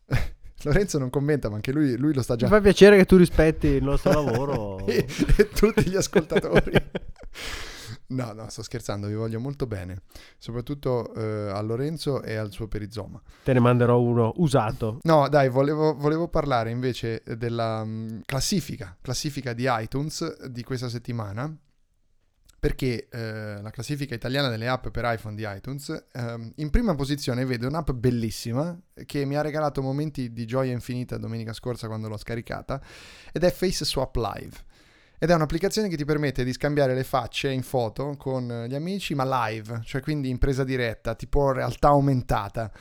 Lorenzo 0.62 1.00
non 1.00 1.10
commenta, 1.10 1.50
ma 1.50 1.56
anche 1.56 1.72
lui, 1.72 1.98
lui 1.98 2.14
lo 2.14 2.22
sta 2.22 2.36
già. 2.36 2.46
Mi 2.46 2.52
fa 2.52 2.62
piacere 2.62 2.96
che 2.96 3.06
tu 3.06 3.18
rispetti 3.18 3.68
il 3.68 3.84
nostro 3.84 4.12
lavoro 4.12 4.86
e, 4.86 5.06
e 5.38 5.50
tutti 5.50 5.90
gli 5.90 5.96
ascoltatori. 5.96 6.72
No, 8.10 8.32
no, 8.32 8.50
sto 8.50 8.64
scherzando, 8.64 9.08
vi 9.08 9.16
voglio 9.16 9.40
molto 9.40 9.68
bene, 9.68 10.04
soprattutto 10.38 11.14
eh, 11.14 11.50
a 11.50 11.60
Lorenzo 11.60 12.22
e 12.22 12.36
al 12.36 12.52
suo 12.52 12.70
perizoma. 12.70 13.22
Te 13.44 13.52
ne 13.52 13.60
manderò 13.60 14.00
uno 14.00 14.32
usato. 14.38 15.00
No, 15.02 15.28
dai, 15.28 15.50
volevo, 15.50 15.94
volevo 15.94 16.30
parlare 16.30 16.70
invece 16.70 17.22
della 17.36 17.82
um, 17.82 18.22
classifica, 18.24 18.96
classifica 19.02 19.52
di 19.52 19.66
iTunes 19.68 20.46
di 20.46 20.64
questa 20.64 20.88
settimana, 20.88 21.54
perché 22.60 23.10
eh, 23.10 23.62
la 23.62 23.70
classifica 23.72 24.16
italiana 24.16 24.48
delle 24.48 24.70
app 24.70 24.88
per 24.88 25.04
iPhone 25.06 25.36
di 25.36 25.46
iTunes, 25.46 25.90
eh, 26.12 26.52
in 26.56 26.70
prima 26.70 26.96
posizione 26.96 27.44
vede 27.44 27.68
un'app 27.68 27.92
bellissima 27.92 28.80
che 29.06 29.26
mi 29.26 29.36
ha 29.36 29.42
regalato 29.42 29.82
momenti 29.82 30.32
di 30.32 30.46
gioia 30.46 30.72
infinita 30.72 31.18
domenica 31.18 31.52
scorsa 31.52 31.88
quando 31.88 32.08
l'ho 32.08 32.18
scaricata, 32.18 32.82
ed 33.34 33.44
è 33.44 33.52
Face 33.52 33.84
Swap 33.84 34.16
Live. 34.16 34.67
Ed 35.20 35.32
è 35.32 35.34
un'applicazione 35.34 35.88
che 35.88 35.98
ti 35.98 36.06
permette 36.06 36.44
di 36.44 36.54
scambiare 36.54 36.94
le 36.94 37.04
facce 37.04 37.50
in 37.50 37.64
foto 37.64 38.16
con 38.18 38.66
gli 38.68 38.76
amici, 38.76 39.16
ma 39.16 39.48
live, 39.48 39.82
cioè 39.84 40.00
quindi 40.00 40.30
in 40.30 40.38
presa 40.38 40.64
diretta, 40.64 41.16
tipo 41.16 41.52
realtà 41.52 41.88
aumentata. 41.88 42.72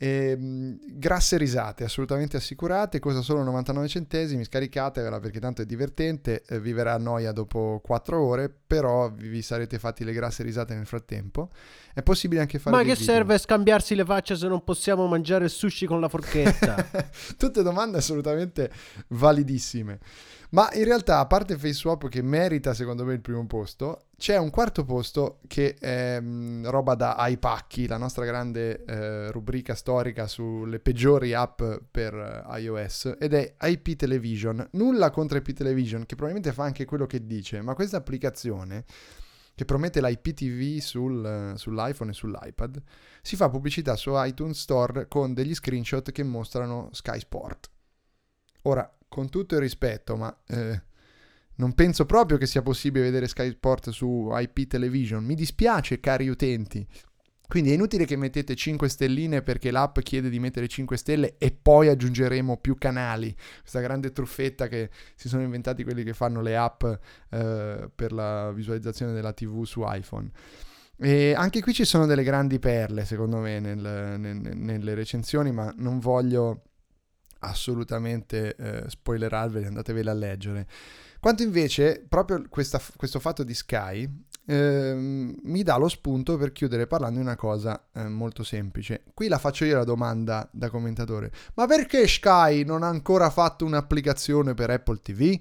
E, 0.00 0.30
ehm, 0.30 0.78
grasse 0.84 1.36
risate, 1.36 1.82
assolutamente 1.82 2.36
assicurate, 2.36 3.00
costa 3.00 3.20
solo 3.20 3.42
99 3.42 3.88
centesimi, 3.88 4.44
scaricatevela 4.44 5.18
perché 5.18 5.40
tanto 5.40 5.62
è 5.62 5.66
divertente, 5.66 6.44
eh, 6.46 6.60
vi 6.60 6.72
verrà 6.72 6.96
noia 6.98 7.32
dopo 7.32 7.80
4 7.84 8.20
ore, 8.20 8.48
però 8.48 9.10
vi, 9.10 9.42
sarete 9.42 9.78
fatti 9.80 10.04
le 10.04 10.12
grasse 10.12 10.44
risate 10.44 10.74
nel 10.74 10.86
frattempo. 10.86 11.50
È 11.92 12.02
possibile 12.02 12.40
anche 12.40 12.60
fare... 12.60 12.76
Ma 12.76 12.82
che 12.82 12.92
video. 12.92 13.04
serve 13.04 13.38
scambiarsi 13.38 13.96
le 13.96 14.04
facce 14.04 14.36
se 14.36 14.46
non 14.46 14.62
possiamo 14.62 15.06
mangiare 15.08 15.44
il 15.44 15.50
sushi 15.50 15.86
con 15.86 16.00
la 16.00 16.08
forchetta? 16.08 16.76
Tutte 17.36 17.62
domande 17.62 17.98
assolutamente 17.98 18.70
validissime. 19.08 19.98
Ma 20.50 20.70
in 20.74 20.84
realtà, 20.84 21.18
a 21.18 21.26
parte 21.26 21.58
FaceSwap 21.58 22.08
che 22.08 22.22
merita 22.22 22.72
secondo 22.72 23.04
me 23.04 23.14
il 23.14 23.20
primo 23.20 23.44
posto, 23.46 24.07
c'è 24.18 24.36
un 24.36 24.50
quarto 24.50 24.84
posto 24.84 25.38
che 25.46 25.74
è 25.74 26.18
mh, 26.18 26.68
roba 26.70 26.96
da 26.96 27.14
iPacchi, 27.20 27.86
la 27.86 27.98
nostra 27.98 28.24
grande 28.24 28.84
eh, 28.84 29.30
rubrica 29.30 29.76
storica 29.76 30.26
sulle 30.26 30.80
peggiori 30.80 31.34
app 31.34 31.62
per 31.88 32.44
uh, 32.44 32.56
iOS, 32.56 33.14
ed 33.16 33.32
è 33.32 33.54
IP 33.62 33.94
Television. 33.94 34.70
Nulla 34.72 35.10
contro 35.10 35.38
IP 35.38 35.52
Television, 35.52 36.00
che 36.00 36.16
probabilmente 36.16 36.52
fa 36.52 36.64
anche 36.64 36.84
quello 36.84 37.06
che 37.06 37.28
dice, 37.28 37.62
ma 37.62 37.74
questa 37.74 37.98
applicazione 37.98 38.84
che 39.54 39.64
promette 39.64 40.00
l'IPTV 40.00 40.80
sul, 40.80 41.52
sull'iPhone 41.54 42.10
e 42.10 42.14
sull'iPad, 42.14 42.82
si 43.22 43.36
fa 43.36 43.48
pubblicità 43.48 43.94
su 43.94 44.10
iTunes 44.14 44.58
Store 44.58 45.06
con 45.06 45.32
degli 45.32 45.54
screenshot 45.54 46.10
che 46.10 46.24
mostrano 46.24 46.88
Sky 46.90 47.20
Sport. 47.20 47.70
Ora, 48.62 48.92
con 49.06 49.28
tutto 49.28 49.54
il 49.54 49.60
rispetto, 49.60 50.16
ma... 50.16 50.36
Eh, 50.48 50.86
non 51.58 51.74
penso 51.74 52.06
proprio 52.06 52.38
che 52.38 52.46
sia 52.46 52.62
possibile 52.62 53.04
vedere 53.04 53.26
Sky 53.26 53.50
Sport 53.50 53.90
su 53.90 54.30
IP 54.32 54.66
Television. 54.66 55.24
Mi 55.24 55.34
dispiace, 55.34 56.00
cari 56.00 56.28
utenti. 56.28 56.86
Quindi 57.48 57.70
è 57.70 57.74
inutile 57.74 58.04
che 58.04 58.14
mettete 58.16 58.54
5 58.54 58.88
stelline 58.88 59.42
perché 59.42 59.70
l'app 59.70 60.00
chiede 60.00 60.28
di 60.28 60.38
mettere 60.38 60.68
5 60.68 60.96
stelle 60.98 61.36
e 61.38 61.50
poi 61.50 61.88
aggiungeremo 61.88 62.58
più 62.58 62.76
canali. 62.76 63.34
Questa 63.60 63.80
grande 63.80 64.12
truffetta 64.12 64.68
che 64.68 64.90
si 65.14 65.28
sono 65.28 65.42
inventati 65.42 65.82
quelli 65.82 66.04
che 66.04 66.12
fanno 66.12 66.42
le 66.42 66.56
app 66.56 66.84
eh, 66.84 67.90
per 67.92 68.12
la 68.12 68.52
visualizzazione 68.52 69.12
della 69.12 69.32
TV 69.32 69.64
su 69.64 69.82
iPhone. 69.84 70.30
E 70.98 71.32
anche 71.34 71.60
qui 71.60 71.72
ci 71.72 71.84
sono 71.84 72.06
delle 72.06 72.22
grandi 72.22 72.58
perle, 72.58 73.04
secondo 73.04 73.38
me, 73.38 73.60
nel, 73.60 73.78
nel, 74.18 74.56
nelle 74.56 74.94
recensioni, 74.94 75.50
ma 75.50 75.72
non 75.78 76.00
voglio 76.00 76.62
assolutamente 77.40 78.54
eh, 78.56 78.84
spoilerarveli, 78.88 79.66
andatevele 79.66 80.10
a 80.10 80.14
leggere. 80.14 80.66
Quanto 81.20 81.42
invece 81.42 82.04
proprio 82.08 82.44
questa, 82.48 82.80
questo 82.96 83.18
fatto 83.18 83.42
di 83.42 83.54
Sky 83.54 84.26
eh, 84.46 84.94
mi 84.94 85.62
dà 85.62 85.76
lo 85.76 85.88
spunto 85.88 86.38
per 86.38 86.52
chiudere 86.52 86.86
parlando 86.86 87.18
di 87.18 87.24
una 87.24 87.36
cosa 87.36 87.88
eh, 87.92 88.08
molto 88.08 88.42
semplice. 88.42 89.02
Qui 89.12 89.28
la 89.28 89.38
faccio 89.38 89.64
io 89.64 89.76
la 89.76 89.84
domanda 89.84 90.48
da 90.52 90.70
commentatore. 90.70 91.30
Ma 91.54 91.66
perché 91.66 92.06
Sky 92.06 92.64
non 92.64 92.82
ha 92.82 92.88
ancora 92.88 93.28
fatto 93.30 93.64
un'applicazione 93.64 94.54
per 94.54 94.70
Apple 94.70 95.00
TV? 95.02 95.38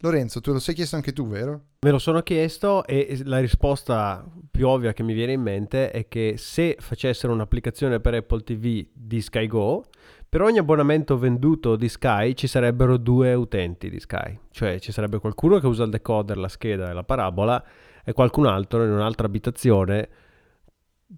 Lorenzo, 0.00 0.40
tu 0.40 0.52
lo 0.52 0.58
sei 0.58 0.74
chiesto 0.74 0.96
anche 0.96 1.12
tu, 1.12 1.28
vero? 1.28 1.66
Me 1.78 1.90
lo 1.90 2.00
sono 2.00 2.22
chiesto 2.22 2.84
e 2.84 3.20
la 3.24 3.38
risposta 3.38 4.28
più 4.50 4.66
ovvia 4.66 4.92
che 4.92 5.04
mi 5.04 5.14
viene 5.14 5.32
in 5.32 5.40
mente 5.40 5.92
è 5.92 6.08
che 6.08 6.34
se 6.36 6.76
facessero 6.80 7.32
un'applicazione 7.32 8.00
per 8.00 8.14
Apple 8.14 8.42
TV 8.42 8.84
di 8.92 9.20
Sky 9.20 9.46
Go, 9.46 9.84
per 10.32 10.40
ogni 10.40 10.56
abbonamento 10.56 11.18
venduto 11.18 11.76
di 11.76 11.90
Sky 11.90 12.32
ci 12.32 12.46
sarebbero 12.46 12.96
due 12.96 13.34
utenti 13.34 13.90
di 13.90 14.00
Sky, 14.00 14.38
cioè 14.50 14.80
ci 14.80 14.90
sarebbe 14.90 15.18
qualcuno 15.18 15.58
che 15.58 15.66
usa 15.66 15.84
il 15.84 15.90
decoder, 15.90 16.38
la 16.38 16.48
scheda 16.48 16.88
e 16.88 16.94
la 16.94 17.04
parabola 17.04 17.62
e 18.02 18.14
qualcun 18.14 18.46
altro 18.46 18.82
in 18.82 18.92
un'altra 18.92 19.26
abitazione 19.26 20.08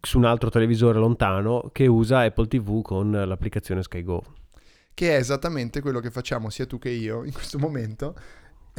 su 0.01 0.19
un 0.19 0.25
altro 0.25 0.51
televisore 0.51 0.99
lontano 0.99 1.71
che 1.71 1.87
usa 1.87 2.23
Apple 2.23 2.49
TV 2.49 2.83
con 2.83 3.13
l'applicazione 3.13 3.85
Sky 3.85 4.03
Go. 4.03 4.21
Che 4.93 5.15
è 5.15 5.17
esattamente 5.17 5.81
quello 5.81 6.01
che 6.01 6.11
facciamo 6.11 6.51
sia 6.51 6.67
tu 6.67 6.81
che 6.81 6.91
io 6.91 7.23
in 7.23 7.33
questo 7.33 7.61
momento. 7.61 8.17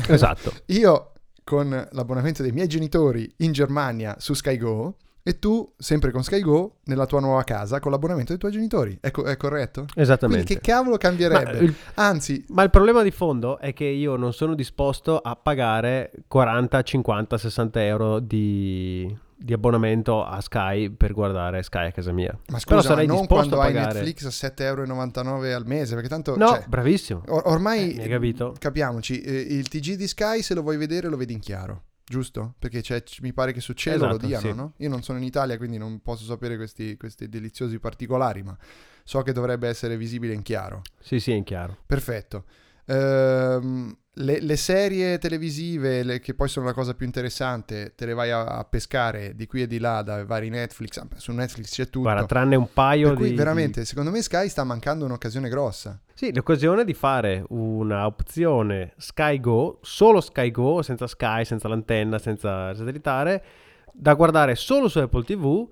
Esatto. 0.05 0.51
io 0.67 1.13
con 1.45 1.69
l'abbonamento 1.91 2.41
dei 2.41 2.51
miei 2.51 2.67
genitori 2.67 3.33
in 3.37 3.53
Germania 3.53 4.17
su 4.19 4.33
Sky 4.33 4.57
Go 4.57 4.97
e 5.27 5.39
tu, 5.39 5.67
sempre 5.75 6.11
con 6.11 6.23
Sky 6.23 6.39
Go, 6.39 6.75
nella 6.83 7.07
tua 7.07 7.19
nuova 7.19 7.43
casa, 7.43 7.79
con 7.79 7.89
l'abbonamento 7.89 8.29
dei 8.29 8.37
tuoi 8.37 8.51
genitori. 8.51 8.95
È, 9.01 9.09
co- 9.09 9.23
è 9.23 9.35
corretto? 9.37 9.87
Esattamente. 9.95 10.45
Quindi 10.45 10.61
che 10.61 10.71
cavolo 10.71 10.97
cambierebbe? 10.97 11.51
Ma 11.51 11.57
il, 11.57 11.75
Anzi... 11.95 12.45
Ma 12.49 12.61
il 12.61 12.69
problema 12.69 13.01
di 13.01 13.09
fondo 13.09 13.57
è 13.57 13.73
che 13.73 13.85
io 13.85 14.17
non 14.17 14.33
sono 14.33 14.53
disposto 14.53 15.17
a 15.17 15.35
pagare 15.35 16.11
40, 16.27 16.79
50, 16.79 17.37
60 17.39 17.83
euro 17.83 18.19
di, 18.19 19.17
di 19.35 19.51
abbonamento 19.51 20.23
a 20.23 20.39
Sky 20.41 20.91
per 20.91 21.13
guardare 21.13 21.63
Sky 21.63 21.87
a 21.87 21.91
casa 21.91 22.11
mia. 22.11 22.37
Ma 22.49 22.59
scusa, 22.59 22.75
Però 22.75 22.81
sarei 22.81 23.07
non 23.07 23.25
quando 23.25 23.59
hai. 23.59 23.73
Netflix 23.73 24.25
a 24.25 24.47
7,99 24.47 24.61
euro 24.63 25.55
al 25.55 25.65
mese, 25.65 25.95
perché 25.95 26.07
tanto... 26.07 26.37
No, 26.37 26.49
cioè, 26.49 26.65
bravissimo. 26.67 27.23
Or- 27.29 27.47
ormai... 27.47 27.95
Eh, 27.95 28.07
capito? 28.07 28.53
Capiamoci, 28.59 29.21
eh, 29.21 29.39
il 29.39 29.67
TG 29.69 29.95
di 29.95 30.07
Sky 30.07 30.43
se 30.43 30.53
lo 30.53 30.61
vuoi 30.61 30.77
vedere 30.77 31.09
lo 31.09 31.17
vedi 31.17 31.33
in 31.33 31.39
chiaro 31.39 31.81
giusto? 32.05 32.53
Perché 32.59 32.81
mi 33.21 33.33
pare 33.33 33.51
che 33.51 33.59
su 33.59 33.73
cielo 33.73 34.05
esatto, 34.05 34.11
lo 34.11 34.17
diano, 34.17 34.47
sì. 34.47 34.53
no? 34.53 34.73
Io 34.77 34.89
non 34.89 35.01
sono 35.03 35.17
in 35.17 35.23
Italia, 35.23 35.57
quindi 35.57 35.77
non 35.77 36.01
posso 36.01 36.23
sapere 36.23 36.55
questi, 36.55 36.95
questi, 36.97 37.27
deliziosi 37.27 37.79
particolari, 37.79 38.43
ma 38.43 38.55
so 39.03 39.21
che 39.21 39.33
dovrebbe 39.33 39.67
essere 39.67 39.97
visibile 39.97 40.33
in 40.33 40.41
chiaro. 40.41 40.81
Sì, 40.99 41.19
sì, 41.19 41.33
in 41.33 41.43
chiaro. 41.43 41.77
Perfetto. 41.85 42.45
Ehm, 42.87 43.95
le, 44.17 44.39
le, 44.39 44.55
serie 44.55 45.17
televisive, 45.17 46.03
le, 46.03 46.19
che 46.19 46.33
poi 46.33 46.47
sono 46.47 46.65
la 46.65 46.73
cosa 46.73 46.93
più 46.93 47.05
interessante, 47.05 47.93
te 47.95 48.05
le 48.05 48.13
vai 48.13 48.31
a, 48.31 48.45
a, 48.45 48.63
pescare 48.63 49.35
di 49.35 49.45
qui 49.45 49.63
e 49.63 49.67
di 49.67 49.79
là 49.79 50.01
da 50.03 50.23
vari 50.23 50.49
Netflix. 50.49 50.97
Ah, 50.97 51.07
su 51.15 51.31
Netflix 51.31 51.71
c'è 51.71 51.85
tutto. 51.85 52.01
Guarda, 52.01 52.25
tranne 52.25 52.55
un 52.55 52.69
paio 52.71 53.09
per 53.09 53.17
cui, 53.17 53.29
di. 53.29 53.35
veramente, 53.35 53.83
secondo 53.83 54.11
me 54.11 54.21
Sky 54.21 54.47
sta 54.47 54.63
mancando 54.63 55.05
un'occasione 55.05 55.49
grossa. 55.49 55.99
Sì, 56.13 56.33
l'occasione 56.33 56.85
di 56.85 56.93
fare 56.93 57.43
una 57.49 58.05
opzione 58.05 58.93
Sky 58.97 59.39
Go, 59.39 59.79
solo 59.81 60.21
Sky 60.21 60.51
Go, 60.51 60.81
senza 60.81 61.07
Sky, 61.07 61.43
senza 61.43 61.67
l'antenna, 61.67 62.17
senza 62.17 62.73
satellitare, 62.73 63.43
da 63.91 64.13
guardare 64.13 64.55
solo 64.55 64.87
su 64.87 64.99
Apple 64.99 65.23
TV 65.23 65.67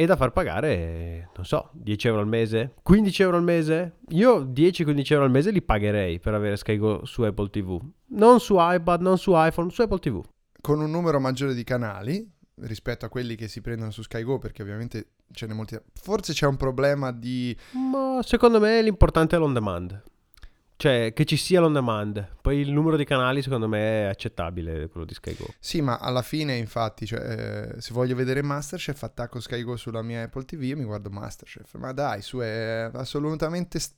e 0.00 0.06
da 0.06 0.16
far 0.16 0.32
pagare, 0.32 1.28
non 1.36 1.44
so, 1.44 1.68
10 1.74 2.06
euro 2.06 2.20
al 2.20 2.26
mese, 2.26 2.72
15 2.82 3.20
euro 3.20 3.36
al 3.36 3.42
mese. 3.42 3.96
Io 4.12 4.46
10-15 4.46 5.12
euro 5.12 5.24
al 5.24 5.30
mese 5.30 5.50
li 5.50 5.60
pagherei 5.60 6.18
per 6.18 6.32
avere 6.32 6.56
Sky 6.56 6.78
Go 6.78 7.04
su 7.04 7.20
Apple 7.20 7.50
TV. 7.50 7.78
Non 8.06 8.40
su 8.40 8.56
iPad, 8.58 9.02
non 9.02 9.18
su 9.18 9.32
iPhone, 9.34 9.68
su 9.68 9.82
Apple 9.82 9.98
TV. 9.98 10.24
Con 10.58 10.80
un 10.80 10.90
numero 10.90 11.20
maggiore 11.20 11.52
di 11.52 11.64
canali 11.64 12.26
rispetto 12.60 13.04
a 13.04 13.10
quelli 13.10 13.34
che 13.34 13.46
si 13.46 13.60
prendono 13.60 13.90
su 13.90 14.00
Sky 14.00 14.22
Go, 14.22 14.38
perché 14.38 14.62
ovviamente 14.62 15.08
ce 15.32 15.46
n'è 15.46 15.52
molti. 15.52 15.78
Forse 15.92 16.32
c'è 16.32 16.46
un 16.46 16.56
problema 16.56 17.12
di... 17.12 17.54
Ma 17.72 18.20
secondo 18.22 18.58
me 18.58 18.80
l'importante 18.80 19.36
è 19.36 19.38
l'on 19.38 19.52
demand. 19.52 20.02
Cioè, 20.80 21.12
che 21.12 21.26
ci 21.26 21.36
sia 21.36 21.60
l'on 21.60 21.74
demand. 21.74 22.36
Poi 22.40 22.56
il 22.56 22.72
numero 22.72 22.96
di 22.96 23.04
canali, 23.04 23.42
secondo 23.42 23.68
me, 23.68 24.04
è 24.04 24.06
accettabile, 24.06 24.88
quello 24.88 25.04
di 25.04 25.12
SkyGo. 25.12 25.44
Sì, 25.58 25.82
ma 25.82 25.98
alla 25.98 26.22
fine, 26.22 26.56
infatti, 26.56 27.04
cioè, 27.04 27.74
eh, 27.76 27.80
se 27.82 27.92
voglio 27.92 28.14
vedere 28.14 28.40
Masterchef, 28.40 29.02
attacco 29.02 29.40
SkyGo 29.40 29.76
sulla 29.76 30.00
mia 30.00 30.22
Apple 30.22 30.46
TV 30.46 30.70
e 30.70 30.76
mi 30.76 30.84
guardo 30.84 31.10
Masterchef. 31.10 31.74
Ma 31.74 31.92
dai, 31.92 32.22
su, 32.22 32.38
è 32.38 32.88
assolutamente... 32.94 33.78
St- 33.78 33.94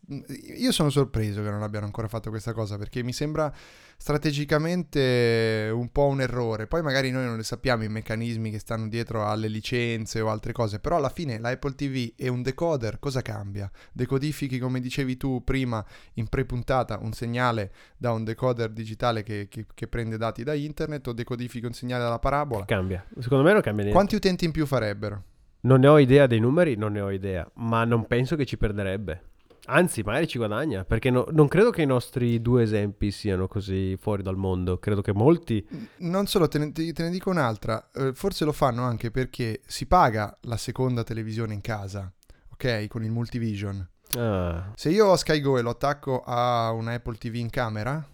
Io 0.56 0.72
sono 0.72 0.90
sorpreso 0.90 1.40
che 1.40 1.50
non 1.50 1.62
abbiano 1.62 1.86
ancora 1.86 2.08
fatto 2.08 2.30
questa 2.30 2.52
cosa, 2.52 2.76
perché 2.76 3.04
mi 3.04 3.12
sembra 3.12 3.54
strategicamente 4.02 5.70
un 5.72 5.92
po' 5.92 6.06
un 6.06 6.20
errore. 6.20 6.66
Poi 6.66 6.82
magari 6.82 7.12
noi 7.12 7.24
non 7.24 7.36
le 7.36 7.44
sappiamo 7.44 7.84
i 7.84 7.88
meccanismi 7.88 8.50
che 8.50 8.58
stanno 8.58 8.88
dietro 8.88 9.24
alle 9.28 9.46
licenze 9.46 10.20
o 10.20 10.28
altre 10.28 10.52
cose, 10.52 10.80
però 10.80 10.96
alla 10.96 11.08
fine 11.08 11.38
l'Apple 11.38 11.76
TV 11.76 12.12
e 12.16 12.26
un 12.28 12.42
decoder 12.42 12.98
cosa 12.98 13.22
cambia? 13.22 13.70
Decodifichi, 13.92 14.58
come 14.58 14.80
dicevi 14.80 15.16
tu 15.16 15.44
prima, 15.44 15.84
in 16.14 16.26
pre-puntata 16.26 16.98
un 17.00 17.12
segnale 17.12 17.72
da 17.96 18.10
un 18.10 18.24
decoder 18.24 18.70
digitale 18.70 19.22
che, 19.22 19.46
che, 19.48 19.66
che 19.72 19.86
prende 19.86 20.16
dati 20.16 20.42
da 20.42 20.54
internet 20.54 21.06
o 21.06 21.12
decodifichi 21.12 21.66
un 21.66 21.72
segnale 21.72 22.02
dalla 22.02 22.18
parabola? 22.18 22.64
Cambia. 22.64 23.06
Secondo 23.20 23.44
me 23.44 23.52
non 23.52 23.60
cambia 23.60 23.84
niente. 23.84 23.92
Quanti 23.92 24.16
utenti 24.16 24.44
in 24.44 24.50
più 24.50 24.66
farebbero? 24.66 25.22
Non 25.60 25.78
ne 25.78 25.86
ho 25.86 26.00
idea 26.00 26.26
dei 26.26 26.40
numeri, 26.40 26.74
non 26.74 26.90
ne 26.90 27.02
ho 27.02 27.10
idea, 27.12 27.48
ma 27.54 27.84
non 27.84 28.08
penso 28.08 28.34
che 28.34 28.46
ci 28.46 28.56
perderebbe. 28.56 29.30
Anzi, 29.66 30.02
magari 30.02 30.26
ci 30.26 30.38
guadagna, 30.38 30.84
perché 30.84 31.10
no, 31.10 31.26
non 31.30 31.46
credo 31.46 31.70
che 31.70 31.82
i 31.82 31.86
nostri 31.86 32.42
due 32.42 32.64
esempi 32.64 33.10
siano 33.10 33.46
così 33.46 33.96
fuori 33.96 34.22
dal 34.22 34.36
mondo. 34.36 34.78
Credo 34.78 35.02
che 35.02 35.12
molti... 35.12 35.64
Non 35.98 36.26
solo, 36.26 36.48
te 36.48 36.58
ne, 36.58 36.72
te 36.72 36.92
ne 36.96 37.10
dico 37.10 37.30
un'altra. 37.30 37.90
Eh, 37.94 38.12
forse 38.12 38.44
lo 38.44 38.52
fanno 38.52 38.82
anche 38.82 39.10
perché 39.10 39.60
si 39.66 39.86
paga 39.86 40.36
la 40.42 40.56
seconda 40.56 41.04
televisione 41.04 41.54
in 41.54 41.60
casa, 41.60 42.12
ok? 42.50 42.88
Con 42.88 43.04
il 43.04 43.12
multivision. 43.12 43.88
Ah. 44.18 44.72
Se 44.74 44.90
io 44.90 45.06
ho 45.06 45.16
Sky 45.16 45.40
Go 45.40 45.58
e 45.58 45.62
lo 45.62 45.70
attacco 45.70 46.22
a 46.24 46.70
un 46.72 46.88
Apple 46.88 47.16
TV 47.16 47.36
in 47.36 47.50
camera 47.50 48.04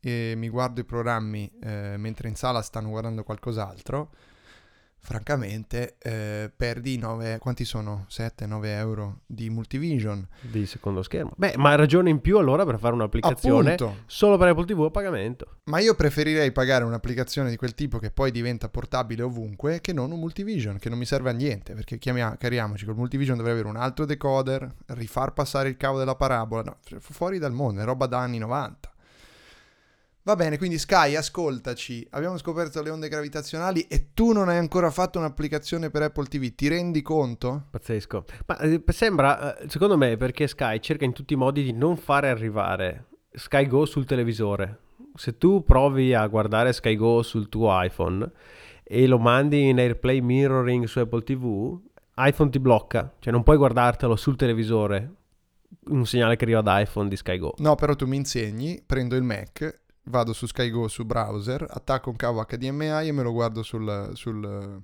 e 0.00 0.34
mi 0.36 0.48
guardo 0.48 0.80
i 0.80 0.84
programmi 0.84 1.50
eh, 1.60 1.96
mentre 1.96 2.28
in 2.28 2.36
sala 2.36 2.62
stanno 2.62 2.90
guardando 2.90 3.24
qualcos'altro 3.24 4.10
francamente 5.00 5.96
eh, 5.98 6.50
perdi 6.54 6.98
9, 6.98 7.38
quanti 7.38 7.64
sono? 7.64 8.06
7-9 8.10 8.64
euro 8.66 9.20
di 9.26 9.48
multivision. 9.50 10.26
Di 10.40 10.66
secondo 10.66 11.02
schermo. 11.02 11.32
Beh, 11.36 11.54
ma 11.56 11.74
ragione 11.74 12.10
in 12.10 12.20
più 12.20 12.38
allora 12.38 12.64
per 12.64 12.78
fare 12.78 12.94
un'applicazione 12.94 13.72
Appunto. 13.72 14.02
solo 14.06 14.36
per 14.36 14.48
Apple 14.48 14.66
TV 14.66 14.82
a 14.82 14.90
pagamento. 14.90 15.56
Ma 15.64 15.78
io 15.80 15.94
preferirei 15.94 16.52
pagare 16.52 16.84
un'applicazione 16.84 17.50
di 17.50 17.56
quel 17.56 17.74
tipo 17.74 17.98
che 17.98 18.10
poi 18.10 18.30
diventa 18.30 18.68
portabile 18.68 19.22
ovunque 19.22 19.80
che 19.80 19.92
non 19.92 20.10
un 20.10 20.20
multivision, 20.20 20.78
che 20.78 20.88
non 20.88 20.98
mi 20.98 21.06
serve 21.06 21.30
a 21.30 21.32
niente, 21.32 21.74
perché 21.74 21.98
chiamia, 21.98 22.36
cariamoci, 22.36 22.84
col 22.84 22.96
multivision 22.96 23.36
dovrei 23.36 23.54
avere 23.54 23.68
un 23.68 23.76
altro 23.76 24.04
decoder, 24.04 24.68
rifar 24.88 25.32
passare 25.32 25.68
il 25.68 25.76
cavo 25.76 25.98
della 25.98 26.16
parabola, 26.16 26.62
no, 26.62 26.76
fuori 27.00 27.38
dal 27.38 27.52
mondo, 27.52 27.80
è 27.80 27.84
roba 27.84 28.06
da 28.06 28.18
anni 28.18 28.38
90. 28.38 28.92
Va 30.28 30.36
bene, 30.36 30.58
quindi 30.58 30.76
Sky, 30.76 31.14
ascoltaci, 31.14 32.06
abbiamo 32.10 32.36
scoperto 32.36 32.82
le 32.82 32.90
onde 32.90 33.08
gravitazionali 33.08 33.86
e 33.88 34.12
tu 34.12 34.32
non 34.32 34.50
hai 34.50 34.58
ancora 34.58 34.90
fatto 34.90 35.18
un'applicazione 35.18 35.88
per 35.88 36.02
Apple 36.02 36.26
TV, 36.26 36.54
ti 36.54 36.68
rendi 36.68 37.00
conto? 37.00 37.68
Pazzesco. 37.70 38.26
Ma 38.44 38.58
eh, 38.58 38.84
sembra, 38.88 39.56
eh, 39.56 39.70
secondo 39.70 39.96
me, 39.96 40.18
perché 40.18 40.46
Sky 40.46 40.80
cerca 40.80 41.06
in 41.06 41.14
tutti 41.14 41.32
i 41.32 41.36
modi 41.36 41.62
di 41.62 41.72
non 41.72 41.96
fare 41.96 42.28
arrivare 42.28 43.06
Sky 43.32 43.66
Go 43.66 43.86
sul 43.86 44.04
televisore. 44.04 44.80
Se 45.14 45.38
tu 45.38 45.64
provi 45.64 46.12
a 46.12 46.26
guardare 46.26 46.74
Sky 46.74 46.96
Go 46.96 47.22
sul 47.22 47.48
tuo 47.48 47.70
iPhone 47.82 48.30
e 48.84 49.06
lo 49.06 49.18
mandi 49.18 49.70
in 49.70 49.78
AirPlay 49.78 50.20
mirroring 50.20 50.84
su 50.84 50.98
Apple 50.98 51.22
TV, 51.22 51.80
iPhone 52.16 52.50
ti 52.50 52.58
blocca, 52.58 53.14
cioè 53.18 53.32
non 53.32 53.42
puoi 53.42 53.56
guardartelo 53.56 54.14
sul 54.14 54.36
televisore 54.36 55.12
un 55.86 56.04
segnale 56.04 56.36
che 56.36 56.44
arriva 56.44 56.60
da 56.60 56.80
iPhone 56.80 57.08
di 57.08 57.16
SkyGo. 57.16 57.54
No, 57.60 57.76
però 57.76 57.96
tu 57.96 58.06
mi 58.06 58.16
insegni, 58.16 58.82
prendo 58.84 59.16
il 59.16 59.22
Mac, 59.22 59.86
vado 60.08 60.32
su 60.32 60.46
SkyGo 60.46 60.88
su 60.88 61.04
browser, 61.04 61.66
attacco 61.68 62.10
un 62.10 62.16
cavo 62.16 62.44
HDMI 62.44 63.08
e 63.08 63.12
me 63.12 63.22
lo 63.22 63.32
guardo 63.32 63.62
sul, 63.62 64.10
sul 64.14 64.80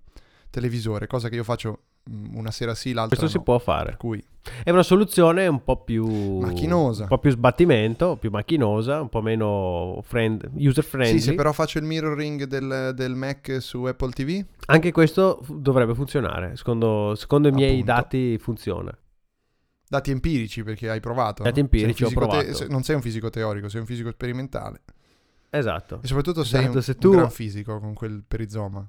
televisore, 0.50 1.06
cosa 1.06 1.28
che 1.28 1.34
io 1.36 1.44
faccio 1.44 1.78
mm, 2.10 2.36
una 2.36 2.50
sera 2.50 2.74
sì, 2.74 2.92
l'altra 2.92 3.16
Questo 3.18 3.24
no. 3.24 3.30
si 3.30 3.40
può 3.44 3.58
fare. 3.58 3.86
Per 3.90 3.96
cui 3.96 4.24
È 4.62 4.70
una 4.70 4.82
soluzione 4.82 5.46
un 5.46 5.62
po' 5.64 5.82
più 5.82 6.06
Macchinosa. 6.38 7.02
un 7.02 7.08
po' 7.08 7.18
più 7.18 7.30
sbattimento, 7.30 8.16
più 8.16 8.30
macchinosa, 8.30 9.00
un 9.00 9.08
po' 9.08 9.20
meno 9.22 10.00
friend, 10.02 10.50
user 10.56 10.84
friendly. 10.84 11.18
sì, 11.18 11.24
se 11.30 11.34
però 11.34 11.52
faccio 11.52 11.78
il 11.78 11.84
mirroring 11.84 12.44
del, 12.44 12.92
del 12.94 13.14
Mac 13.14 13.56
su 13.60 13.84
Apple 13.84 14.10
TV, 14.10 14.44
Anche 14.66 14.92
questo 14.92 15.44
dovrebbe 15.48 15.94
funzionare. 15.94 16.56
Secondo, 16.56 17.14
secondo 17.16 17.48
i 17.48 17.52
miei 17.52 17.80
Appunto. 17.80 17.92
dati 17.92 18.38
funziona. 18.38 18.96
dati 19.88 20.10
empirici 20.10 20.62
perché 20.62 20.88
hai 20.90 21.00
provato. 21.00 21.42
Dati 21.42 21.60
no? 21.60 21.68
Sei 21.68 21.80
empirici, 21.82 22.04
ho 22.04 22.10
provato. 22.10 22.54
se- 22.54 22.66
non 22.68 22.82
sei 22.82 22.94
un 22.96 23.02
fisico 23.02 23.28
teorico, 23.30 23.68
sei 23.68 23.80
un 23.80 23.86
fisico 23.86 24.10
sperimentale. 24.10 24.82
Esatto. 25.58 26.00
E 26.02 26.06
soprattutto 26.06 26.42
sei 26.44 26.62
Esatto, 26.62 26.76
un, 26.78 26.82
se 26.82 26.90
un 26.92 26.98
tu- 26.98 27.10
gran 27.12 27.30
fisico 27.30 27.78
con 27.80 27.94
quel 27.94 28.22
perizoma. 28.26 28.88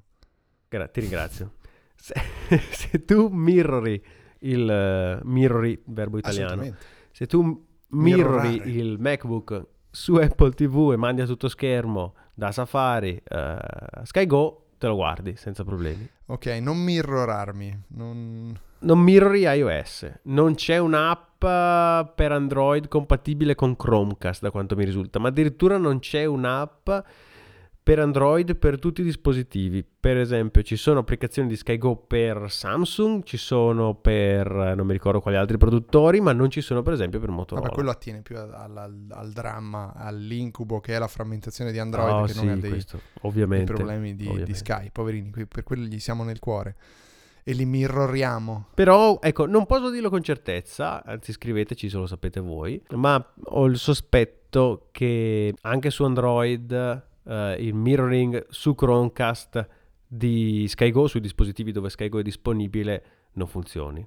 Gra- 0.68 0.88
ti 0.88 1.00
ringrazio. 1.00 1.52
Se, 1.94 2.14
se 2.70 3.04
tu 3.04 3.28
mirrori 3.28 4.02
il 4.40 4.68
eh, 4.68 5.20
mirrori, 5.24 5.80
verbo 5.86 6.18
italiano, 6.18 6.74
se 7.12 7.26
tu 7.26 7.42
mirrori 7.88 8.48
Mirrorare. 8.48 8.70
il 8.70 8.96
MacBook 8.98 9.66
su 9.90 10.14
Apple 10.16 10.50
TV 10.50 10.90
e 10.92 10.96
mandi 10.96 11.22
a 11.22 11.26
tutto 11.26 11.48
schermo 11.48 12.14
da 12.34 12.52
Safari 12.52 13.20
eh, 13.24 13.58
Sky 14.02 14.26
Go, 14.26 14.66
te 14.76 14.86
lo 14.88 14.94
guardi 14.96 15.36
senza 15.36 15.64
problemi. 15.64 16.06
Ok, 16.26 16.46
non 16.60 16.76
mirrorarmi. 16.78 17.84
Non... 17.88 18.58
Non 18.78 18.98
mirrori 18.98 19.40
iOS, 19.40 20.10
non 20.24 20.54
c'è 20.54 20.78
un'app 20.78 21.42
eh, 21.42 22.12
per 22.14 22.32
Android 22.32 22.88
compatibile 22.88 23.54
con 23.54 23.76
Chromecast 23.76 24.42
da 24.42 24.50
quanto 24.50 24.76
mi 24.76 24.84
risulta, 24.84 25.18
ma 25.18 25.28
addirittura 25.28 25.78
non 25.78 25.98
c'è 25.98 26.24
un'app 26.24 26.88
per 27.86 28.00
Android 28.00 28.56
per 28.56 28.80
tutti 28.80 29.00
i 29.00 29.04
dispositivi. 29.04 29.84
Per 29.84 30.16
esempio, 30.16 30.62
ci 30.62 30.74
sono 30.74 30.98
applicazioni 30.98 31.46
di 31.46 31.54
SkyGo 31.54 31.94
per 31.94 32.50
Samsung, 32.50 33.22
ci 33.22 33.36
sono 33.36 33.94
per 33.94 34.50
eh, 34.50 34.74
non 34.74 34.86
mi 34.86 34.92
ricordo 34.92 35.20
quali 35.20 35.36
altri 35.36 35.56
produttori, 35.56 36.20
ma 36.20 36.32
non 36.32 36.50
ci 36.50 36.62
sono 36.62 36.82
per 36.82 36.94
esempio 36.94 37.20
per 37.20 37.28
Motorola. 37.28 37.66
Vabbè, 37.66 37.74
quello 37.76 37.90
attiene 37.90 38.22
più 38.22 38.38
al, 38.38 38.52
al- 38.76 39.06
al 39.08 39.30
dramma, 39.30 39.92
all'incubo 39.94 40.80
che 40.80 40.96
è 40.96 40.98
la 40.98 41.06
frammentazione 41.06 41.70
di 41.70 41.78
Android 41.78 42.12
Oh, 42.12 42.24
che 42.24 42.32
sì, 42.32 42.44
non 42.44 42.54
ha 42.54 42.56
dei, 42.56 42.70
questo, 42.70 43.00
dei 43.22 43.64
problemi 43.64 44.16
di, 44.16 44.42
di. 44.42 44.54
Sky. 44.54 44.90
Poverini, 44.90 45.30
per 45.46 45.62
quello 45.62 45.84
gli 45.84 46.00
siamo 46.00 46.24
nel 46.24 46.40
cuore. 46.40 46.74
E 47.48 47.52
li 47.52 47.64
mirroriamo. 47.64 48.70
Però, 48.74 49.20
ecco, 49.22 49.46
non 49.46 49.66
posso 49.66 49.88
dirlo 49.90 50.10
con 50.10 50.20
certezza, 50.20 51.04
anzi 51.04 51.30
scriveteci 51.30 51.88
se 51.88 51.96
lo 51.96 52.06
sapete 52.06 52.40
voi, 52.40 52.82
ma 52.90 53.24
ho 53.44 53.66
il 53.66 53.78
sospetto 53.78 54.88
che 54.90 55.54
anche 55.60 55.90
su 55.90 56.02
Android 56.02 56.72
eh, 57.24 57.56
il 57.60 57.74
mirroring 57.74 58.46
su 58.48 58.74
Chromecast 58.74 59.68
di 60.08 60.66
SkyGo, 60.68 61.06
sui 61.06 61.20
dispositivi 61.20 61.70
dove 61.70 61.88
SkyGo 61.88 62.18
è 62.18 62.22
disponibile, 62.22 63.04
non 63.34 63.46
funzioni. 63.46 64.04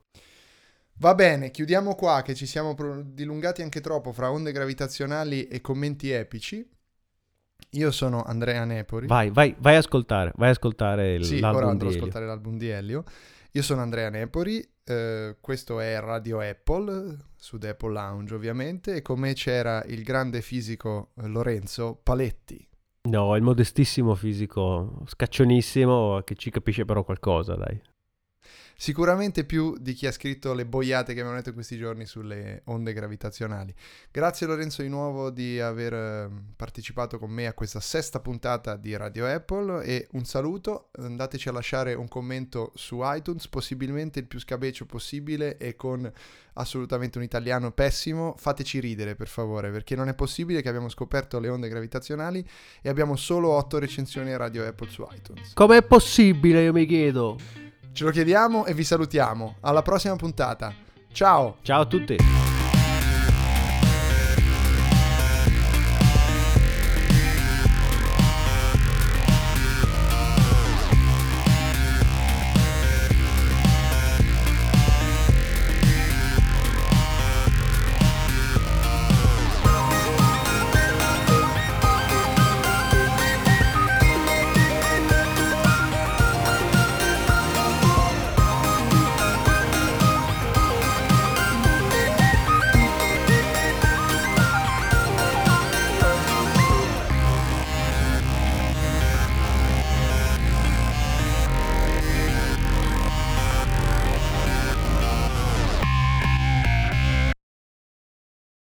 Va 0.98 1.16
bene, 1.16 1.50
chiudiamo 1.50 1.96
qua 1.96 2.22
che 2.24 2.36
ci 2.36 2.46
siamo 2.46 2.76
dilungati 3.06 3.62
anche 3.62 3.80
troppo 3.80 4.12
fra 4.12 4.32
onde 4.32 4.52
gravitazionali 4.52 5.48
e 5.48 5.62
commenti 5.62 6.10
epici. 6.10 6.68
Io 7.72 7.92
sono 7.92 8.24
Andrea 8.24 8.66
Nepori. 8.66 9.08
Vai, 9.08 9.30
vai, 9.30 9.56
vai 9.60 9.76
a 9.76 9.80
ascoltare, 9.80 10.32
vai 10.36 10.50
a 10.50 10.52
ascoltare 10.52 11.14
il, 11.14 11.26
Sì, 11.26 11.36
ora 11.36 11.52
l'album 11.52 11.70
andrò 11.70 11.88
di 11.88 11.94
ad 11.94 12.00
ascoltare 12.00 12.26
l'album 12.26 12.58
di 12.58 12.70
Elio. 12.70 13.04
Io 13.52 13.62
sono 13.62 13.82
Andrea 13.82 14.10
Nepori, 14.10 14.68
eh, 14.84 15.38
questo 15.40 15.80
è 15.80 16.00
Radio 16.00 16.40
Apple, 16.40 17.18
su 17.36 17.58
The 17.58 17.70
Apple 17.70 17.94
Lounge 17.94 18.36
ovviamente, 18.36 18.96
e 18.96 19.02
con 19.02 19.20
me 19.20 19.34
c'era 19.34 19.84
il 19.86 20.04
grande 20.04 20.42
fisico 20.42 21.12
Lorenzo 21.16 22.00
Paletti. 22.02 22.68
No, 23.10 23.36
il 23.36 23.42
modestissimo 23.42 24.14
fisico, 24.14 25.04
scaccionissimo, 25.06 26.22
che 26.24 26.36
ci 26.36 26.50
capisce 26.52 26.86
però 26.86 27.04
qualcosa, 27.04 27.56
dai. 27.56 27.82
Sicuramente 28.82 29.44
più 29.44 29.76
di 29.78 29.92
chi 29.92 30.08
ha 30.08 30.12
scritto 30.14 30.54
le 30.54 30.66
boiate 30.66 31.14
che 31.14 31.20
abbiamo 31.20 31.36
letto 31.36 31.50
in 31.50 31.56
questi 31.56 31.78
giorni 31.78 32.06
sulle 32.06 32.62
onde 32.68 32.94
gravitazionali. 32.94 33.76
Grazie 34.10 34.48
Lorenzo 34.48 34.82
di 34.82 34.88
nuovo 34.88 35.32
di 35.32 35.60
aver 35.60 35.94
eh, 35.94 36.30
partecipato 36.56 37.20
con 37.20 37.30
me 37.30 37.46
a 37.46 37.54
questa 37.54 37.82
sesta 37.82 38.22
puntata 38.22 38.78
di 38.78 38.96
Radio 38.96 39.28
Apple 39.28 39.84
e 39.84 40.08
un 40.14 40.24
saluto, 40.24 40.92
andateci 40.94 41.50
a 41.50 41.52
lasciare 41.52 41.94
un 41.94 42.08
commento 42.08 42.72
su 42.74 43.02
iTunes, 43.04 43.50
possibilmente 43.50 44.20
il 44.20 44.28
più 44.28 44.40
scabeccio 44.40 44.86
possibile 44.86 45.58
e 45.58 45.76
con 45.76 46.10
assolutamente 46.54 47.18
un 47.18 47.26
italiano 47.26 47.74
pessimo. 47.74 48.36
Fateci 48.38 48.80
ridere 48.80 49.16
per 49.16 49.28
favore, 49.28 49.72
perché 49.72 49.98
non 49.98 50.08
è 50.08 50.14
possibile 50.14 50.62
che 50.62 50.70
abbiamo 50.70 50.88
scoperto 50.88 51.38
le 51.42 51.50
onde 51.50 51.68
gravitazionali 51.68 52.48
e 52.82 52.88
abbiamo 52.88 53.18
solo 53.18 53.50
otto 53.50 53.78
recensioni 53.78 54.32
a 54.32 54.38
Radio 54.38 54.66
Apple 54.66 54.90
su 54.90 55.06
iTunes. 55.12 55.52
Com'è 55.54 55.84
possibile, 55.84 56.64
io 56.64 56.72
mi 56.72 56.86
chiedo? 56.86 57.68
Ce 58.00 58.06
lo 58.06 58.12
chiediamo 58.12 58.66
e 58.66 58.74
vi 58.74 58.86
salutiamo. 58.86 59.58
Alla 59.60 59.82
prossima 59.82 60.16
puntata. 60.16 60.74
Ciao! 61.12 61.58
Ciao 61.64 61.82
a 61.82 61.86
tutti. 61.86 62.39